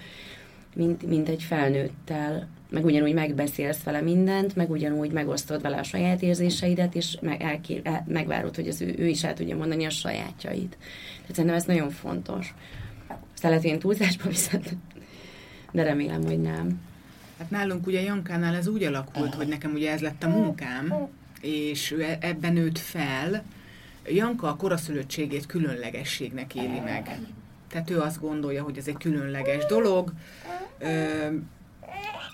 mint, 0.75 1.07
mint 1.07 1.29
egy 1.29 1.43
felnőttel, 1.43 2.49
meg 2.71 2.85
ugyanúgy 2.85 3.15
megbeszélsz 3.15 3.83
vele 3.83 4.01
mindent, 4.01 4.57
meg 4.57 4.71
ugyanúgy 4.71 5.11
megosztod 5.11 5.63
vele 5.63 5.77
a 5.77 5.83
saját 5.83 6.23
érzéseidet, 6.23 6.95
és 6.95 7.17
meg 7.21 7.43
elké, 7.43 7.81
el, 7.85 8.05
megvárod, 8.09 8.55
hogy 8.55 8.69
az 8.69 8.81
ő, 8.81 8.95
ő 8.99 9.07
is 9.07 9.25
el 9.25 9.35
tudja 9.35 9.57
mondani 9.57 9.85
a 9.85 9.91
sajátjait. 9.91 10.77
Tehát 11.21 11.35
szerintem 11.35 11.55
ez 11.55 11.65
nagyon 11.65 11.91
fontos. 11.91 12.55
Aztán 13.35 13.51
lehet, 13.51 13.65
én 13.65 13.79
túlzásba 13.79 14.29
viszont, 14.29 14.77
de 15.73 15.83
remélem, 15.83 16.23
hogy 16.23 16.41
nem. 16.41 16.81
Hát 17.39 17.51
nálunk 17.51 17.87
ugye 17.87 18.01
Jankánál 18.01 18.55
ez 18.55 18.67
úgy 18.67 18.83
alakult, 18.83 19.35
hogy 19.35 19.49
nekem 19.49 19.73
ugye 19.73 19.93
ez 19.93 20.01
lett 20.01 20.23
a 20.23 20.29
munkám, 20.29 21.09
és 21.41 21.91
ő 21.91 22.03
e- 22.03 22.19
ebben 22.21 22.53
nőtt 22.53 22.79
fel. 22.79 23.45
Janka 24.07 24.49
a 24.49 24.57
koraszülöttségét 24.57 25.47
különlegességnek 25.47 26.55
éli 26.55 26.81
meg. 26.85 27.19
Tehát 27.69 27.91
ő 27.91 28.01
azt 28.01 28.21
gondolja, 28.21 28.63
hogy 28.63 28.79
ez 28.79 28.87
egy 28.87 28.97
különleges 28.97 29.67
dolog. 29.67 30.13
Ö, 30.79 30.87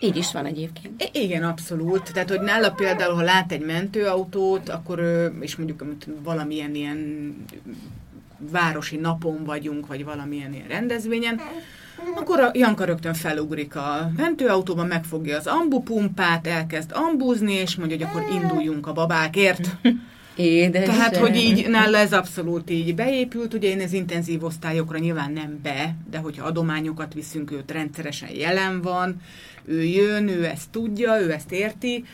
Így 0.01 0.17
is 0.17 0.33
van 0.33 0.47
egyébként. 0.47 1.11
Igen, 1.13 1.45
abszolút. 1.45 2.13
Tehát, 2.13 2.29
hogy 2.29 2.41
nála 2.41 2.71
például, 2.71 3.15
ha 3.15 3.23
lát 3.23 3.53
egy 3.53 3.65
mentőautót, 3.65 4.69
akkor, 4.69 5.31
és 5.41 5.57
mondjuk 5.57 5.85
valamilyen 6.23 6.75
ilyen 6.75 7.35
városi 8.39 8.97
napon 8.97 9.45
vagyunk, 9.45 9.87
vagy 9.87 10.05
valamilyen 10.05 10.53
ilyen 10.55 10.69
rendezvényen, 10.69 11.41
akkor 12.17 12.41
a 12.41 12.51
Janka 12.53 12.85
rögtön 12.85 13.15
felugrik 13.15 13.77
a 13.77 14.11
mentőautóba, 14.17 14.85
megfogja 14.85 15.37
az 15.37 15.47
ambupumpát, 15.47 16.47
elkezd 16.47 16.91
ambúzni, 16.95 17.53
és 17.53 17.77
mondja, 17.77 17.97
hogy 17.97 18.07
akkor 18.07 18.35
induljunk 18.43 18.87
a 18.87 18.93
babákért. 18.93 19.77
Édes. 20.41 20.85
Tehát, 20.85 21.17
hogy 21.17 21.37
így 21.37 21.69
nála 21.69 21.99
ez 21.99 22.13
abszolút 22.13 22.71
így 22.71 22.95
beépült, 22.95 23.55
ugye 23.55 23.69
én 23.69 23.81
az 23.81 23.93
intenzív 23.93 24.45
osztályokra 24.45 24.99
nyilván 24.99 25.33
nem 25.33 25.59
be, 25.63 25.95
de 26.11 26.19
hogyha 26.19 26.47
adományokat 26.47 27.15
viszünk, 27.15 27.53
őt 27.53 27.71
rendszeresen 27.71 28.29
jelen 28.35 28.81
van, 28.81 29.21
ő 29.65 29.85
jön, 29.85 30.29
ő 30.29 30.45
ezt 30.45 30.71
tudja, 30.71 31.21
ő 31.21 31.33
ezt 31.33 31.53
érti, 31.53 32.05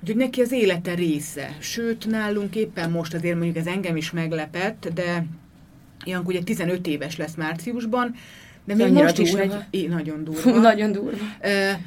Úgyhogy 0.00 0.18
neki 0.18 0.40
az 0.40 0.52
élete 0.52 0.94
része. 0.94 1.56
Sőt, 1.58 2.06
nálunk 2.06 2.56
éppen 2.56 2.90
most 2.90 3.14
azért 3.14 3.34
mondjuk 3.34 3.56
ez 3.56 3.66
engem 3.66 3.96
is 3.96 4.10
meglepett, 4.10 4.88
de 4.94 5.26
Jank 6.04 6.28
ugye 6.28 6.42
15 6.42 6.86
éves 6.86 7.16
lesz 7.16 7.34
márciusban, 7.34 8.14
de 8.64 8.74
még 8.74 8.92
most 8.92 9.18
is 9.18 9.32
egy... 9.32 9.54
É, 9.70 9.86
nagyon 9.86 10.24
durva. 10.24 10.40
Fú, 10.40 10.50
nagyon 10.50 10.92
durva. 10.92 11.16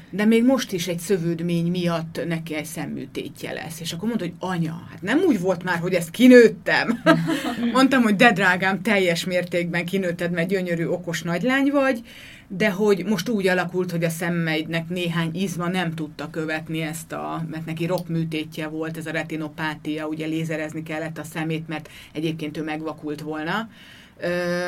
De 0.10 0.26
még 0.26 0.44
most 0.44 0.72
is 0.72 0.88
egy 0.88 1.00
szövődmény 1.00 1.72
miatt 1.72 2.20
neki 2.28 2.56
egy 2.56 2.66
szemműtétje 2.66 3.54
lesz. 3.54 3.80
És 3.80 3.94
akkor 3.94 4.08
mondta, 4.08 4.26
hogy 4.26 4.36
anya, 4.40 4.84
hát 4.90 5.02
nem 5.02 5.20
úgy 5.20 5.40
volt 5.40 5.64
már, 5.64 5.78
hogy 5.78 5.94
ezt 5.94 6.10
kinőttem. 6.10 7.02
Mondtam, 7.74 8.02
hogy 8.02 8.16
de 8.16 8.32
drágám, 8.32 8.82
teljes 8.82 9.26
mértékben 9.26 9.86
kinőtted, 9.86 10.32
mert 10.32 10.48
gyönyörű, 10.48 10.86
okos 10.86 11.22
nagylány 11.22 11.72
vagy, 11.72 12.02
de 12.48 12.70
hogy 12.70 13.06
most 13.06 13.30
úgy 13.30 13.48
alakult, 13.48 13.92
hogy 13.92 14.04
a 14.04 14.10
szemmeidnek 14.10 14.90
néhány 14.90 15.30
izma 15.34 15.68
nem 15.68 15.94
tudta 15.94 16.30
követni 16.30 16.82
ezt 16.82 17.12
a, 17.12 17.46
mert 17.52 17.66
neki 17.66 17.86
rockműtétje 17.86 18.68
volt, 18.68 18.98
ez 18.98 19.06
a 19.06 19.12
retinopátia, 19.12 20.08
ugye 20.08 20.26
lézerezni 20.26 20.84
kellett 20.84 21.18
a 21.18 21.24
szemét, 21.24 21.68
mert 21.68 21.90
egyébként 22.14 22.58
ő 22.58 22.64
megvakult 22.64 23.22
volna. 23.22 23.70
Ö, 24.20 24.68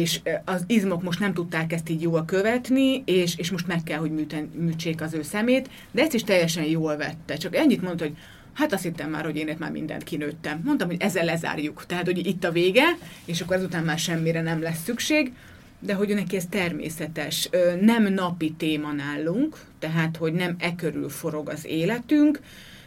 és 0.00 0.20
az 0.44 0.64
izmok 0.66 1.02
most 1.02 1.20
nem 1.20 1.34
tudták 1.34 1.72
ezt 1.72 1.88
így 1.88 2.02
jól 2.02 2.24
követni, 2.24 3.02
és, 3.06 3.38
és 3.38 3.50
most 3.50 3.66
meg 3.66 3.82
kell, 3.82 3.98
hogy 3.98 4.10
műten, 4.10 4.50
műtsék 4.58 5.00
az 5.00 5.14
ő 5.14 5.22
szemét, 5.22 5.68
de 5.90 6.02
ezt 6.02 6.14
is 6.14 6.24
teljesen 6.24 6.64
jól 6.64 6.96
vette. 6.96 7.36
Csak 7.36 7.56
ennyit 7.56 7.82
mondta, 7.82 8.04
hogy 8.04 8.16
hát 8.52 8.72
azt 8.72 8.82
hittem 8.82 9.10
már, 9.10 9.24
hogy 9.24 9.36
én 9.36 9.48
itt 9.48 9.58
már 9.58 9.70
mindent 9.70 10.04
kinőttem. 10.04 10.60
Mondtam, 10.64 10.88
hogy 10.88 11.00
ezzel 11.00 11.24
lezárjuk. 11.24 11.86
Tehát, 11.86 12.04
hogy 12.04 12.26
itt 12.26 12.44
a 12.44 12.52
vége, 12.52 12.84
és 13.24 13.40
akkor 13.40 13.56
azután 13.56 13.84
már 13.84 13.98
semmire 13.98 14.42
nem 14.42 14.62
lesz 14.62 14.82
szükség, 14.82 15.32
de 15.78 15.94
hogy 15.94 16.08
neki 16.08 16.36
ez 16.36 16.46
természetes. 16.50 17.48
Nem 17.80 18.12
napi 18.12 18.52
téma 18.52 18.92
nálunk, 18.92 19.60
tehát, 19.78 20.16
hogy 20.16 20.32
nem 20.32 20.56
e 20.58 20.74
körül 20.74 21.08
forog 21.08 21.48
az 21.48 21.66
életünk, 21.66 22.40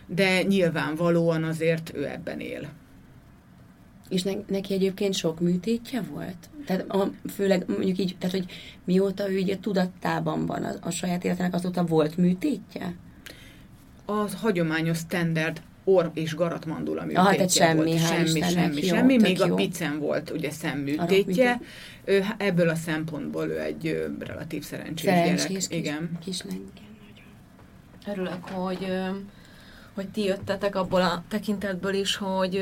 de 0.05 0.43
nyilvánvalóan 0.43 1.43
azért 1.43 1.91
ő 1.95 2.07
ebben 2.07 2.39
él. 2.39 2.69
És 4.09 4.23
ne, 4.23 4.31
neki 4.47 4.73
egyébként 4.73 5.13
sok 5.13 5.39
műtétje 5.39 6.01
volt? 6.01 6.49
Tehát 6.65 6.91
a, 6.91 7.11
főleg 7.33 7.63
mondjuk 7.67 7.97
így, 7.97 8.15
tehát 8.19 8.35
hogy 8.35 8.45
mióta 8.83 9.31
ő 9.31 9.37
így 9.37 9.49
a 9.49 9.59
tudattában 9.59 10.45
van 10.45 10.63
a, 10.63 10.73
a 10.81 10.89
saját 10.89 11.23
életének, 11.23 11.53
azóta 11.53 11.85
volt 11.85 12.17
műtétje? 12.17 12.95
Az 14.05 14.33
hagyományos 14.33 14.97
standard 14.97 15.61
orr 15.83 16.05
és 16.13 16.35
garatmandula 16.35 17.01
Aha, 17.01 17.11
tehát 17.11 17.29
műtétje 17.31 17.65
semmi, 17.65 17.85
volt. 17.85 17.99
Semmi, 17.99 18.23
Istennek, 18.23 18.49
semmi, 18.49 18.81
jó, 18.81 18.95
semmi. 18.95 19.17
Még 19.17 19.41
a 19.41 19.45
jó. 19.45 19.55
picen 19.55 19.99
volt 19.99 20.29
ugye 20.29 20.47
A 20.47 20.51
szemműtétje. 20.51 21.61
Ő, 22.05 22.23
ebből 22.37 22.69
a 22.69 22.75
szempontból 22.75 23.47
ő 23.47 23.59
egy 23.61 23.87
ö, 23.87 24.07
relatív 24.19 24.63
szerencsés, 24.63 25.09
Szerencsés 25.09 25.37
gyerek. 25.37 25.47
kis, 25.57 25.77
Igen. 25.77 26.59
igen, 26.75 26.95
nagyon. 27.09 28.17
Örülök, 28.17 28.45
hogy, 28.45 28.85
ö, 28.89 29.09
hogy 29.97 30.09
ti 30.09 30.23
jöttetek 30.23 30.75
abból 30.75 31.01
a 31.01 31.23
tekintetből 31.27 31.93
is, 31.93 32.15
hogy 32.15 32.61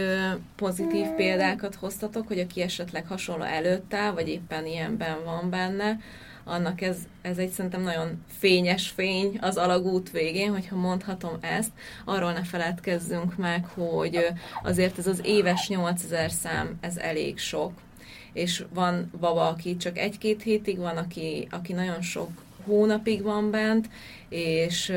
pozitív 0.56 1.08
példákat 1.08 1.76
hoztatok, 1.76 2.28
hogy 2.28 2.40
aki 2.40 2.62
esetleg 2.62 3.08
hasonló 3.08 3.44
előtte, 3.44 4.12
vagy 4.12 4.28
éppen 4.28 4.66
ilyenben 4.66 5.24
van 5.24 5.50
benne, 5.50 6.00
annak 6.44 6.82
ez, 6.82 6.98
ez 7.22 7.38
egy 7.38 7.50
szerintem 7.50 7.82
nagyon 7.82 8.24
fényes 8.38 8.88
fény 8.90 9.38
az 9.42 9.58
alagút 9.58 10.12
végén, 10.12 10.52
hogyha 10.52 10.76
mondhatom 10.76 11.38
ezt. 11.42 11.72
Arról 12.06 12.32
ne 12.32 12.44
feledkezzünk 12.44 13.38
meg, 13.38 13.66
hogy 13.66 14.28
azért 14.64 14.98
ez 14.98 15.08
az 15.08 15.22
éves 15.24 15.68
8000 15.68 16.32
szám, 16.32 16.78
ez 16.80 16.98
elég 16.98 17.38
sok. 17.38 17.72
És 18.34 18.64
van 18.74 19.12
baba, 19.20 19.48
aki 19.48 19.78
csak 19.78 19.98
egy-két 19.98 20.44
hétig 20.44 20.78
van, 20.78 20.98
aki, 20.98 21.48
aki 21.52 21.74
nagyon 21.74 22.02
sok 22.02 22.30
hónapig 22.66 23.24
van 23.24 23.52
bent, 23.52 23.90
és 24.30 24.94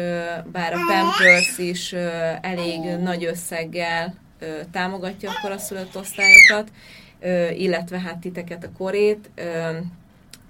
bár 0.53 0.73
a 0.73 0.79
Pampers 0.89 1.59
is 1.59 1.93
elég 2.41 2.81
nagy 3.03 3.25
összeggel 3.25 4.15
támogatja 4.73 5.31
a 5.31 5.39
koraszülött 5.43 5.97
osztályokat, 5.97 6.71
illetve 7.59 7.99
hát 7.99 8.19
titeket 8.19 8.65
a 8.65 8.73
korét, 8.79 9.31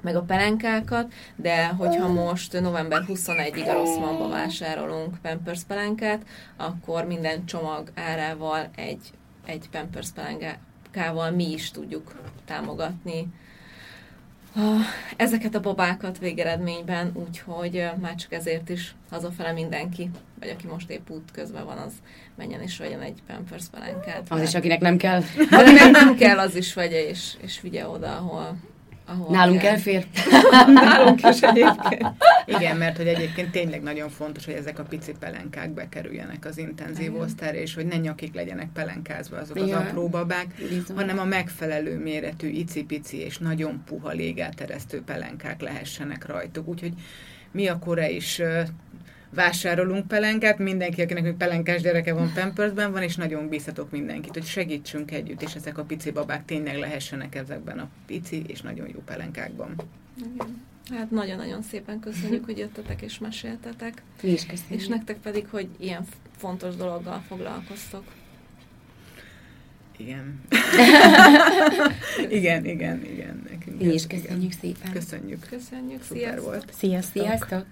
meg 0.03 0.17
a 0.17 0.23
pelenkákat, 0.23 1.13
de 1.37 1.67
hogyha 1.67 2.09
most 2.09 2.61
november 2.61 3.05
21-ig 3.09 3.69
a 3.69 3.73
Rosszmanba 3.73 4.29
vásárolunk 4.29 5.19
Pampers 5.23 5.63
pelenkát, 5.63 6.23
akkor 6.57 7.05
minden 7.05 7.47
csomag 7.47 7.91
árával 7.95 8.71
egy, 8.77 9.11
egy 9.47 9.69
Pampers 9.71 10.09
pelenkával 10.11 11.31
mi 11.31 11.53
is 11.53 11.71
tudjuk 11.71 12.15
támogatni 12.45 13.29
Ah, 14.59 14.81
ezeket 15.17 15.55
a 15.55 15.61
babákat 15.61 16.19
végeredményben, 16.19 17.13
úgyhogy 17.15 17.91
már 18.01 18.15
csak 18.15 18.33
ezért 18.33 18.69
is 18.69 18.95
hazafele 19.11 19.53
mindenki, 19.53 20.11
vagy 20.41 20.49
aki 20.49 20.67
most 20.67 20.91
épp 20.91 21.11
út 21.11 21.31
közben 21.33 21.65
van, 21.65 21.79
az 21.79 21.93
menjen 22.37 22.61
és 22.61 22.79
vegyen 22.79 23.01
egy 23.01 23.23
Pampers 23.27 23.65
pelenkát. 23.71 24.27
Az 24.29 24.43
is, 24.43 24.55
akinek 24.55 24.81
nem 24.81 24.97
kell. 24.97 25.23
Akinek 25.51 25.91
nem 25.91 26.17
kell, 26.17 26.39
az 26.39 26.57
is 26.57 26.75
vegye 26.75 27.09
és, 27.09 27.33
és 27.41 27.61
vigye 27.61 27.89
oda, 27.89 28.17
ahol, 28.17 28.57
ahol 29.09 29.31
Nálunk 29.31 29.61
kell. 29.61 29.71
elfér. 29.73 30.07
Nálunk 30.75 31.29
is 31.29 31.41
egyébként. 31.53 32.07
Igen, 32.47 32.77
mert 32.77 32.97
hogy 32.97 33.07
egyébként 33.07 33.51
tényleg 33.51 33.83
nagyon 33.83 34.09
fontos, 34.09 34.45
hogy 34.45 34.55
ezek 34.55 34.79
a 34.79 34.83
pici 34.83 35.13
pelenkák 35.21 35.71
bekerüljenek 35.71 36.45
az 36.45 36.59
intenzív 36.59 37.11
Igen. 37.11 37.21
osztályra, 37.21 37.59
és 37.59 37.75
hogy 37.75 37.87
ne 37.87 37.97
nyakik 37.97 38.35
legyenek 38.35 38.69
pelenkázva 38.73 39.37
azok 39.37 39.57
az 39.57 39.63
Igen. 39.67 39.79
apró 39.79 40.09
babák, 40.09 40.47
Bizony. 40.69 40.97
hanem 40.97 41.19
a 41.19 41.25
megfelelő 41.25 41.99
méretű, 41.99 42.49
icipici 42.49 43.17
és 43.17 43.39
nagyon 43.39 43.83
puha 43.87 44.11
légelteresztő 44.11 45.03
pelenkák 45.03 45.61
lehessenek 45.61 46.27
rajtuk. 46.27 46.69
Úgyhogy 46.69 46.93
mi 47.53 47.67
a 47.67 47.79
kora 47.79 48.09
is 48.09 48.43
vásárolunk 49.31 50.09
pelenkát, 50.09 50.59
mindenki, 50.59 51.03
akinek 51.03 51.23
még 51.23 51.35
pelenkás 51.35 51.83
gyereke 51.83 52.15
van 52.15 52.33
Pampersben 52.35 52.93
van, 52.93 53.03
és 53.03 53.17
nagyon 53.17 53.49
bíztatok 53.49 53.91
mindenkit, 53.91 54.33
hogy 54.33 54.45
segítsünk 54.45 55.11
együtt, 55.11 55.43
és 55.43 55.55
ezek 55.55 55.79
a 55.79 55.83
pici 55.85 56.11
babák 56.11 56.45
tényleg 56.45 56.77
lehessenek 56.79 57.35
ezekben 57.35 57.79
a 57.79 57.89
pici 58.07 58.43
és 58.47 58.61
nagyon 58.61 58.89
jó 58.95 59.03
pelenkákban. 59.05 59.75
Igen. 60.35 60.67
Hát 60.91 61.11
nagyon-nagyon 61.11 61.63
szépen 61.63 62.01
köszönjük, 62.01 62.45
hogy 62.45 62.59
jöttetek 62.59 63.03
és 63.03 63.19
meséltetek, 63.19 64.03
Mi 64.23 64.31
is 64.31 64.47
köszönjük. 64.47 64.81
és 64.81 64.87
nektek 64.87 65.17
pedig, 65.17 65.47
hogy 65.51 65.69
ilyen 65.79 66.05
fontos 66.37 66.77
dologgal 66.77 67.23
foglalkoztok. 67.29 68.05
Igen. 69.97 70.41
igen, 72.29 72.65
igen, 72.65 73.05
igen. 73.05 73.43
Nekünk 73.51 73.81
Mi 73.81 73.93
is 73.93 74.05
igen. 74.05 74.21
köszönjük 74.23 74.53
szépen. 74.53 74.93
Köszönjük. 74.93 75.47
Köszönjük, 75.49 76.03
Szuper 76.03 76.23
sziasztok! 76.23 76.45
volt. 76.45 76.73
Sziasztok! 76.73 77.23
Sziasztok! 77.23 77.65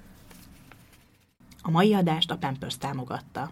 A 1.67 1.71
mai 1.71 1.95
adást 1.95 2.31
a 2.31 2.37
Pampers 2.37 2.79
támogatta. 2.79 3.51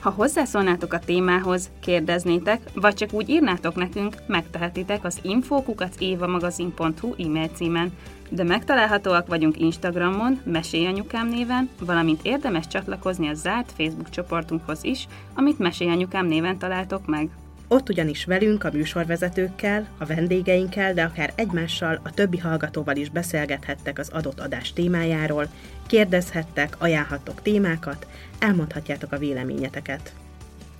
Ha 0.00 0.10
hozzászólnátok 0.10 0.92
a 0.92 0.98
témához, 0.98 1.70
kérdeznétek, 1.80 2.70
vagy 2.74 2.94
csak 2.94 3.12
úgy 3.12 3.28
írnátok 3.28 3.74
nekünk, 3.74 4.16
megtehetitek 4.26 5.04
az 5.04 5.18
infokukacévamagazin.hu 5.22 7.14
e-mail 7.18 7.48
címen, 7.48 7.92
de 8.30 8.42
megtalálhatóak 8.42 9.26
vagyunk 9.26 9.60
Instagramon, 9.60 10.40
Mesélyanyukám 10.44 11.28
néven, 11.28 11.68
valamint 11.80 12.20
érdemes 12.22 12.66
csatlakozni 12.66 13.28
a 13.28 13.34
zárt 13.34 13.72
Facebook 13.72 14.10
csoportunkhoz 14.10 14.84
is, 14.84 15.08
amit 15.34 15.58
Mesélyanyukám 15.58 16.26
néven 16.26 16.58
találtok 16.58 17.06
meg. 17.06 17.30
Ott 17.68 17.88
ugyanis 17.88 18.24
velünk, 18.24 18.64
a 18.64 18.70
műsorvezetőkkel, 18.72 19.88
a 19.98 20.04
vendégeinkkel, 20.04 20.94
de 20.94 21.02
akár 21.02 21.32
egymással, 21.34 22.00
a 22.02 22.10
többi 22.10 22.38
hallgatóval 22.38 22.96
is 22.96 23.10
beszélgethettek 23.10 23.98
az 23.98 24.08
adott 24.08 24.40
adás 24.40 24.72
témájáról, 24.72 25.48
kérdezhettek, 25.86 26.76
ajánlhattok 26.78 27.42
témákat, 27.42 28.06
elmondhatjátok 28.38 29.12
a 29.12 29.18
véleményeteket. 29.18 30.12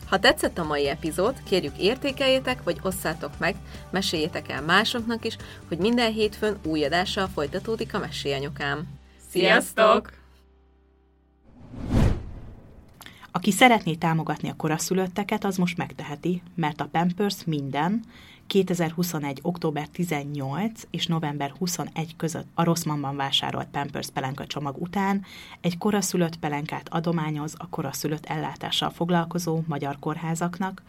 Ha 0.07 0.19
tetszett 0.19 0.59
a 0.59 0.65
mai 0.65 0.89
epizód, 0.89 1.43
kérjük 1.45 1.79
értékeljétek, 1.79 2.63
vagy 2.63 2.79
osszátok 2.83 3.39
meg, 3.39 3.55
meséljétek 3.91 4.51
el 4.51 4.63
másoknak 4.63 5.25
is, 5.25 5.37
hogy 5.69 5.79
minden 5.79 6.13
hétfőn 6.13 6.57
új 6.63 6.85
adással 6.85 7.29
folytatódik 7.35 7.95
a 7.95 7.99
Mesélyanyukám. 7.99 8.87
Sziasztok! 9.31 10.13
Aki 13.39 13.51
szeretné 13.51 13.95
támogatni 13.95 14.49
a 14.49 14.57
koraszülötteket, 14.57 15.45
az 15.45 15.57
most 15.57 15.77
megteheti, 15.77 16.43
mert 16.55 16.81
a 16.81 16.89
Pampers 16.93 17.45
minden 17.45 18.05
2021. 18.47 19.39
október 19.43 19.89
18 19.89 20.83
és 20.91 21.07
november 21.07 21.53
21 21.59 22.17
között 22.17 22.47
a 22.55 22.65
Rosszmanban 22.65 23.17
vásárolt 23.17 23.67
Pampers 23.67 24.11
pelenka 24.11 24.47
csomag 24.47 24.77
után 24.79 25.25
egy 25.61 25.79
koraszülött 25.79 26.37
pelenkát 26.37 26.89
adományoz 26.89 27.55
a 27.57 27.69
koraszülött 27.69 28.27
ellátással 28.27 28.91
foglalkozó 28.91 29.61
magyar 29.67 29.97
kórházaknak, 29.99 30.83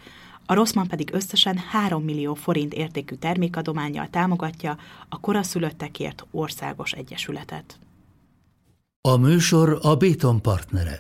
a 0.46 0.54
Rosszman 0.54 0.88
pedig 0.88 1.14
összesen 1.14 1.58
3 1.58 2.04
millió 2.04 2.34
forint 2.34 2.74
értékű 2.74 3.16
termékadományjal 3.16 4.08
támogatja 4.10 4.78
a 5.10 5.20
koraszülöttekért 5.20 6.26
országos 6.32 6.92
egyesületet. 6.92 7.80
A 9.02 9.18
műsor 9.18 9.80
a 9.82 9.96
Béton 9.96 10.42
partnere. 10.42 10.98